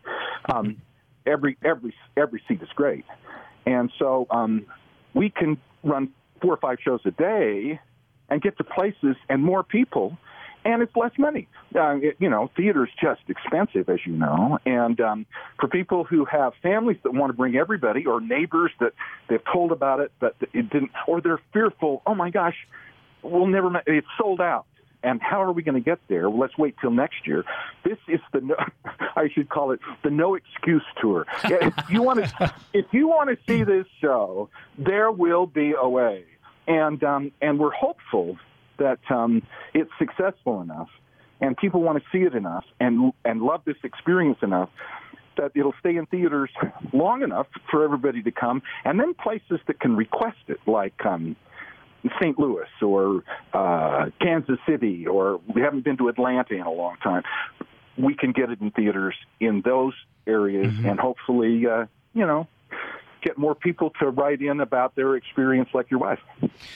um, 0.54 0.82
every 1.26 1.58
every 1.64 1.94
every 2.18 2.42
seat 2.48 2.62
is 2.62 2.70
great. 2.76 3.06
And 3.66 3.92
so 4.00 4.28
um, 4.32 4.66
we 5.14 5.30
can 5.30 5.58
run 5.84 6.10
four 6.42 6.54
or 6.54 6.58
five 6.58 6.78
shows 6.84 7.02
a 7.06 7.12
day 7.12 7.80
and 8.30 8.42
get 8.42 8.58
to 8.58 8.64
places 8.64 9.16
and 9.30 9.44
more 9.44 9.64
people 9.64 10.18
and 10.64 10.82
it's 10.82 10.96
less 10.96 11.12
money. 11.18 11.48
Uh, 11.76 11.98
it, 11.98 12.18
you 12.20 12.30
know, 12.30 12.52
theater's 12.56 12.90
just 13.02 13.22
expensive, 13.28 13.90
as 13.90 14.00
you 14.06 14.14
know. 14.14 14.60
And 14.66 15.00
um, 15.02 15.26
for 15.60 15.68
people 15.68 16.04
who 16.04 16.26
have 16.26 16.54
families 16.62 16.98
that 17.04 17.14
want 17.14 17.32
to 17.32 17.34
bring 17.34 17.56
everybody, 17.56 18.06
or 18.06 18.22
neighbors 18.22 18.72
that 18.80 18.94
they've 19.28 19.44
told 19.52 19.72
about 19.72 20.00
it, 20.00 20.12
but 20.20 20.36
it 20.54 20.70
didn't, 20.70 20.92
or 21.08 21.22
they're 21.22 21.42
fearful. 21.54 22.02
Oh 22.06 22.16
my 22.16 22.30
gosh, 22.30 22.56
we'll 23.22 23.48
never. 23.48 23.82
It's 23.88 24.08
sold 24.18 24.42
out. 24.42 24.66
And 25.04 25.20
how 25.20 25.42
are 25.42 25.52
we 25.52 25.64
going 25.64 25.76
to 25.76 25.82
get 25.82 25.98
there? 26.10 26.30
Well, 26.30 26.40
let's 26.40 26.56
wait 26.60 26.76
till 26.80 26.92
next 26.92 27.26
year. 27.26 27.44
This 27.84 27.98
is 28.08 28.20
the 28.34 28.42
no, 28.42 28.56
I 29.16 29.30
should 29.34 29.50
call 29.50 29.72
it 29.72 29.80
the 30.04 30.12
no 30.12 30.36
excuse 30.36 30.84
tour. 31.02 31.26
If 31.44 31.90
you 31.90 32.04
want 32.04 32.24
to, 32.24 32.54
if 32.74 32.86
you 32.92 33.08
want 33.08 33.30
to 33.30 33.38
see 33.52 33.64
this 33.64 33.88
show, 34.00 34.50
there 34.78 35.12
will 35.12 35.48
be 35.48 35.74
a 35.80 35.90
way. 35.90 36.26
And 36.68 37.04
um, 37.04 37.32
and 37.42 37.58
we're 37.60 37.72
hopeful 37.72 38.38
that 38.82 39.00
um, 39.10 39.44
it's 39.74 39.92
successful 40.00 40.62
enough 40.62 40.90
and 41.40 41.56
people 41.58 41.82
want 41.82 42.02
to 42.02 42.04
see 42.12 42.24
it 42.24 42.34
enough 42.36 42.66
and 42.80 43.14
and 43.24 43.42
love 43.42 43.62
this 43.66 43.78
experience 43.84 44.40
enough 44.42 44.70
that 45.38 45.52
it'll 45.56 45.74
stay 45.80 45.96
in 45.96 46.06
theaters 46.08 46.50
long 46.94 47.22
enough 47.24 47.48
for 47.70 47.84
everybody 47.84 48.22
to 48.22 48.32
come 48.32 48.62
and 48.84 49.00
then 49.00 49.14
places 49.14 49.60
that 49.68 49.80
can 49.80 49.96
request 49.96 50.38
it 50.48 50.60
like 50.68 51.06
um, 51.06 51.36
St. 52.20 52.38
Louis 52.38 52.68
or 52.82 53.24
uh, 53.54 54.10
Kansas 54.20 54.58
City 54.68 55.08
or 55.08 55.40
we 55.54 55.62
haven't 55.62 55.84
been 55.84 55.98
to 55.98 56.10
Atlanta 56.10 56.54
in 56.56 56.62
a 56.62 56.72
long 56.72 56.98
time 57.04 57.24
we 57.98 58.16
can 58.16 58.32
get 58.32 58.50
it 58.50 58.60
in 58.62 58.72
theaters 58.72 59.16
in 59.40 59.62
those 59.64 59.94
areas 60.26 60.74
and 60.86 61.00
hopefully 61.00 61.66
uh, 61.68 61.86
you 62.14 62.26
know 62.26 62.48
get 63.22 63.38
more 63.38 63.56
people 63.56 63.92
to 64.00 64.10
write 64.10 64.42
in 64.42 64.60
about 64.60 64.96
their 64.96 65.16
experience 65.16 65.70
like 65.74 65.90
your 65.90 66.00
wife. 66.00 66.20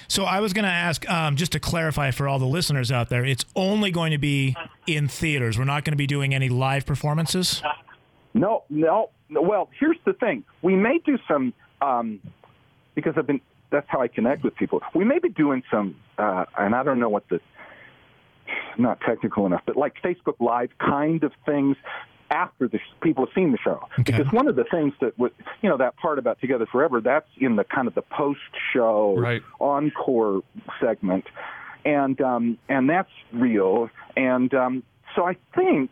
So 0.08 0.24
I 0.24 0.40
was 0.40 0.54
going 0.54 0.66
to 0.66 0.72
ask, 0.72 1.10
um, 1.10 1.36
just 1.36 1.52
to 1.54 1.60
clarify 1.60 2.12
for 2.12 2.28
all 2.28 2.40
the 2.40 2.46
listeners 2.46 2.92
out 2.92 3.10
there, 3.10 3.26
it's 3.26 3.46
only 3.56 3.92
going 3.92 4.12
to 4.12 4.18
be 4.18 4.56
in 4.88 5.08
theaters. 5.08 5.58
We're 5.58 5.66
not 5.66 5.84
going 5.84 5.94
to 5.94 5.98
be 5.98 6.08
doing 6.08 6.34
any 6.34 6.50
live 6.50 6.86
performances. 6.86 7.62
No, 8.34 8.64
no. 8.70 9.10
Well, 9.30 9.70
here's 9.80 9.98
the 10.06 10.14
thing: 10.14 10.44
we 10.62 10.76
may 10.76 11.00
do 11.00 11.18
some 11.28 11.54
um, 11.82 12.20
because 12.94 13.14
I've 13.18 13.28
been. 13.28 13.42
That's 13.72 13.88
how 13.90 14.02
I 14.02 14.08
connect 14.08 14.44
with 14.44 14.56
people. 14.56 14.82
We 14.94 15.04
may 15.04 15.20
be 15.20 15.30
doing 15.30 15.64
some, 15.72 15.96
uh, 16.18 16.46
and 16.58 16.76
I 16.76 16.84
don't 16.84 17.00
know 17.00 17.10
what 17.10 17.28
the 17.30 17.40
not 18.78 19.00
technical 19.02 19.46
enough, 19.46 19.64
but 19.66 19.76
like 19.76 19.94
Facebook 20.04 20.36
Live 20.40 20.70
kind 20.80 21.24
of 21.24 21.32
things 21.46 21.76
after 22.32 22.68
the 22.68 22.80
people 23.02 23.26
have 23.26 23.34
seen 23.34 23.52
the 23.52 23.58
show. 23.58 23.88
Because 23.98 24.32
one 24.32 24.48
of 24.48 24.56
the 24.56 24.64
things 24.64 24.94
that 25.02 25.18
was, 25.18 25.32
you 25.62 25.70
know, 25.70 25.78
that 25.78 25.98
part 25.98 26.20
about 26.20 26.40
Together 26.42 26.66
Forever, 26.66 27.02
that's 27.02 27.30
in 27.38 27.56
the 27.56 27.64
kind 27.64 27.88
of 27.88 27.96
the 27.96 28.02
post-show 28.02 29.16
Right. 29.18 29.44
encore 29.60 30.42
segment, 30.80 31.26
and 31.84 32.20
um, 32.22 32.58
and 32.68 32.90
that's 32.90 33.12
real. 33.32 33.90
And 34.18 34.54
um, 34.54 34.84
so 35.16 35.26
I 35.26 35.36
think 35.56 35.92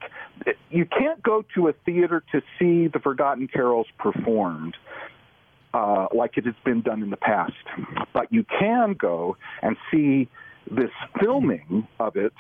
you 0.70 0.86
can't 0.86 1.22
go 1.22 1.46
to 1.56 1.68
a 1.68 1.74
theater 1.86 2.24
to 2.32 2.42
see 2.60 2.88
the 2.88 3.00
Forgotten 3.00 3.48
Carols 3.48 3.88
performed. 3.98 4.76
Uh, 5.74 6.06
like 6.14 6.38
it 6.38 6.46
has 6.46 6.54
been 6.64 6.82
done 6.82 7.02
in 7.02 7.10
the 7.10 7.18
past, 7.18 7.54
but 8.14 8.32
you 8.32 8.44
can 8.60 8.94
go 8.94 9.36
and 9.64 9.76
see 9.90 10.30
this 10.70 10.92
filming 11.20 11.88
of 12.00 12.16
it 12.16 12.32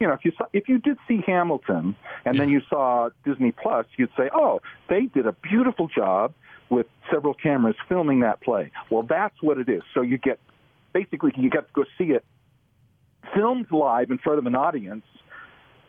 you 0.00 0.06
know, 0.06 0.14
if 0.14 0.24
you 0.24 0.32
saw, 0.36 0.46
if 0.52 0.68
you 0.68 0.78
did 0.78 0.96
see 1.06 1.22
Hamilton 1.26 1.94
and 2.24 2.40
then 2.40 2.48
you 2.48 2.62
saw 2.68 3.10
Disney 3.24 3.52
Plus, 3.52 3.86
you'd 3.96 4.10
say, 4.16 4.30
"Oh, 4.34 4.60
they 4.88 5.02
did 5.02 5.26
a 5.26 5.32
beautiful 5.32 5.88
job 5.88 6.32
with 6.70 6.86
several 7.12 7.34
cameras 7.34 7.76
filming 7.88 8.20
that 8.20 8.40
play." 8.40 8.72
Well, 8.88 9.02
that's 9.02 9.40
what 9.42 9.58
it 9.58 9.68
is. 9.68 9.82
So 9.92 10.00
you 10.00 10.16
get 10.16 10.40
basically 10.94 11.32
you 11.36 11.50
get 11.50 11.66
to 11.66 11.72
go 11.74 11.84
see 11.98 12.12
it 12.12 12.24
filmed 13.34 13.70
live 13.70 14.10
in 14.10 14.16
front 14.16 14.38
of 14.38 14.46
an 14.46 14.56
audience, 14.56 15.04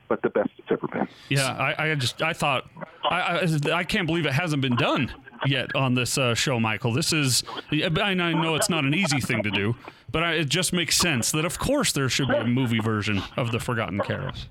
but 0.10 0.21
the 0.21 0.30
best 0.30 0.50
it's 0.58 0.67
ever 0.69 0.88
been. 0.88 1.08
Yeah, 1.30 1.47
I, 1.47 1.91
I 1.91 1.95
just 1.95 2.21
I 2.21 2.34
thought 2.34 2.69
I, 3.06 3.47
I 3.71 3.71
I 3.74 3.84
can't 3.86 4.08
believe 4.08 4.26
it 4.26 4.34
hasn't 4.34 4.62
been 4.62 4.76
done 4.76 5.10
yet 5.45 5.75
on 5.75 5.93
this 5.93 6.17
uh, 6.17 6.36
show, 6.36 6.60
Michael. 6.60 6.93
This 6.93 7.13
is 7.13 7.43
I 7.71 8.13
know 8.13 8.56
it's 8.56 8.69
not 8.69 8.84
an 8.84 8.93
easy 8.93 9.19
thing 9.19 9.43
to 9.43 9.51
do, 9.51 9.75
but 10.12 10.23
I, 10.23 10.34
it 10.34 10.49
just 10.49 10.73
makes 10.73 10.97
sense 10.97 11.32
that 11.32 11.45
of 11.45 11.60
course 11.60 11.91
there 11.91 12.10
should 12.10 12.27
be 12.27 12.36
a 12.36 12.45
movie 12.45 12.80
version 12.80 13.21
of 13.38 13.51
the 13.51 13.60
Forgotten 13.60 13.99
Carols. 13.99 14.47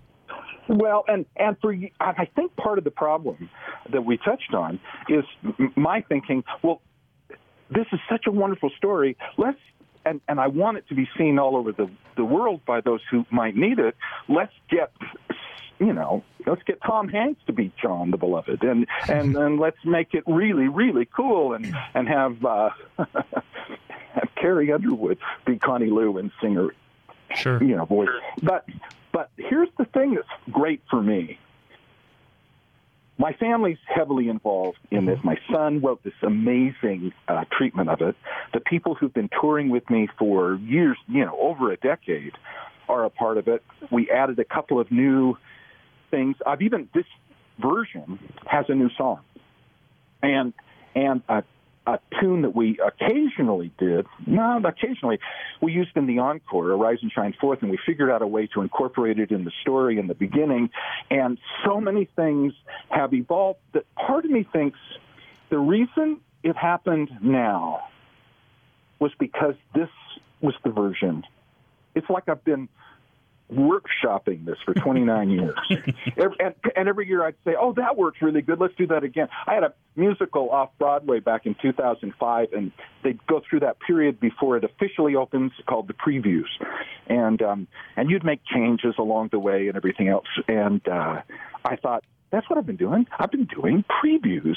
Well, 0.69 1.05
and 1.09 1.27
and 1.37 1.57
for 1.61 1.75
I 2.01 2.27
think 2.37 2.55
part 2.57 2.79
of 2.79 2.85
the 2.85 2.91
problem 2.91 3.51
that 3.93 4.05
we 4.05 4.19
touched 4.19 4.55
on 4.55 4.79
is 5.09 5.25
my 5.77 6.03
thinking. 6.09 6.45
Well, 6.63 6.81
this 7.71 7.87
is 7.93 8.01
such 8.09 8.27
a 8.27 8.31
wonderful 8.31 8.71
story. 8.77 9.17
Let's 9.37 9.59
and 10.05 10.21
and 10.29 10.41
I 10.41 10.47
want 10.47 10.79
it 10.79 10.89
to 10.89 10.95
be 10.95 11.09
seen 11.19 11.39
all 11.39 11.57
over 11.57 11.73
the 11.73 11.91
the 12.17 12.25
world 12.25 12.65
by 12.65 12.81
those 12.81 13.01
who 13.11 13.27
might 13.31 13.57
need 13.57 13.79
it. 13.79 13.97
Let's 14.29 14.53
get 14.69 14.93
you 15.81 15.93
know, 15.95 16.23
let's 16.47 16.63
get 16.63 16.79
Tom 16.83 17.09
Hanks 17.09 17.41
to 17.47 17.53
be 17.53 17.73
John 17.81 18.11
the 18.11 18.19
Beloved, 18.19 18.63
and 18.63 18.87
and 19.09 19.37
and 19.45 19.59
let's 19.59 19.83
make 19.85 20.15
it 20.15 20.25
really 20.27 20.69
really 20.69 21.07
cool, 21.07 21.55
and 21.55 21.75
and 21.95 22.07
have 22.07 22.45
uh, 22.45 22.71
have 22.99 24.29
Carrie 24.37 24.71
Underwood 24.73 25.19
be 25.47 25.59
Connie 25.59 25.91
Lou 25.91 26.19
and 26.19 26.31
sing 26.41 26.55
her 26.55 26.75
Sure. 27.35 27.63
you 27.63 27.77
know 27.77 27.85
voice. 27.85 28.09
But 28.43 28.67
but 29.13 29.31
here's 29.37 29.69
the 29.79 29.85
thing 29.87 30.15
that's 30.15 30.29
great 30.51 30.83
for 30.91 31.03
me. 31.03 31.39
My 33.19 33.35
family's 33.35 33.77
heavily 33.87 34.31
involved 34.31 34.79
in 34.91 35.05
this. 35.05 35.19
My 35.23 35.37
son 35.53 35.81
wrote 35.83 36.03
this 36.03 36.15
amazing 36.23 37.13
uh, 37.29 37.45
treatment 37.53 37.91
of 37.91 38.01
it. 38.01 38.17
The 38.55 38.61
people 38.61 38.95
who've 38.95 39.13
been 39.13 39.29
touring 39.41 39.69
with 39.69 39.89
me 39.91 40.09
for 40.19 40.55
years, 40.55 40.97
you 41.07 41.27
know, 41.27 41.37
over 41.39 41.71
a 41.71 41.77
decade, 41.77 42.33
are 42.89 43.05
a 43.05 43.11
part 43.11 43.37
of 43.37 43.47
it. 43.47 43.63
We 43.91 44.11
added 44.11 44.39
a 44.39 44.45
couple 44.45 44.81
of 44.81 44.91
new 44.91 45.37
things. 46.11 46.37
I've 46.47 46.63
even 46.63 46.89
this 46.95 47.07
version 47.59 48.19
has 48.47 48.67
a 48.69 48.75
new 48.75 48.91
song, 48.97 49.21
and 50.23 50.53
and 50.95 51.23
a, 51.29 51.43
a 51.87 51.99
tune 52.21 52.43
that 52.43 52.55
we 52.55 52.79
occasionally 52.79 53.73
did. 53.79 54.07
No, 54.27 54.61
occasionally 54.65 55.19
we 55.61 55.73
used 55.73 55.97
in 55.97 56.07
the 56.07 56.19
encore, 56.19 56.71
"Arise 56.71 56.99
and 57.03 57.13
Shine 57.13 57.35
Forth," 57.41 57.63
and 57.63 57.71
we 57.71 57.79
figured 57.87 58.11
out 58.11 58.23
a 58.23 58.27
way 58.27 58.47
to 58.49 58.63
incorporate 58.63 59.19
it 59.19 59.31
in 59.31 59.45
the 59.45 59.53
story 59.63 59.99
in 59.99 60.07
the 60.07 60.15
beginning. 60.15 60.71
And 61.11 61.39
so 61.65 61.81
many 61.81 62.09
things 62.17 62.53
have 62.91 63.15
evolved 63.15 63.61
that 63.73 63.85
part 63.95 64.25
of 64.25 64.31
me 64.31 64.47
thinks 64.53 64.79
the 65.51 65.59
reason 65.59 66.21
it 66.43 66.57
happened 66.57 67.11
now 67.21 67.85
was 68.99 69.13
because 69.19 69.55
this 69.75 69.89
was 70.41 70.55
the 70.65 70.71
version. 70.71 71.25
It's 71.95 72.09
like 72.09 72.29
I've 72.29 72.45
been 72.45 72.69
workshopping 73.53 74.45
this 74.45 74.57
for 74.65 74.75
29 74.75 75.31
years. 75.31 75.55
Every- 76.17 76.37
and, 76.41 76.55
and 76.77 76.89
every 76.89 77.09
year 77.09 77.25
I'd 77.25 77.35
say, 77.45 77.55
oh, 77.59 77.73
that 77.75 77.97
works 77.97 78.19
really 78.23 78.43
good. 78.43 78.61
Let's 78.61 78.75
do 78.77 78.87
that 78.89 79.05
again. 79.05 79.29
I 79.47 79.55
had 79.55 79.65
a 79.65 79.75
musical 79.97 80.51
off 80.51 80.71
Broadway 80.79 81.21
back 81.21 81.47
in 81.47 81.55
2005, 81.61 82.53
and 82.53 82.73
they'd 83.03 83.25
go 83.27 83.43
through 83.49 83.61
that 83.61 83.79
period 83.81 84.21
before 84.21 84.57
it 84.57 84.65
officially 84.65 85.17
opens 85.17 85.53
called 85.67 85.89
the 85.89 85.95
previews. 85.95 86.49
And, 87.07 87.43
um, 87.43 87.69
and 87.97 88.11
you'd 88.11 88.25
make 88.25 88.41
changes 88.45 88.95
along 88.99 89.31
the 89.33 89.39
way 89.39 89.69
and 89.69 89.77
everything 89.77 90.09
else. 90.09 90.29
And 90.49 90.87
uh, 90.89 91.23
I 91.65 91.77
thought, 91.77 92.05
that's 92.31 92.49
what 92.49 92.59
I've 92.59 92.67
been 92.67 92.77
doing. 92.77 93.07
I've 93.19 93.31
been 93.33 93.47
doing 93.47 93.85
previews 94.03 94.57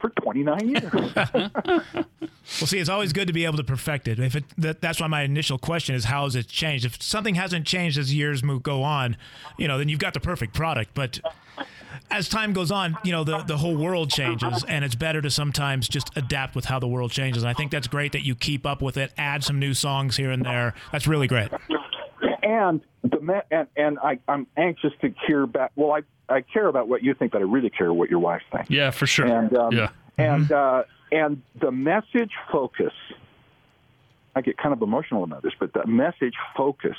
for 0.00 0.10
29 0.10 0.68
years. 0.68 2.04
Well, 2.60 2.66
see, 2.66 2.78
it's 2.78 2.88
always 2.90 3.12
good 3.12 3.28
to 3.28 3.32
be 3.32 3.44
able 3.44 3.58
to 3.58 3.64
perfect 3.64 4.08
it. 4.08 4.18
If 4.18 4.34
it 4.34 4.44
that, 4.58 4.80
that's 4.80 5.00
why 5.00 5.06
my 5.06 5.22
initial 5.22 5.56
question 5.56 5.94
is 5.94 6.04
how 6.04 6.24
has 6.24 6.34
it 6.34 6.48
changed? 6.48 6.84
If 6.84 7.00
something 7.00 7.36
hasn't 7.36 7.64
changed 7.64 7.96
as 7.96 8.12
years 8.12 8.42
move 8.42 8.62
go 8.64 8.82
on, 8.82 9.16
you 9.56 9.68
know, 9.68 9.78
then 9.78 9.88
you've 9.88 10.00
got 10.00 10.14
the 10.14 10.20
perfect 10.20 10.52
product. 10.52 10.90
But 10.94 11.20
as 12.10 12.28
time 12.28 12.52
goes 12.52 12.72
on, 12.72 12.96
you 13.04 13.12
know, 13.12 13.22
the 13.24 13.38
the 13.44 13.58
whole 13.58 13.76
world 13.76 14.10
changes, 14.10 14.64
and 14.64 14.84
it's 14.84 14.96
better 14.96 15.22
to 15.22 15.30
sometimes 15.30 15.88
just 15.88 16.10
adapt 16.16 16.56
with 16.56 16.64
how 16.64 16.80
the 16.80 16.88
world 16.88 17.12
changes. 17.12 17.44
And 17.44 17.50
I 17.50 17.54
think 17.54 17.70
that's 17.70 17.86
great 17.86 18.12
that 18.12 18.22
you 18.24 18.34
keep 18.34 18.66
up 18.66 18.82
with 18.82 18.96
it, 18.96 19.12
add 19.16 19.44
some 19.44 19.60
new 19.60 19.72
songs 19.72 20.16
here 20.16 20.30
and 20.32 20.44
there. 20.44 20.74
That's 20.90 21.06
really 21.06 21.28
great. 21.28 21.50
And 22.42 22.80
the 23.02 23.20
me- 23.20 23.40
and 23.50 23.68
and 23.76 23.98
I, 23.98 24.18
I'm 24.28 24.46
anxious 24.56 24.92
to 25.02 25.12
hear 25.26 25.46
back. 25.46 25.72
Well, 25.76 25.92
I 25.92 26.02
I 26.32 26.42
care 26.42 26.66
about 26.66 26.88
what 26.88 27.02
you 27.02 27.14
think, 27.14 27.32
but 27.32 27.40
I 27.40 27.44
really 27.44 27.70
care 27.70 27.92
what 27.92 28.10
your 28.10 28.20
wife 28.20 28.42
thinks. 28.52 28.70
Yeah, 28.70 28.90
for 28.90 29.06
sure. 29.06 29.26
And 29.26 29.56
um, 29.56 29.72
yeah. 29.72 29.90
and 30.18 30.50
uh, 30.50 30.82
and 31.12 31.42
the 31.60 31.70
message 31.70 32.32
focus. 32.50 32.92
I 34.36 34.42
get 34.42 34.56
kind 34.58 34.72
of 34.72 34.80
emotional 34.80 35.24
about 35.24 35.42
this, 35.42 35.52
but 35.58 35.72
the 35.72 35.84
message 35.86 36.34
focus 36.56 36.96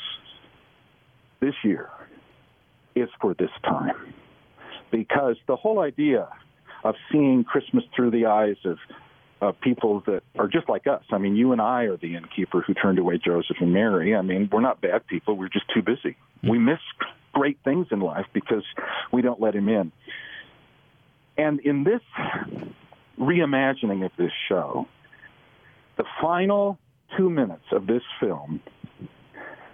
this 1.39 1.56
year 1.63 1.89
is 2.93 3.08
for 3.21 3.34
this 3.34 3.49
time 3.63 4.13
because 4.91 5.38
the 5.47 5.56
whole 5.56 5.80
idea 5.80 6.27
of 6.84 6.95
seeing 7.12 7.45
Christmas 7.45 7.84
through 7.95 8.12
the 8.12 8.25
eyes 8.25 8.58
of 8.65 8.77
of 9.41 9.60
people 9.60 10.04
that 10.06 10.21
are 10.38 10.47
just 10.47 10.69
like 10.69 10.86
us. 10.88 11.04
I 11.12 11.17
mean, 11.17 11.36
you 11.36 11.51
and 11.51 11.60
I 11.60 11.84
are 11.84 11.97
the 11.97 12.15
innkeeper 12.15 12.62
who 12.62 12.73
turned 12.73 12.99
away 12.99 13.17
Joseph 13.17 13.58
and 13.60 13.73
Mary. 13.73 14.15
I 14.15 14.21
mean, 14.21 14.49
we're 14.51 14.62
not 14.62 14.82
bad 14.82 15.06
people. 15.08 15.36
We're 15.36 15.49
just 15.49 15.65
too 15.73 15.82
busy. 15.82 16.15
We 16.43 16.60
miss 16.60 16.80
great 17.34 17.58
things 17.63 17.88
in 17.91 17.99
life 17.99 18.25
because 18.34 18.63
we 19.12 19.21
don't 19.21 19.41
let 19.41 19.56
him 19.56 19.67
in. 19.67 19.91
And 21.38 21.60
in 21.62 21.84
this 21.84 22.01
reimagining 23.19 24.06
of 24.06 24.12
this 24.17 24.32
show, 24.47 24.88
the 25.97 26.04
final 26.21 26.77
two 27.17 27.30
minutes 27.30 27.65
of 27.71 27.88
this 27.88 28.04
film 28.19 28.62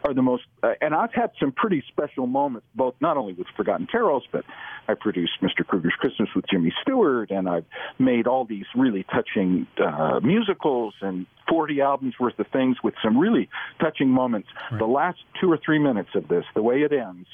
are 0.03 0.13
the 0.13 0.21
most, 0.21 0.43
uh, 0.63 0.73
and 0.81 0.93
I've 0.93 1.13
had 1.13 1.31
some 1.39 1.51
pretty 1.51 1.83
special 1.87 2.27
moments, 2.27 2.67
both 2.75 2.95
not 2.99 3.17
only 3.17 3.33
with 3.33 3.47
Forgotten 3.55 3.87
Carols, 3.87 4.23
but 4.31 4.45
I 4.87 4.93
produced 4.93 5.33
Mr. 5.41 5.65
Krueger's 5.65 5.95
Christmas 5.99 6.29
with 6.35 6.45
Jimmy 6.49 6.73
Stewart, 6.81 7.31
and 7.31 7.49
I've 7.49 7.65
made 7.99 8.27
all 8.27 8.45
these 8.45 8.65
really 8.75 9.03
touching 9.03 9.67
uh, 9.83 10.19
musicals 10.21 10.93
and 11.01 11.25
40 11.49 11.81
albums 11.81 12.13
worth 12.19 12.37
of 12.39 12.47
things 12.47 12.77
with 12.83 12.93
some 13.03 13.17
really 13.17 13.49
touching 13.79 14.09
moments. 14.09 14.49
The 14.77 14.85
last 14.85 15.19
two 15.41 15.51
or 15.51 15.57
three 15.63 15.79
minutes 15.79 16.09
of 16.15 16.27
this, 16.27 16.45
the 16.55 16.61
way 16.61 16.81
it 16.81 16.91
ends, 16.93 17.27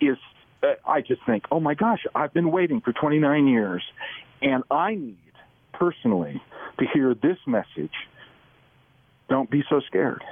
is 0.00 0.18
uh, 0.62 0.74
I 0.86 1.00
just 1.00 1.20
think, 1.26 1.44
oh 1.50 1.60
my 1.60 1.74
gosh, 1.74 2.04
I've 2.14 2.32
been 2.32 2.50
waiting 2.50 2.80
for 2.80 2.92
29 2.92 3.46
years, 3.46 3.82
and 4.42 4.62
I 4.70 4.94
need 4.94 5.18
personally 5.72 6.40
to 6.78 6.86
hear 6.92 7.14
this 7.14 7.38
message. 7.46 7.92
Don't 9.28 9.50
be 9.50 9.62
so 9.68 9.80
scared. 9.86 10.22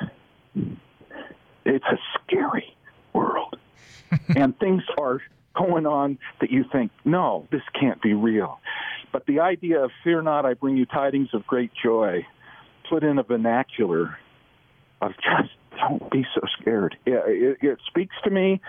It's 1.64 1.84
a 1.84 1.98
scary 2.22 2.76
world, 3.12 3.56
and 4.36 4.58
things 4.58 4.82
are 4.98 5.20
going 5.54 5.86
on 5.86 6.18
that 6.40 6.50
you 6.50 6.64
think, 6.70 6.90
no, 7.04 7.46
this 7.50 7.62
can't 7.78 8.00
be 8.02 8.12
real. 8.12 8.60
But 9.12 9.26
the 9.26 9.40
idea 9.40 9.84
of 9.84 9.90
fear 10.02 10.22
not, 10.22 10.44
I 10.44 10.54
bring 10.54 10.76
you 10.76 10.86
tidings 10.86 11.28
of 11.32 11.46
great 11.46 11.70
joy, 11.80 12.26
put 12.90 13.04
in 13.04 13.18
a 13.18 13.22
vernacular 13.22 14.18
of 15.00 15.12
just 15.12 15.52
don't 15.78 16.10
be 16.10 16.24
so 16.34 16.40
scared. 16.60 16.96
It, 17.06 17.58
it, 17.62 17.66
it 17.66 17.78
speaks 17.86 18.14
to 18.24 18.30
me. 18.30 18.60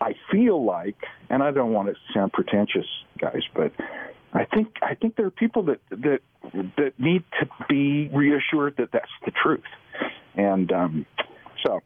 I 0.00 0.14
feel 0.30 0.64
like, 0.64 0.96
and 1.30 1.42
I 1.42 1.50
don't 1.50 1.72
want 1.72 1.88
to 1.88 1.94
sound 2.12 2.32
pretentious, 2.32 2.86
guys, 3.18 3.42
but 3.54 3.72
I 4.32 4.44
think 4.44 4.74
I 4.82 4.94
think 4.94 5.16
there 5.16 5.26
are 5.26 5.30
people 5.30 5.62
that 5.64 5.80
that 5.90 6.18
that 6.76 6.92
need 6.98 7.22
to 7.40 7.48
be 7.68 8.08
reassured 8.12 8.76
that 8.78 8.90
that's 8.92 9.10
the 9.24 9.30
truth, 9.30 9.62
and 10.34 10.70
um, 10.72 11.06
so 11.64 11.80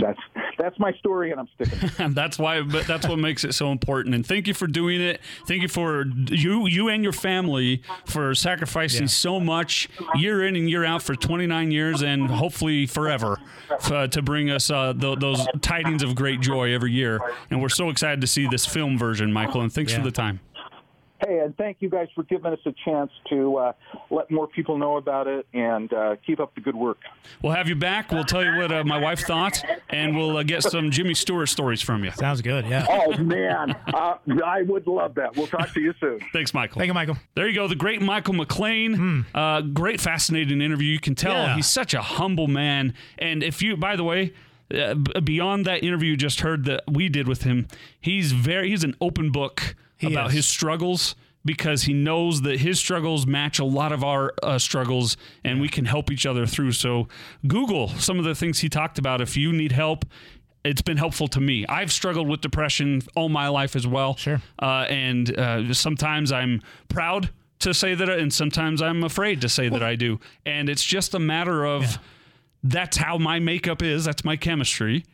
that's 0.00 0.18
that's 0.58 0.78
my 0.78 0.92
story, 0.94 1.30
and 1.30 1.40
I'm 1.40 1.48
sticking. 1.54 1.90
And 1.98 2.14
that's 2.20 2.38
why 2.38 2.62
but 2.62 2.86
that's 2.86 3.06
what 3.08 3.18
makes 3.18 3.44
it 3.44 3.52
so 3.54 3.70
important 3.72 4.14
and 4.14 4.26
thank 4.26 4.46
you 4.46 4.54
for 4.54 4.66
doing 4.66 5.00
it 5.00 5.20
thank 5.46 5.62
you 5.62 5.68
for 5.68 6.04
you 6.28 6.66
you 6.66 6.88
and 6.88 7.02
your 7.02 7.12
family 7.12 7.82
for 8.06 8.34
sacrificing 8.34 9.02
Yeah. 9.02 9.08
so 9.08 9.40
much 9.40 9.88
year 10.14 10.46
in 10.46 10.56
and 10.56 10.68
year 10.70 10.84
out 10.84 11.02
for 11.02 11.14
29 11.14 11.70
years 11.70 12.02
and 12.02 12.28
hopefully 12.30 12.86
forever 12.86 13.38
uh, 13.90 14.06
to 14.08 14.22
bring 14.22 14.50
us 14.50 14.70
uh, 14.70 14.92
th- 14.94 15.18
those 15.18 15.46
tidings 15.60 16.02
of 16.02 16.14
great 16.14 16.40
joy 16.40 16.72
every 16.72 16.92
year 16.92 17.20
and 17.50 17.60
we're 17.62 17.68
so 17.68 17.90
excited 17.90 18.20
to 18.20 18.26
see 18.26 18.46
this 18.48 18.64
film 18.66 18.98
version 18.98 19.32
michael 19.32 19.60
and 19.60 19.72
thanks 19.72 19.92
Yeah. 19.92 19.98
for 19.98 20.04
the 20.04 20.10
time 20.12 20.40
Hey, 21.24 21.38
and 21.40 21.56
thank 21.56 21.78
you 21.80 21.88
guys 21.88 22.08
for 22.14 22.24
giving 22.24 22.52
us 22.52 22.58
a 22.66 22.72
chance 22.84 23.10
to 23.30 23.56
uh, 23.56 23.72
let 24.10 24.30
more 24.30 24.46
people 24.46 24.76
know 24.78 24.96
about 24.96 25.26
it 25.26 25.46
and 25.54 25.92
uh, 25.92 26.16
keep 26.26 26.40
up 26.40 26.54
the 26.54 26.60
good 26.60 26.76
work. 26.76 26.98
we'll 27.42 27.52
have 27.52 27.68
you 27.68 27.74
back 27.74 28.10
we'll 28.12 28.24
tell 28.24 28.44
you 28.44 28.56
what 28.56 28.70
uh, 28.70 28.84
my 28.84 28.98
wife 28.98 29.20
thought 29.20 29.62
and 29.90 30.16
we'll 30.16 30.36
uh, 30.36 30.42
get 30.42 30.62
some 30.62 30.90
jimmy 30.90 31.14
stewart 31.14 31.48
stories 31.48 31.80
from 31.82 32.04
you 32.04 32.10
Sounds 32.12 32.40
good. 32.42 32.66
Yeah. 32.66 32.86
Oh 32.88 33.16
man, 33.18 33.74
uh, 33.94 34.16
I 34.44 34.62
would 34.62 34.86
love 34.86 35.14
that. 35.16 35.36
We'll 35.36 35.46
talk 35.46 35.72
to 35.74 35.80
you 35.80 35.94
soon. 36.00 36.20
thanks 36.32 36.52
michael 36.54 36.78
Thank 36.78 36.88
you, 36.88 36.94
Michael. 36.94 37.16
There 37.34 37.48
you 37.48 37.54
go, 37.54 37.66
the 37.68 37.74
great 37.74 38.00
Michael 38.02 38.34
McLean. 38.34 39.24
Uh, 39.34 39.60
great, 39.62 40.00
fascinating 40.00 40.60
interview. 40.60 40.92
You 40.92 41.00
can 41.00 41.14
tell. 41.14 41.32
Yeah. 41.32 41.56
he's 41.56 41.68
such 41.68 41.94
a 41.94 42.02
humble 42.02 42.46
man. 42.48 42.94
And 43.18 43.42
if 43.42 43.62
you, 43.62 43.76
by 43.76 43.96
the 43.96 44.04
way, 44.04 44.32
uh, 44.74 44.94
beyond 44.94 45.64
that 45.64 45.82
interview 45.82 46.10
you 46.10 46.16
just 46.16 46.40
heard 46.40 46.64
that 46.64 46.82
we 46.90 47.08
did 47.08 47.28
with 47.28 47.42
him, 47.42 47.68
he's 48.00 48.32
very 48.32 48.70
he's 48.70 48.84
an 48.84 48.94
open 49.00 49.30
book 49.30 49.74
He 49.96 50.12
about 50.12 50.28
is. 50.28 50.34
his 50.34 50.46
struggles 50.46 51.14
because 51.44 51.84
he 51.84 51.92
knows 51.92 52.42
that 52.42 52.58
his 52.60 52.78
struggles 52.78 53.26
match 53.26 53.58
a 53.60 53.64
lot 53.64 53.92
of 53.92 54.02
our 54.02 54.34
uh, 54.42 54.58
struggles, 54.58 55.16
and 55.44 55.60
we 55.60 55.68
can 55.68 55.84
help 55.84 56.10
each 56.10 56.26
other 56.26 56.44
through. 56.44 56.72
So, 56.72 57.06
Google 57.46 57.88
some 57.88 58.18
of 58.18 58.24
the 58.24 58.34
things 58.34 58.58
he 58.58 58.68
talked 58.68 58.98
about 58.98 59.20
if 59.20 59.36
you 59.36 59.52
need 59.52 59.72
help. 59.72 60.04
It's 60.64 60.82
been 60.82 60.96
helpful 60.96 61.28
to 61.28 61.40
me. 61.40 61.64
I've 61.68 61.92
struggled 61.92 62.26
with 62.28 62.40
depression 62.40 63.00
all 63.14 63.28
my 63.28 63.46
life 63.46 63.76
as 63.76 63.86
well. 63.86 64.16
Sure. 64.16 64.42
Uh, 64.60 64.86
and 64.88 65.38
uh, 65.38 65.72
sometimes 65.72 66.32
I'm 66.32 66.60
proud 66.88 67.30
to 67.60 67.72
say 67.72 67.94
that, 67.94 68.08
and 68.08 68.34
sometimes 68.34 68.82
I'm 68.82 69.04
afraid 69.04 69.40
to 69.42 69.48
say 69.48 69.68
that 69.68 69.84
I 69.84 69.94
do. 69.94 70.18
And 70.44 70.68
it's 70.68 70.82
just 70.82 71.14
a 71.14 71.20
matter 71.20 71.64
of 71.64 72.00
that's 72.64 72.96
how 72.96 73.16
my 73.16 73.38
makeup 73.38 73.80
is. 73.80 74.04
That's 74.04 74.24
my 74.24 74.36
chemistry. 74.36 75.04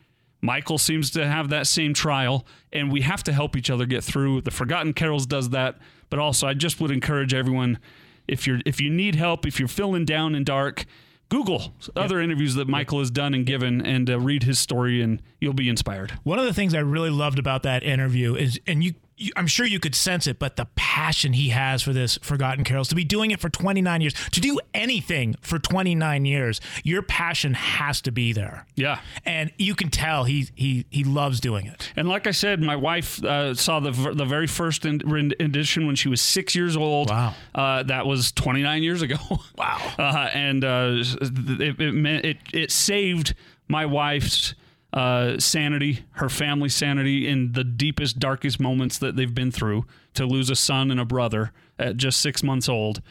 Michael 0.43 0.77
seems 0.77 1.09
to 1.11 1.25
have 1.25 1.47
that 1.49 1.67
same 1.67 1.93
trial, 1.93 2.45
and 2.73 2.91
we 2.91 2.99
have 3.01 3.23
to 3.23 3.31
help 3.31 3.55
each 3.55 3.69
other 3.69 3.85
get 3.85 4.03
through. 4.03 4.41
The 4.41 4.51
Forgotten 4.51 4.93
Carols 4.93 5.25
does 5.25 5.51
that, 5.51 5.77
but 6.09 6.19
also 6.19 6.45
I 6.45 6.53
just 6.53 6.81
would 6.81 6.91
encourage 6.91 7.33
everyone 7.33 7.79
if 8.27 8.45
you're 8.45 8.59
if 8.65 8.81
you 8.81 8.89
need 8.89 9.15
help, 9.15 9.45
if 9.45 9.57
you're 9.57 9.69
feeling 9.69 10.03
down 10.03 10.35
and 10.35 10.45
dark, 10.45 10.83
Google 11.29 11.73
other 11.95 12.19
interviews 12.19 12.55
that 12.55 12.67
Michael 12.67 12.99
has 12.99 13.09
done 13.09 13.33
and 13.33 13.45
given, 13.45 13.81
and 13.85 14.09
uh, 14.09 14.19
read 14.19 14.43
his 14.43 14.59
story, 14.59 15.01
and 15.01 15.21
you'll 15.39 15.53
be 15.53 15.69
inspired. 15.69 16.11
One 16.23 16.39
of 16.39 16.45
the 16.45 16.53
things 16.53 16.75
I 16.75 16.79
really 16.79 17.09
loved 17.09 17.39
about 17.39 17.63
that 17.63 17.81
interview 17.81 18.35
is, 18.35 18.59
and 18.67 18.83
you, 18.83 18.95
I'm 19.35 19.47
sure 19.47 19.65
you 19.65 19.79
could 19.79 19.95
sense 19.95 20.27
it, 20.27 20.39
but 20.39 20.55
the 20.55 20.67
passion 20.75 21.33
he 21.33 21.49
has 21.49 21.81
for 21.81 21.93
this 21.93 22.17
Forgotten 22.21 22.63
Carols, 22.63 22.87
to 22.89 22.95
be 22.95 23.03
doing 23.03 23.31
it 23.31 23.39
for 23.39 23.49
29 23.49 24.01
years, 24.01 24.13
to 24.31 24.41
do 24.41 24.59
anything 24.73 25.35
for 25.41 25.59
29 25.59 26.25
years, 26.25 26.61
your 26.83 27.01
passion 27.01 27.53
has 27.53 28.01
to 28.01 28.11
be 28.11 28.33
there. 28.33 28.65
Yeah. 28.75 28.99
And 29.25 29.51
you 29.57 29.75
can 29.75 29.89
tell 29.89 30.23
he 30.23 30.49
he 30.55 30.85
he 30.89 31.03
loves 31.03 31.39
doing 31.39 31.67
it. 31.67 31.91
And 31.95 32.07
like 32.09 32.27
I 32.27 32.31
said, 32.31 32.61
my 32.61 32.75
wife 32.75 33.23
uh, 33.23 33.53
saw 33.53 33.79
the 33.79 33.91
the 33.91 34.25
very 34.25 34.47
first 34.47 34.85
edition 34.85 35.87
when 35.87 35.95
she 35.95 36.09
was 36.09 36.21
six 36.21 36.55
years 36.55 36.75
old. 36.75 37.09
Wow. 37.09 37.35
Uh, 37.53 37.83
that 37.83 38.05
was 38.05 38.31
29 38.31 38.83
years 38.83 39.01
ago. 39.01 39.17
Wow. 39.57 39.79
Uh, 40.03 40.29
and 40.33 40.63
uh, 40.65 40.95
it, 40.95 41.79
it, 41.79 41.91
meant, 41.93 42.25
it 42.25 42.37
it 42.51 42.71
saved 42.71 43.35
my 43.67 43.85
wife's 43.85 44.53
uh, 44.93 45.39
sanity, 45.39 46.05
her 46.11 46.29
family's 46.29 46.75
sanity 46.75 47.27
in 47.27 47.53
the 47.53 47.63
deepest, 47.63 48.19
darkest 48.19 48.59
moments 48.59 48.97
that 48.99 49.15
they've 49.15 49.33
been 49.33 49.51
through 49.51 49.85
to 50.13 50.25
lose 50.25 50.49
a 50.51 50.55
son 50.55 50.91
and 50.91 50.99
a 50.99 51.05
brother 51.05 51.51
at 51.79 51.97
just 51.97 52.19
six 52.21 52.43
months 52.43 52.69
old. 52.69 53.01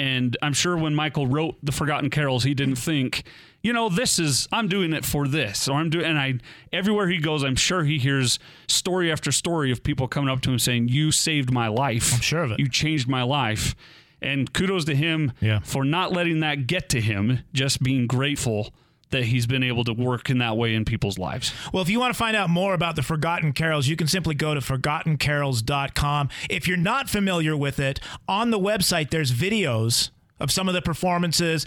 And 0.00 0.36
I'm 0.42 0.52
sure 0.52 0.76
when 0.76 0.94
Michael 0.96 1.28
wrote 1.28 1.56
The 1.62 1.70
Forgotten 1.70 2.10
Carols, 2.10 2.42
he 2.42 2.54
didn't 2.54 2.74
think, 2.76 3.22
you 3.62 3.72
know, 3.72 3.88
this 3.88 4.18
is, 4.18 4.48
I'm 4.50 4.66
doing 4.66 4.92
it 4.92 5.04
for 5.04 5.28
this. 5.28 5.68
Or 5.68 5.78
I'm 5.78 5.88
doing, 5.90 6.04
and 6.06 6.18
I, 6.18 6.34
everywhere 6.72 7.08
he 7.08 7.18
goes, 7.18 7.44
I'm 7.44 7.54
sure 7.54 7.84
he 7.84 7.98
hears 7.98 8.40
story 8.66 9.12
after 9.12 9.30
story 9.30 9.70
of 9.70 9.84
people 9.84 10.08
coming 10.08 10.28
up 10.30 10.40
to 10.42 10.50
him 10.50 10.58
saying, 10.58 10.88
You 10.88 11.12
saved 11.12 11.52
my 11.52 11.68
life. 11.68 12.12
I'm 12.14 12.20
sure 12.20 12.42
of 12.42 12.50
it. 12.50 12.58
You 12.58 12.68
changed 12.68 13.06
my 13.08 13.22
life. 13.22 13.76
And 14.20 14.52
kudos 14.52 14.84
to 14.86 14.96
him 14.96 15.30
Yeah. 15.40 15.60
for 15.60 15.84
not 15.84 16.10
letting 16.12 16.40
that 16.40 16.66
get 16.66 16.88
to 16.88 17.00
him, 17.00 17.44
just 17.52 17.80
being 17.80 18.08
grateful 18.08 18.74
that 19.10 19.24
he's 19.24 19.46
been 19.46 19.62
able 19.62 19.84
to 19.84 19.92
work 19.92 20.30
in 20.30 20.38
that 20.38 20.56
way 20.56 20.74
in 20.74 20.84
people's 20.84 21.18
lives. 21.18 21.52
Well, 21.72 21.82
if 21.82 21.88
you 21.88 22.00
want 22.00 22.12
to 22.12 22.18
find 22.18 22.36
out 22.36 22.50
more 22.50 22.74
about 22.74 22.96
the 22.96 23.02
Forgotten 23.02 23.52
Carols, 23.52 23.86
you 23.86 23.96
can 23.96 24.06
simply 24.06 24.34
go 24.34 24.54
to 24.54 24.60
forgottencarols.com. 24.60 26.28
If 26.50 26.68
you're 26.68 26.76
not 26.76 27.08
familiar 27.08 27.56
with 27.56 27.78
it, 27.78 28.00
on 28.28 28.50
the 28.50 28.58
website 28.58 29.10
there's 29.10 29.32
videos 29.32 30.10
of 30.40 30.50
some 30.50 30.68
of 30.68 30.74
the 30.74 30.82
performances. 30.82 31.66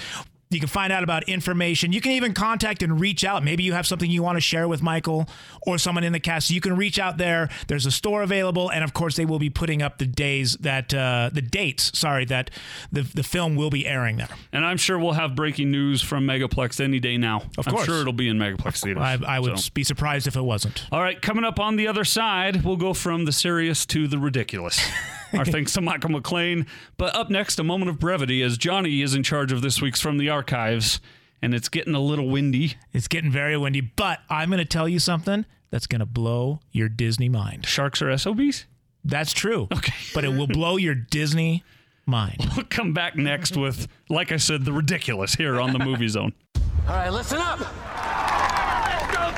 You 0.52 0.60
can 0.60 0.68
find 0.70 0.92
out 0.94 1.02
about 1.04 1.24
information. 1.30 1.92
You 1.94 2.02
can 2.02 2.12
even 2.12 2.34
contact 2.34 2.84
and 2.84 3.00
reach 3.00 3.24
out. 3.24 3.44
Maybe 3.44 3.64
you 3.64 3.74
have 3.74 3.88
something 3.88 4.12
you 4.12 4.22
want 4.22 4.36
to 4.36 4.42
share 4.42 4.68
with 4.68 4.82
Michael 4.84 5.28
or 5.62 5.78
someone 5.78 6.04
in 6.04 6.12
the 6.14 6.20
cast. 6.20 6.50
You 6.52 6.60
can 6.62 6.76
reach 6.76 7.00
out 7.00 7.18
there. 7.18 7.50
There's 7.68 7.86
a 7.86 7.92
store 7.92 8.22
available, 8.22 8.70
and 8.70 8.84
of 8.84 8.94
course, 8.94 9.16
they 9.16 9.26
will 9.26 9.40
be 9.40 9.50
putting 9.50 9.82
up 9.82 9.98
the 9.98 10.06
days 10.06 10.58
that 10.58 10.94
uh, 10.94 11.30
the 11.32 11.42
dates. 11.42 11.98
Sorry, 11.98 12.26
that 12.26 12.52
the 12.92 13.02
the 13.02 13.24
film 13.24 13.56
will 13.56 13.70
be 13.70 13.88
airing 13.88 14.18
there. 14.18 14.28
And 14.52 14.66
I'm 14.66 14.78
sure 14.78 15.00
we'll 15.00 15.14
have 15.14 15.36
breaking 15.36 15.72
news 15.72 16.02
from 16.02 16.26
Megaplex 16.28 16.80
any 16.84 17.00
day 17.00 17.18
now. 17.18 17.44
Of 17.58 17.68
I'm 17.68 17.74
course. 17.74 17.86
sure 17.86 18.02
it'll 18.02 18.12
be 18.14 18.28
in 18.28 18.38
Megaplex 18.38 18.84
theaters. 18.84 19.02
I, 19.04 19.18
I 19.26 19.40
would 19.40 19.58
So. 19.58 19.70
be 19.74 19.84
surprised 19.86 20.28
if 20.28 20.36
it 20.36 20.42
wasn't. 20.44 20.86
All 20.92 21.02
right, 21.02 21.22
coming 21.22 21.44
up 21.46 21.60
on 21.60 21.78
the 21.78 21.88
other 21.88 22.04
side, 22.04 22.64
we'll 22.66 22.76
go 22.78 22.94
from 22.94 23.24
the 23.26 23.32
serious 23.32 23.86
to 23.88 24.08
the 24.08 24.18
ridiculous. 24.18 24.80
Our 25.34 25.46
thanks 25.46 25.74
to 25.74 25.82
Michael 25.82 26.12
McLean. 26.12 26.66
But 26.98 27.16
up 27.16 27.30
next, 27.30 27.60
a 27.60 27.64
moment 27.64 27.90
of 27.90 28.00
brevity 28.00 28.42
as 28.42 28.58
Jonni 28.58 29.04
is 29.04 29.14
in 29.14 29.24
charge 29.24 29.52
of 29.52 29.62
this 29.62 29.82
week's 29.82 30.02
From 30.02 30.18
the 30.18 30.30
Archives, 30.30 31.00
and 31.42 31.54
it's 31.54 31.70
getting 31.70 31.96
a 31.96 32.00
little 32.00 32.30
windy. 32.30 32.76
It's 32.94 33.08
getting 33.08 33.32
very 33.32 33.58
windy, 33.58 33.82
but 33.82 34.20
I'm 34.30 34.50
going 34.50 34.60
to 34.60 34.66
tell 34.66 34.88
you 34.88 35.00
something 35.00 35.46
that's 35.70 35.88
going 35.88 36.00
to 36.00 36.06
blow 36.06 36.60
your 36.72 36.90
Disney 36.90 37.30
mind. 37.30 37.66
Sharks 37.66 38.02
are 38.02 38.16
SOBs? 38.18 38.66
That's 39.04 39.34
true. 39.34 39.68
Okay. 39.74 39.94
But 40.14 40.26
it 40.26 40.30
will 40.30 40.48
blow 40.48 40.78
your 40.78 40.94
Disney 40.96 41.64
mind. 42.06 42.38
We'll 42.56 42.66
come 42.70 42.94
back 42.94 43.16
next 43.16 43.58
with, 43.58 43.88
like 44.10 44.32
I 44.32 44.38
said, 44.38 44.66
the 44.66 44.74
ridiculous 44.74 45.34
here 45.34 45.60
on 45.60 45.74
the 45.74 45.80
Movie 45.80 46.08
Zone. 46.10 46.34
All 46.88 46.96
right, 46.96 47.10
listen 47.10 47.38
up. 47.40 47.60
Go 47.60 47.66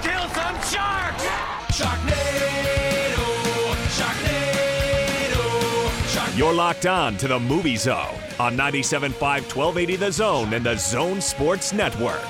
kill 0.02 0.28
some 0.30 0.56
sharks. 0.72 1.24
Sharknado, 1.74 2.50
Sharknado, 3.18 3.74
Sharknado. 3.98 4.43
You're 6.36 6.54
locked 6.54 6.88
on 6.88 7.16
to 7.18 7.28
the 7.28 7.40
Movie 7.40 7.76
Zone 7.76 8.16
on 8.40 8.58
97.5 8.58 9.22
1280 9.22 9.96
The 9.98 10.12
Zone 10.12 10.54
and 10.56 10.66
the 10.66 10.76
Zone 10.76 11.22
Sports 11.22 11.74
Network. 11.74 12.24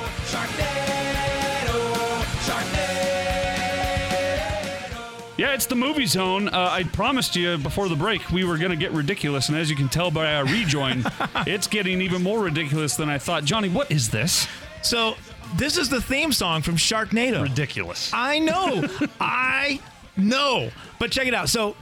Yeah, 5.37 5.53
it's 5.53 5.65
the 5.65 5.75
movie 5.75 6.05
zone. 6.05 6.49
Uh, 6.49 6.69
I 6.69 6.83
promised 6.83 7.35
you 7.37 7.57
before 7.57 7.87
the 7.87 7.95
break 7.95 8.29
we 8.29 8.43
were 8.43 8.57
going 8.57 8.71
to 8.71 8.75
get 8.75 8.91
ridiculous, 8.91 9.47
and 9.47 9.57
as 9.57 9.69
you 9.69 9.75
can 9.77 9.87
tell 9.87 10.11
by 10.11 10.35
our 10.35 10.45
rejoin, 10.45 11.05
it's 11.47 11.67
getting 11.67 12.01
even 12.01 12.21
more 12.21 12.41
ridiculous 12.41 12.97
than 12.97 13.09
I 13.09 13.17
thought. 13.17 13.43
Jonni, 13.43 13.71
what 13.71 13.89
is 13.89 14.09
this? 14.09 14.47
So, 14.81 15.15
this 15.55 15.77
is 15.77 15.87
the 15.87 16.01
theme 16.01 16.33
song 16.33 16.61
from 16.61 16.75
Sharknado. 16.75 17.41
Ridiculous. 17.41 18.11
I 18.13 18.39
know. 18.39 18.85
I 19.21 19.79
know. 20.17 20.69
But 20.99 21.11
check 21.11 21.27
it 21.27 21.33
out. 21.33 21.47
So, 21.47 21.75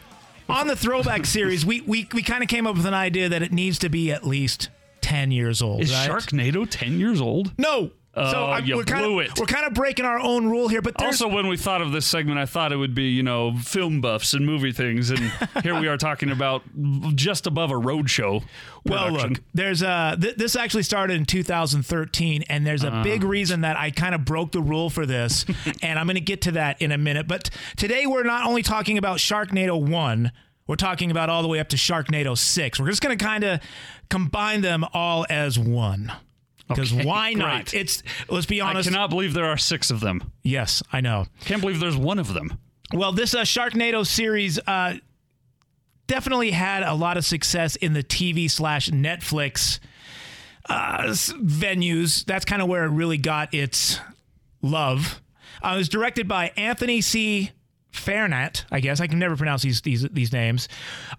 on 0.49 0.67
the 0.67 0.75
throwback 0.75 1.25
series, 1.37 1.65
we 1.65 1.81
we, 1.81 2.07
we 2.13 2.21
kind 2.21 2.43
of 2.43 2.49
came 2.49 2.67
up 2.67 2.75
with 2.75 2.85
an 2.85 2.93
idea 2.93 3.29
that 3.29 3.41
it 3.41 3.51
needs 3.51 3.79
to 3.79 3.89
be 3.89 4.11
at 4.11 4.25
least 4.25 4.69
10 5.01 5.31
years 5.31 5.61
old. 5.61 5.81
Is 5.81 5.91
right? 5.91 6.09
Sharknado 6.09 6.67
10 6.69 6.99
years 6.99 7.19
old? 7.21 7.53
No. 7.57 7.91
So 8.13 8.21
Oh, 8.23 8.45
I- 8.47 8.59
you 8.59 8.75
we're 8.75 8.83
kind 8.83 9.05
blew 9.05 9.19
of, 9.21 9.27
it. 9.27 9.39
We're 9.39 9.45
kind 9.45 9.65
of 9.65 9.73
breaking 9.73 10.03
our 10.05 10.19
own 10.19 10.47
rule 10.47 10.67
here, 10.67 10.81
but 10.81 10.97
there's 10.97 11.21
Also, 11.21 11.33
when 11.33 11.47
we 11.47 11.55
thought 11.55 11.81
of 11.81 11.91
this 11.93 12.05
segment, 12.05 12.39
I 12.39 12.45
thought 12.45 12.71
it 12.73 12.75
would 12.75 12.93
be, 12.93 13.05
you 13.09 13.23
know, 13.23 13.55
film 13.57 14.01
buffs 14.01 14.33
and 14.33 14.45
movie 14.45 14.71
things. 14.73 15.09
And 15.09 15.31
here 15.63 15.79
we 15.79 15.87
are 15.87 15.95
talking 15.97 16.29
about 16.29 16.63
just 17.15 17.47
above 17.47 17.71
a 17.71 17.75
roadshow. 17.75 18.43
Well, 18.85 19.11
look, 19.11 19.41
there's 19.53 19.81
a 19.81 20.17
th- 20.19 20.35
this 20.35 20.55
actually 20.57 20.83
started 20.83 21.15
in 21.15 21.25
2013, 21.25 22.43
and 22.49 22.65
there's 22.67 22.83
a 22.83 22.91
Uh. 22.93 23.03
big 23.03 23.23
reason 23.23 23.61
that 23.61 23.77
I 23.77 23.91
kind 23.91 24.13
of 24.13 24.25
broke 24.25 24.51
the 24.51 24.61
rule 24.61 24.89
for 24.89 25.05
this, 25.05 25.45
and 25.81 25.97
I'm 25.97 26.05
going 26.05 26.15
to 26.15 26.21
get 26.21 26.41
to 26.41 26.51
that 26.53 26.81
in 26.81 26.91
a 26.91 26.97
minute. 26.97 27.27
But 27.27 27.49
today 27.77 28.05
we're 28.07 28.23
not 28.23 28.45
only 28.45 28.61
talking 28.63 28.97
about 28.97 29.19
Sharknado 29.19 29.81
one, 29.81 30.31
we're 30.67 30.75
talking 30.75 31.11
about 31.11 31.29
all 31.29 31.41
the 31.41 31.47
way 31.47 31.59
up 31.59 31.69
to 31.69 31.77
Sharknado 31.77 32.37
six. 32.37 32.79
We're 32.79 32.87
just 32.89 33.01
going 33.01 33.17
to 33.17 33.23
kind 33.23 33.43
of 33.43 33.59
combine 34.09 34.61
them 34.61 34.83
all 34.93 35.25
as 35.29 35.57
one. 35.57 36.11
Because 36.75 36.93
Okay, 36.93 37.05
why 37.05 37.33
not? 37.33 37.65
great. 37.71 37.73
It's 37.81 38.03
let's 38.29 38.45
be 38.45 38.61
honest. 38.61 38.87
I 38.89 38.91
cannot 38.91 39.09
believe 39.09 39.33
there 39.33 39.45
are 39.45 39.57
six 39.57 39.91
of 39.91 39.99
them. 39.99 40.31
yes, 40.43 40.81
I 40.91 41.01
know. 41.01 41.25
Can't 41.45 41.61
believe 41.61 41.79
there's 41.79 41.97
one 41.97 42.19
of 42.19 42.33
them. 42.33 42.57
Well, 42.93 43.11
this 43.13 43.33
uh, 43.33 43.41
Sharknado 43.41 44.05
series 44.05 44.59
uh, 44.67 44.95
definitely 46.07 46.51
had 46.51 46.83
a 46.83 46.93
lot 46.93 47.15
of 47.17 47.25
success 47.25 47.75
in 47.77 47.93
the 47.93 48.03
TV 48.03 48.49
slash 48.51 48.89
Netflix 48.89 49.79
uh, 50.69 51.03
venues. 51.07 52.25
That's 52.25 52.45
kind 52.45 52.61
of 52.61 52.67
where 52.67 52.83
it 52.83 52.89
really 52.89 53.17
got 53.17 53.53
its 53.53 53.99
love. 54.61 55.21
Uh, 55.63 55.71
it 55.75 55.77
was 55.77 55.89
directed 55.89 56.27
by 56.27 56.51
Anthony 56.57 57.01
C. 57.01 57.51
Fairnat, 57.91 58.63
I 58.71 58.79
guess 58.79 58.99
I 59.01 59.07
can 59.07 59.19
never 59.19 59.35
pronounce 59.35 59.61
these 59.63 59.81
these 59.81 60.03
these 60.09 60.31
names. 60.31 60.67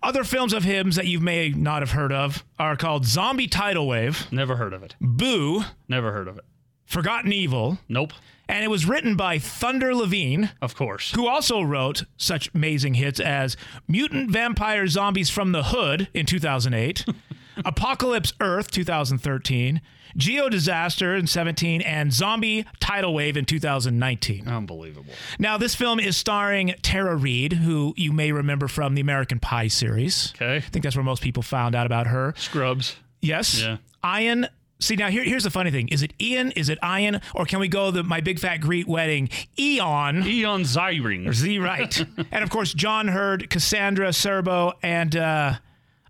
Other 0.02 0.24
films 0.24 0.52
of 0.52 0.64
his 0.64 0.96
that 0.96 1.06
you 1.06 1.20
may 1.20 1.50
not 1.50 1.82
have 1.82 1.92
heard 1.92 2.12
of 2.12 2.44
are 2.58 2.76
called 2.76 3.04
Zombie 3.04 3.46
Tidal 3.46 3.86
Wave, 3.86 4.26
Never 4.32 4.56
heard 4.56 4.72
of 4.72 4.82
it. 4.82 4.94
Boo, 5.00 5.64
Never 5.88 6.12
heard 6.12 6.28
of 6.28 6.38
it. 6.38 6.44
Forgotten 6.86 7.32
Evil, 7.32 7.78
Nope. 7.88 8.12
and 8.48 8.64
it 8.64 8.68
was 8.68 8.84
written 8.86 9.16
by 9.16 9.38
Thunder 9.38 9.94
Levin 9.94 10.50
Of 10.60 10.74
course. 10.74 11.12
who 11.14 11.26
also 11.26 11.62
wrote 11.62 12.04
such 12.16 12.50
amazing 12.54 12.94
hits 12.94 13.20
as 13.20 13.56
Mutant 13.88 14.30
Vampire 14.30 14.86
Zombies 14.86 15.30
from 15.30 15.52
the 15.52 15.62
Hood 15.64 16.08
in 16.12 16.26
2008, 16.26 17.04
Apocalypse 17.64 18.32
Earth 18.40 18.70
2013, 18.70 19.80
Geo 20.16 20.48
Disaster 20.48 21.14
in 21.14 21.26
17, 21.26 21.80
and 21.82 22.12
Zombie 22.12 22.66
Tidal 22.80 23.14
Wave 23.14 23.36
in 23.36 23.44
2019. 23.44 24.48
Unbelievable. 24.48 25.12
Now, 25.38 25.58
this 25.58 25.74
film 25.74 26.00
is 26.00 26.16
starring 26.16 26.74
Tara 26.82 27.16
Reid, 27.16 27.54
who 27.54 27.94
you 27.96 28.12
may 28.12 28.32
remember 28.32 28.68
from 28.68 28.94
the 28.94 29.00
American 29.00 29.38
Pie 29.38 29.68
series. 29.68 30.32
Okay. 30.36 30.56
I 30.56 30.60
think 30.60 30.82
that's 30.82 30.96
where 30.96 31.04
most 31.04 31.22
people 31.22 31.42
found 31.42 31.74
out 31.74 31.86
about 31.86 32.06
her. 32.08 32.34
Scrubs. 32.36 32.96
Yes. 33.20 33.60
Yeah. 33.62 33.78
Ian. 34.04 34.48
See 34.80 34.96
now 34.96 35.10
here, 35.10 35.22
here's 35.22 35.44
the 35.44 35.50
funny 35.50 35.70
thing: 35.70 35.88
is 35.88 36.02
it 36.02 36.12
Ian? 36.20 36.50
Is 36.52 36.68
it 36.68 36.78
Ian? 36.84 37.20
Or 37.36 37.44
can 37.44 37.60
we 37.60 37.68
go 37.68 37.92
the 37.92 38.02
my 38.02 38.20
big 38.20 38.40
fat 38.40 38.56
Greek 38.56 38.88
wedding? 38.88 39.28
Eon. 39.56 40.26
Eon 40.26 40.62
Ziering. 40.62 41.32
Z 41.32 41.58
right. 41.60 42.04
and 42.32 42.42
of 42.42 42.50
course, 42.50 42.74
John 42.74 43.06
Heard, 43.06 43.48
Cassandra 43.48 44.08
Scerbo, 44.08 44.72
and 44.82 45.14
uh, 45.14 45.54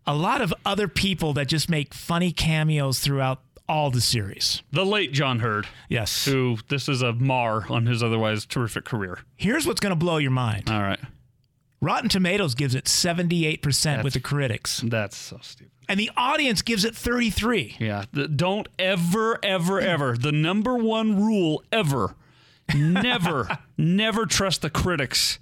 a 0.07 0.15
lot 0.15 0.41
of 0.41 0.55
other 0.65 0.89
people 0.89 1.35
that 1.35 1.49
just 1.49 1.69
make 1.69 1.93
funny 1.93 2.33
cameos 2.33 2.99
throughout 3.01 3.43
all 3.69 3.91
the 3.91 4.01
series. 4.01 4.63
The 4.73 4.85
late 4.85 5.13
John 5.13 5.39
Heard, 5.41 5.67
Yes. 5.89 6.25
who 6.25 6.59
this 6.69 6.89
is 6.89 7.03
a 7.03 7.13
mar 7.13 7.65
on 7.71 7.87
his 7.87 8.03
otherwise 8.03 8.45
terrific 8.47 8.85
career. 8.85 9.21
Here's 9.37 9.67
what's 9.67 9.81
going 9.81 9.91
to 9.93 9.97
blow 9.97 10.17
your 10.19 10.31
mind 10.31 10.71
All 10.71 10.83
right. 10.83 11.01
Rotten 11.81 12.09
Tomatoes 12.09 12.55
gives 12.55 12.75
it 12.77 12.85
78% 12.85 14.05
with 14.05 14.15
the 14.15 14.21
critics, 14.21 14.81
That's 14.87 15.17
so 15.17 15.39
stupid. 15.43 15.73
and 15.89 15.99
the 15.99 16.11
audience 16.17 16.63
gives 16.63 16.85
it 16.85 16.95
33 16.95 17.77
Yeah. 17.81 18.05
th- 18.15 18.31
don't 18.37 18.69
ever, 18.79 19.39
ever, 19.43 19.81
ever. 19.81 20.17
The 20.17 20.31
number 20.33 20.77
one 20.77 21.21
rule 21.21 21.63
ever 21.73 22.15
never, 22.75 23.59
never 23.77 24.27
trust 24.27 24.63
the 24.63 24.71
critics' 24.71 25.39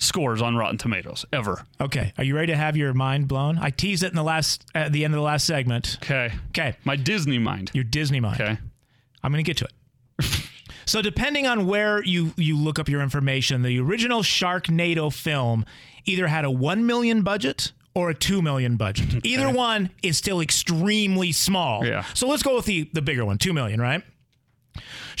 scores 0.00 0.42
on 0.42 0.56
Rotten 0.56 0.78
Tomatoes 0.78 1.24
ever. 1.32 1.64
Okay, 1.80 2.12
are 2.18 2.24
you 2.24 2.34
ready 2.34 2.48
to 2.52 2.56
have 2.56 2.76
your 2.76 2.92
mind 2.94 3.28
blown? 3.28 3.58
I 3.58 3.70
teased 3.70 4.02
it 4.02 4.08
in 4.08 4.16
the 4.16 4.24
last 4.24 4.64
at 4.74 4.92
the 4.92 5.04
end 5.04 5.14
of 5.14 5.18
the 5.18 5.22
last 5.24 5.46
segment. 5.46 5.98
Okay. 6.02 6.32
Okay, 6.48 6.76
My 6.84 6.96
Disney 6.96 7.38
mind. 7.38 7.70
your 7.74 7.84
Disney 7.84 8.18
mind. 8.18 8.40
Okay. 8.40 8.58
I'm 9.22 9.30
going 9.32 9.44
to 9.44 9.48
get 9.48 9.58
to 9.58 9.66
it. 9.66 10.42
so 10.86 11.00
depending 11.02 11.46
on 11.46 11.66
where 11.66 12.02
you 12.02 12.32
you 12.36 12.56
look 12.56 12.78
up 12.78 12.88
your 12.88 13.02
information, 13.02 13.62
the 13.62 13.78
original 13.78 14.22
Sharknado 14.22 15.12
film 15.12 15.64
either 16.06 16.26
had 16.26 16.44
a 16.44 16.50
1 16.50 16.84
million 16.86 17.22
budget 17.22 17.72
or 17.94 18.08
a 18.10 18.14
2 18.14 18.40
million 18.40 18.76
budget. 18.76 19.14
Either 19.26 19.50
one 19.50 19.90
is 20.02 20.16
still 20.16 20.40
extremely 20.40 21.32
small. 21.32 21.84
Yeah. 21.84 22.04
So 22.14 22.28
let's 22.28 22.42
go 22.42 22.56
with 22.56 22.64
the 22.64 22.88
the 22.92 23.02
bigger 23.02 23.24
one, 23.24 23.36
2 23.38 23.52
million, 23.52 23.80
right? 23.80 24.02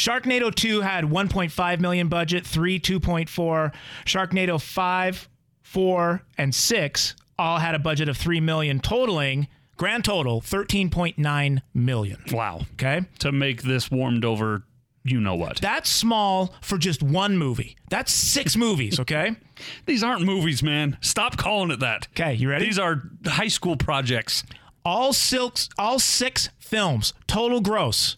Sharknado 0.00 0.54
2 0.54 0.80
had 0.80 1.04
1.5 1.04 1.78
million 1.78 2.08
budget, 2.08 2.46
3 2.46 2.80
2.4, 2.80 3.70
Sharknado 4.06 4.58
5, 4.58 5.28
4 5.60 6.22
and 6.38 6.54
6 6.54 7.16
all 7.38 7.58
had 7.58 7.74
a 7.74 7.78
budget 7.78 8.08
of 8.08 8.16
3 8.16 8.40
million 8.40 8.80
totaling 8.80 9.46
grand 9.76 10.06
total 10.06 10.40
13.9 10.40 11.60
million. 11.74 12.24
Wow. 12.32 12.62
Okay? 12.72 13.02
To 13.18 13.30
make 13.30 13.62
this 13.62 13.90
warmed 13.90 14.24
over, 14.24 14.62
you 15.04 15.20
know 15.20 15.34
what. 15.34 15.58
That's 15.58 15.90
small 15.90 16.54
for 16.62 16.78
just 16.78 17.02
one 17.02 17.36
movie. 17.36 17.76
That's 17.90 18.10
six 18.10 18.56
movies, 18.66 18.98
okay? 19.00 19.36
These 19.84 20.02
aren't 20.02 20.22
movies, 20.22 20.62
man. 20.62 20.96
Stop 21.02 21.36
calling 21.36 21.70
it 21.70 21.80
that. 21.80 22.08
Okay, 22.12 22.32
you 22.32 22.48
ready? 22.48 22.64
These 22.64 22.78
are 22.78 23.02
high 23.26 23.48
school 23.48 23.76
projects. 23.76 24.44
all 24.82 25.12
silks 25.12 25.68
all 25.78 25.98
six 25.98 26.48
films 26.58 27.12
total 27.26 27.60
gross 27.60 28.16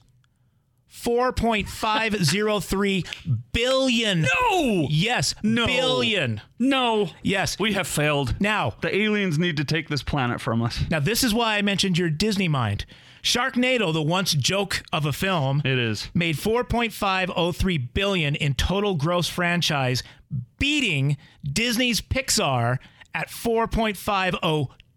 4.503 1.03 3.05
billion. 3.53 4.23
No! 4.23 4.87
Yes, 4.91 5.35
No. 5.43 5.67
billion. 5.67 6.41
No. 6.59 7.11
Yes. 7.23 7.59
We 7.59 7.73
have 7.75 7.87
failed. 7.89 8.35
Now, 8.41 8.75
The 8.81 8.95
aliens 8.95 9.39
need 9.39 9.57
to 9.57 9.65
take 9.65 9.89
this 9.89 10.03
planet 10.03 10.41
from 10.41 10.63
us. 10.63 10.81
now 10.91 11.01
this 11.01 11.25
is 11.25 11.35
why 11.35 11.57
I 11.57 11.63
mentioned 11.63 11.99
your 11.99 12.11
Disney 12.11 12.49
mind. 12.49 12.85
Sharknado, 13.23 13.93
the 13.93 14.03
once 14.03 14.33
joke 14.33 14.83
of 14.93 15.07
a 15.07 15.13
film, 15.13 15.63
It 15.65 15.79
is. 15.79 16.11
made 16.13 16.37
4.503 16.37 17.79
billion 17.95 18.35
in 18.35 18.55
total 18.55 18.97
gross 18.97 19.29
franchise, 19.29 20.03
beating 20.59 21.17
Disney's 21.45 22.01
Pixar 22.01 22.79
at 23.15 23.29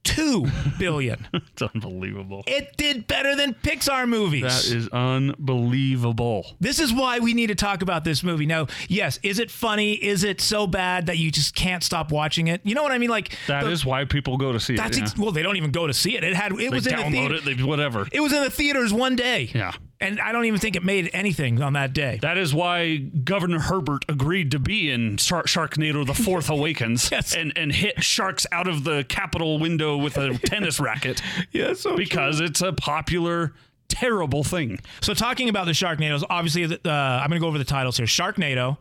4.502 0.06 0.80
billion. 0.80 1.28
It's 1.56 1.62
unbelievable. 1.74 2.44
It 2.48 2.76
did 2.76 3.08
better 3.08 3.34
than 3.36 3.54
Pixar 3.54 4.08
movies. 4.10 4.44
That 4.44 4.76
is 4.76 4.90
unbelievable. 4.90 6.46
this 6.60 6.80
is 6.80 6.92
why 6.94 7.20
we 7.20 7.34
need 7.34 7.48
to 7.48 7.56
talk 7.56 7.82
about 7.82 8.04
this 8.04 8.24
movie. 8.24 8.46
Now, 8.46 8.68
yes, 8.90 9.20
is 9.24 9.40
it 9.40 9.50
funny? 9.50 9.94
Is 9.94 10.26
it 10.26 10.42
so 10.42 10.68
bad 10.68 11.06
that 11.06 11.18
you 11.18 11.32
just 11.32 11.56
can't 11.56 11.82
stop 11.82 12.12
watching 12.12 12.48
it? 12.48 12.60
You 12.66 12.76
know 12.76 12.84
what 12.84 12.92
I 12.92 12.98
mean? 12.98 13.10
Like 13.10 13.38
That 13.48 13.66
is 13.68 13.84
the- 13.84 13.90
why 13.90 14.04
people 14.06 14.36
go 14.38 14.52
to 14.52 14.60
see 14.60 14.76
That's 14.76 14.98
it. 14.98 15.04
ex- 15.04 15.14
yeah. 15.16 15.24
well, 15.24 15.32
they 15.32 15.44
don't 15.44 15.56
even 15.56 15.72
go 15.72 15.88
to 15.88 15.94
see 15.94 16.18
it. 16.18 16.24
It 16.26 16.34
had 16.36 16.52
it 16.52 16.58
They 16.58 16.70
was 16.70 16.88
in 16.88 16.96
the 16.98 17.02
download 17.04 17.12
theater. 17.12 17.36
it, 17.52 17.58
they 17.58 17.64
whatever. 17.64 18.06
It 18.12 18.20
was 18.20 18.34
in 18.34 18.44
the 18.44 18.50
theaters 18.50 18.92
one 18.92 19.16
day. 19.16 19.50
Yeah. 19.54 19.72
And 20.02 20.20
I 20.20 20.32
don't 20.32 20.46
even 20.46 20.60
think 20.60 20.76
it 20.76 20.84
made 20.84 21.10
anything 21.14 21.62
on 21.62 21.74
that 21.74 21.94
day. 21.94 22.20
That 22.22 22.38
is 22.38 22.54
why 22.54 22.98
Governor 22.98 23.60
Herbert 23.60 24.06
agreed 24.10 24.52
to 24.52 24.60
be 24.60 24.92
in 24.92 25.18
Shark- 25.18 25.48
Sharknado: 25.48 26.06
The 26.06 26.14
Fourth 26.14 26.50
Awakens 26.50 27.10
Yes. 27.12 27.34
and 27.36 27.58
and 27.58 27.72
hit 27.72 28.04
sharks 28.04 28.46
out 28.52 28.68
of 28.68 28.84
the 28.84 29.04
Capitol 29.08 29.58
window 29.60 29.96
with 29.98 30.18
a 30.18 30.38
tennis 30.46 30.80
racket 30.80 31.22
yeah, 31.52 31.74
so 31.74 31.96
because 31.96 32.40
it's 32.42 32.62
a 32.62 32.74
popular, 32.74 33.54
terrible 33.88 34.44
thing. 34.44 34.80
So 35.02 35.14
talking 35.14 35.48
about 35.50 35.66
the 35.66 35.72
Sharknadoes, 35.72 36.24
obviously, 36.30 36.66
uh, 36.66 36.90
I'm 36.92 37.30
going 37.30 37.40
to 37.40 37.44
go 37.44 37.48
over 37.48 37.58
the 37.58 37.64
titles 37.64 37.98
here. 37.98 38.06
Sharknado, 38.06 38.78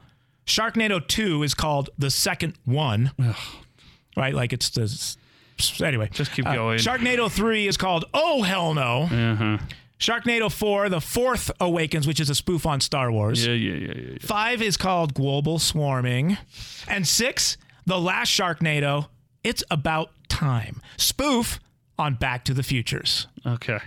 Sharknado 0.46 1.06
Two 1.06 1.42
is 1.42 1.54
called 1.54 1.90
the 1.98 2.10
second 2.10 2.54
one, 2.64 3.12
right? 4.16 4.34
Like 4.34 4.52
it's 4.52 4.70
the 4.70 5.16
anyway. 5.84 6.08
Just 6.12 6.32
keep 6.32 6.46
Uh, 6.46 6.54
going. 6.54 6.78
Sharknado 6.78 7.30
Three 7.30 7.66
is 7.68 7.76
called 7.76 8.04
Oh 8.12 8.42
Hell 8.42 8.74
No. 8.74 9.02
Uh-huh. 9.04 9.58
Sharknado 9.98 10.50
Four, 10.52 10.88
the 10.88 11.00
fourth 11.00 11.50
awakens, 11.60 12.06
which 12.06 12.20
is 12.20 12.28
a 12.30 12.34
spoof 12.34 12.66
on 12.66 12.80
Star 12.80 13.10
Wars. 13.12 13.46
Yeah, 13.46 13.54
yeah, 13.54 13.74
yeah, 13.74 13.92
yeah. 14.12 14.18
Five 14.20 14.60
is 14.62 14.76
called 14.76 15.14
Global 15.14 15.58
Swarming, 15.58 16.36
and 16.88 17.06
six, 17.06 17.56
the 17.86 17.98
last 17.98 18.28
Sharknado. 18.30 19.08
It's 19.42 19.62
about 19.70 20.10
time. 20.28 20.80
Spoof 20.96 21.60
on 21.98 22.14
Back 22.14 22.44
to 22.46 22.54
the 22.54 22.62
Futures. 22.62 23.26
Okay. 23.46 23.78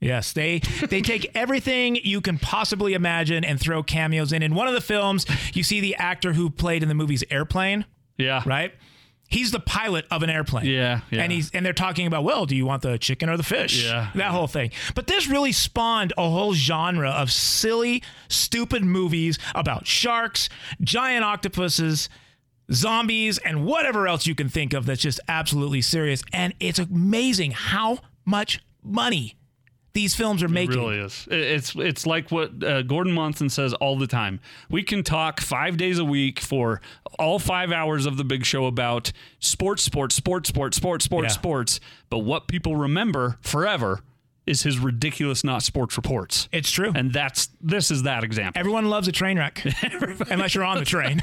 Yes, 0.00 0.32
they 0.32 0.58
they 0.88 1.00
take 1.00 1.30
everything 1.34 1.96
you 1.96 2.20
can 2.20 2.38
possibly 2.38 2.94
imagine 2.94 3.44
and 3.44 3.58
throw 3.60 3.82
cameos 3.82 4.32
in. 4.32 4.42
In 4.42 4.54
one 4.54 4.68
of 4.68 4.74
the 4.74 4.80
films, 4.80 5.26
you 5.54 5.62
see 5.62 5.80
the 5.80 5.96
actor 5.96 6.32
who 6.34 6.50
played 6.50 6.82
in 6.82 6.88
the 6.88 6.94
movie's 6.94 7.24
Airplane, 7.30 7.84
Yeah. 8.18 8.42
right? 8.46 8.72
He's 9.28 9.50
the 9.50 9.60
pilot 9.60 10.06
of 10.10 10.22
an 10.22 10.30
airplane. 10.30 10.66
Yeah, 10.66 11.00
yeah. 11.10 11.22
And 11.22 11.32
he's 11.32 11.50
and 11.50 11.66
they're 11.66 11.72
talking 11.72 12.06
about, 12.06 12.22
well, 12.24 12.46
do 12.46 12.54
you 12.54 12.64
want 12.64 12.82
the 12.82 12.96
chicken 12.98 13.28
or 13.28 13.36
the 13.36 13.42
fish? 13.42 13.84
Yeah, 13.84 14.10
That 14.14 14.30
whole 14.30 14.46
thing. 14.46 14.70
But 14.94 15.06
this 15.08 15.28
really 15.28 15.52
spawned 15.52 16.12
a 16.16 16.28
whole 16.28 16.54
genre 16.54 17.10
of 17.10 17.30
silly, 17.32 18.02
stupid 18.28 18.84
movies 18.84 19.38
about 19.54 19.86
sharks, 19.86 20.48
giant 20.80 21.24
octopuses, 21.24 22.08
zombies, 22.72 23.38
and 23.38 23.64
whatever 23.64 24.06
else 24.08 24.26
you 24.26 24.34
can 24.34 24.48
think 24.48 24.72
of 24.72 24.86
that's 24.86 25.02
just 25.02 25.20
absolutely 25.28 25.82
serious. 25.82 26.22
And 26.32 26.54
it's 26.60 26.78
amazing 26.78 27.52
how 27.52 27.98
much 28.24 28.60
money 28.82 29.35
these 29.96 30.14
films 30.14 30.42
are 30.42 30.48
making. 30.48 30.74
It 30.78 30.82
really 30.82 30.98
is. 30.98 31.26
It's 31.30 31.74
it's 31.74 32.06
like 32.06 32.30
what 32.30 32.62
uh, 32.62 32.82
Gordon 32.82 33.12
Monson 33.14 33.48
says 33.48 33.72
all 33.74 33.96
the 33.98 34.06
time. 34.06 34.40
We 34.70 34.82
can 34.82 35.02
talk 35.02 35.40
five 35.40 35.78
days 35.78 35.98
a 35.98 36.04
week 36.04 36.38
for 36.38 36.80
all 37.18 37.38
five 37.38 37.72
hours 37.72 38.04
of 38.04 38.18
the 38.18 38.24
big 38.24 38.44
show 38.44 38.66
about 38.66 39.10
sports, 39.38 39.82
sports, 39.82 40.14
sports, 40.14 40.48
sports, 40.48 40.76
sports, 40.76 41.04
sports, 41.06 41.24
Yeah. 41.24 41.32
sports. 41.32 41.80
But 42.10 42.18
what 42.18 42.46
people 42.46 42.76
remember 42.76 43.38
forever 43.40 44.00
is 44.46 44.62
his 44.62 44.78
ridiculous 44.78 45.42
not 45.42 45.62
sports 45.62 45.96
reports. 45.96 46.48
It's 46.52 46.70
true. 46.70 46.92
And 46.94 47.12
that's 47.12 47.48
this 47.60 47.90
is 47.90 48.04
that 48.04 48.22
example. 48.22 48.58
Everyone 48.58 48.88
loves 48.88 49.08
a 49.08 49.12
train 49.12 49.38
wreck, 49.38 49.64
unless 50.30 50.54
you're 50.54 50.64
on 50.64 50.78
the 50.78 50.84
train. 50.84 51.20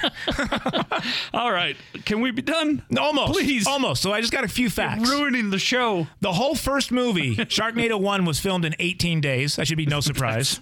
All 1.34 1.52
right, 1.52 1.78
can 2.06 2.20
we 2.22 2.32
be 2.32 2.42
done? 2.42 2.84
Almost, 2.98 3.34
Please. 3.34 3.66
almost. 3.66 4.02
So 4.02 4.12
I 4.12 4.20
just 4.22 4.34
got 4.34 4.44
a 4.44 4.50
few 4.50 4.70
facts. 4.70 5.10
Ruining 5.10 5.50
the 5.50 5.60
show. 5.60 6.08
The 6.22 6.34
whole 6.34 6.56
first 6.56 6.92
movie, 6.92 7.36
Sharknado 7.36 8.00
1, 8.00 8.26
was 8.26 8.40
filmed 8.40 8.66
in 8.66 8.76
18 8.80 9.22
days. 9.22 9.56
That 9.56 9.68
should 9.68 9.78
be 9.78 9.86
no 9.86 10.02
surprise. 10.02 10.60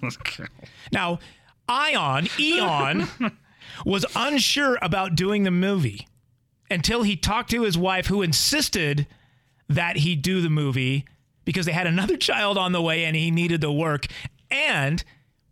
now, 0.91 1.19
Ion, 1.67 2.27
Eon, 2.39 3.07
was 3.85 4.05
unsure 4.15 4.77
about 4.81 5.15
doing 5.15 5.43
the 5.43 5.51
movie 5.51 6.07
until 6.69 7.03
he 7.03 7.15
talked 7.15 7.49
to 7.51 7.63
his 7.63 7.77
wife, 7.77 8.07
who 8.07 8.21
insisted 8.21 9.07
that 9.67 9.97
he 9.97 10.15
do 10.15 10.41
the 10.41 10.49
movie 10.49 11.05
because 11.45 11.65
they 11.65 11.71
had 11.71 11.87
another 11.87 12.17
child 12.31 12.57
on 12.57 12.71
the 12.71 12.81
way 12.81 13.05
and 13.05 13.15
he 13.15 13.31
needed 13.31 13.61
the 13.61 13.71
work. 13.71 14.07
And 14.49 15.03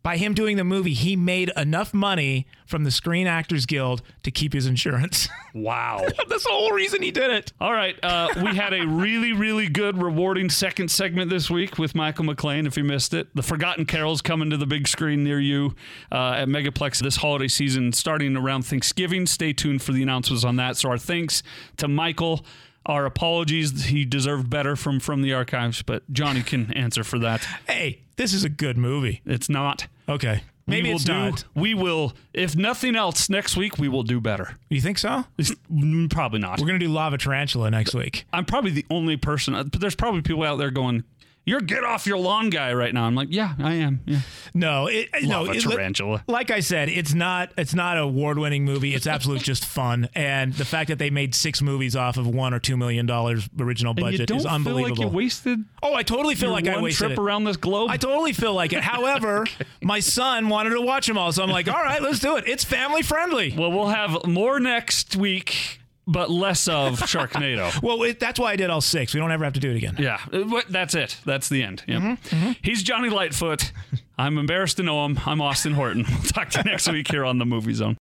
by 0.01 0.15
him 0.15 0.33
doing 0.33 0.55
the 0.55 0.63
movie, 0.63 0.93
he 0.93 1.17
made 1.17 1.51
enough 1.57 1.93
money 1.93 2.47
from 2.65 2.85
the 2.85 2.91
Screen 2.91 3.27
Actors 3.27 3.65
Guild 3.65 4.01
to 4.23 4.31
keep 4.31 4.53
his 4.53 4.65
insurance. 4.65 5.27
Wow. 5.55 6.05
That's 6.29 6.43
the 6.43 6.51
whole 6.51 6.69
reason 6.71 7.01
he 7.01 7.09
did 7.09 7.31
it. 7.31 7.53
All 7.59 7.73
right. 7.73 7.97
Uh, 8.03 8.27
we 8.43 8.55
had 8.55 8.71
a 8.71 8.85
really, 8.85 9.33
really 9.33 9.67
good, 9.67 9.99
rewarding 9.99 10.51
second 10.51 10.89
segment 10.89 11.31
this 11.31 11.49
week 11.49 11.79
with 11.79 11.95
Michael 11.95 12.25
McLean. 12.25 12.67
If 12.67 12.77
you 12.77 12.83
missed 12.83 13.15
it, 13.15 13.35
The 13.35 13.41
Forgotten 13.41 13.87
Carols 13.87 14.21
coming 14.21 14.51
to 14.51 14.57
the 14.57 14.67
big 14.67 14.87
screen 14.87 15.23
near 15.23 15.39
you 15.39 15.73
uh, 16.11 16.33
at 16.33 16.47
Megaplex 16.47 17.01
this 17.01 17.15
holiday 17.15 17.47
season, 17.47 17.93
starting 17.93 18.37
around 18.37 18.61
Thanksgiving. 18.61 19.25
Stay 19.25 19.53
tuned 19.53 19.81
for 19.81 19.91
the 19.91 20.03
announcements 20.03 20.43
on 20.43 20.55
that. 20.57 20.77
So, 20.77 20.89
our 20.91 20.99
thanks 20.99 21.41
to 21.77 21.87
Michael. 21.87 22.45
Our 22.89 23.05
apologies. 23.05 23.85
He 23.85 24.03
deserved 24.03 24.49
better 24.49 24.75
from 24.75 24.99
from 24.99 25.21
the 25.21 25.31
archives, 25.33 25.83
but 25.83 26.11
Jonni 26.11 26.45
can 26.45 26.73
answer 26.73 27.03
for 27.03 27.19
that. 27.19 27.47
Hey, 27.67 28.01
this 28.17 28.33
is 28.33 28.43
a 28.43 28.49
good 28.49 28.77
movie. 28.77 29.21
It's 29.25 29.47
not. 29.47 29.87
Okay. 30.09 30.41
Maybe 30.65 30.89
we 30.89 30.95
it's 30.95 31.03
do, 31.03 31.13
not. 31.13 31.43
We 31.55 31.73
will, 31.73 32.13
if 32.33 32.55
nothing 32.55 32.95
else, 32.95 33.29
next 33.29 33.57
week 33.57 33.77
we 33.79 33.89
will 33.89 34.03
do 34.03 34.19
better. 34.21 34.55
You 34.69 34.81
think 34.81 34.97
so? 34.99 35.25
Mm, 35.39 36.09
Probably 36.11 36.39
not. 36.39 36.59
We're 36.59 36.67
gonna 36.67 36.79
do 36.79 36.89
Lava 36.89 37.17
Tarantula 37.17 37.71
next 37.71 37.93
week. 37.95 38.25
I'm 38.33 38.45
probably 38.45 38.71
the 38.71 38.85
only 38.89 39.17
person, 39.17 39.55
uh, 39.55 39.63
but 39.63 39.81
there's 39.81 39.95
probably 39.95 40.21
people 40.21 40.43
out 40.43 40.57
there 40.57 40.71
going, 40.71 41.03
"You're 41.49 41.61
get 41.61 41.83
off 41.83 42.05
your 42.07 42.17
lawn 42.17 42.49
guy 42.49 42.73
right 42.73 42.93
now." 42.93 43.03
I'm 43.05 43.15
like, 43.15 43.27
"Yeah, 43.31 43.53
I 43.59 43.73
am." 43.75 44.01
Yeah. 44.05 44.19
No, 44.53 44.87
it, 44.87 45.09
no, 45.23 45.43
Lava 45.43 45.57
it- 45.57 45.61
tarantula. 45.61 46.23
Like 46.27 46.51
I 46.51 46.59
said, 46.61 46.89
it's 46.89 47.13
not. 47.13 47.51
It's 47.57 47.73
not 47.73 47.97
an 47.97 48.03
award-winning 48.03 48.65
movie. 48.65 48.95
It's 48.95 49.07
absolute 49.07 49.41
just 49.41 49.65
fun, 49.65 50.09
and 50.15 50.53
the 50.53 50.65
fact 50.65 50.87
that 50.89 50.97
they 50.99 51.09
made 51.09 51.35
six 51.35 51.61
movies 51.61 51.95
off 51.95 52.17
of 52.17 52.27
one 52.27 52.53
or 52.53 52.59
two 52.59 52.77
million 52.77 53.05
dollars 53.05 53.49
original 53.59 53.93
budget 53.93 54.31
is 54.31 54.43
feel 54.43 54.51
unbelievable. 54.51 55.03
like 55.05 55.11
you 55.11 55.17
wasted 55.17 55.59
oh, 55.83 55.93
I 55.93 56.03
totally 56.03 56.35
feel 56.35 56.51
like 56.51 56.67
I 56.67 56.79
wasted 56.81 57.07
trip 57.07 57.11
it. 57.19 57.21
around 57.21 57.43
this 57.43 57.57
globe. 57.57 57.89
I 57.89 57.97
totally 57.97 58.33
feel 58.33 58.53
like 58.53 58.73
it. 58.73 58.81
However, 58.83 59.45
my 59.81 59.99
son 59.99 60.49
wanted 60.49 60.71
to 60.71 60.81
watch 60.81 61.07
them 61.07 61.17
all, 61.17 61.31
so 61.31 61.43
I'm 61.43 61.49
like, 61.49 61.67
all 61.67 61.73
right, 61.83 62.01
let's 62.01 62.19
do 62.19 62.37
it. 62.37 62.47
It's 62.47 62.63
family 62.63 63.01
friendly. 63.01 63.55
well, 63.57 63.71
we'll 63.71 63.87
have 63.87 64.25
more 64.25 64.59
next 64.59 65.15
week, 65.15 65.78
but 66.11 66.29
less 66.29 66.67
of 66.67 66.99
Sharknado. 66.99 67.81
Well, 67.81 68.01
it, 68.03 68.19
that's 68.19 68.39
why 68.39 68.51
I 68.51 68.55
did 68.55 68.69
all 68.69 68.81
six. 68.81 69.13
We 69.13 69.19
don't 69.19 69.31
ever 69.31 69.43
have 69.43 69.53
to 69.53 69.59
do 69.59 69.71
it 69.71 69.77
again. 69.77 69.95
yeah, 69.99 70.19
Uh, 70.33 70.61
that's 70.69 70.95
it. 70.95 71.17
That's 71.25 71.47
the 71.49 71.63
end. 71.63 71.83
Yep. 71.87 72.01
Mm-hmm, 72.01 72.51
He's 72.61 72.83
Jonni 72.83 73.11
Lightfoot. 73.11 73.71
I'm 74.17 74.37
embarrassed 74.37 74.77
to 74.77 74.83
know 74.83 75.05
him. 75.05 75.17
I'm 75.25 75.39
Austin 75.41 75.73
Horton. 75.73 76.05
We'll 76.09 76.21
talk 76.23 76.49
to 76.49 76.59
you 76.59 76.63
next 76.69 76.91
week 76.91 77.09
here 77.09 77.23
on 77.23 77.37
the 77.37 77.45
Movie 77.45 77.73
Zone. 77.73 77.95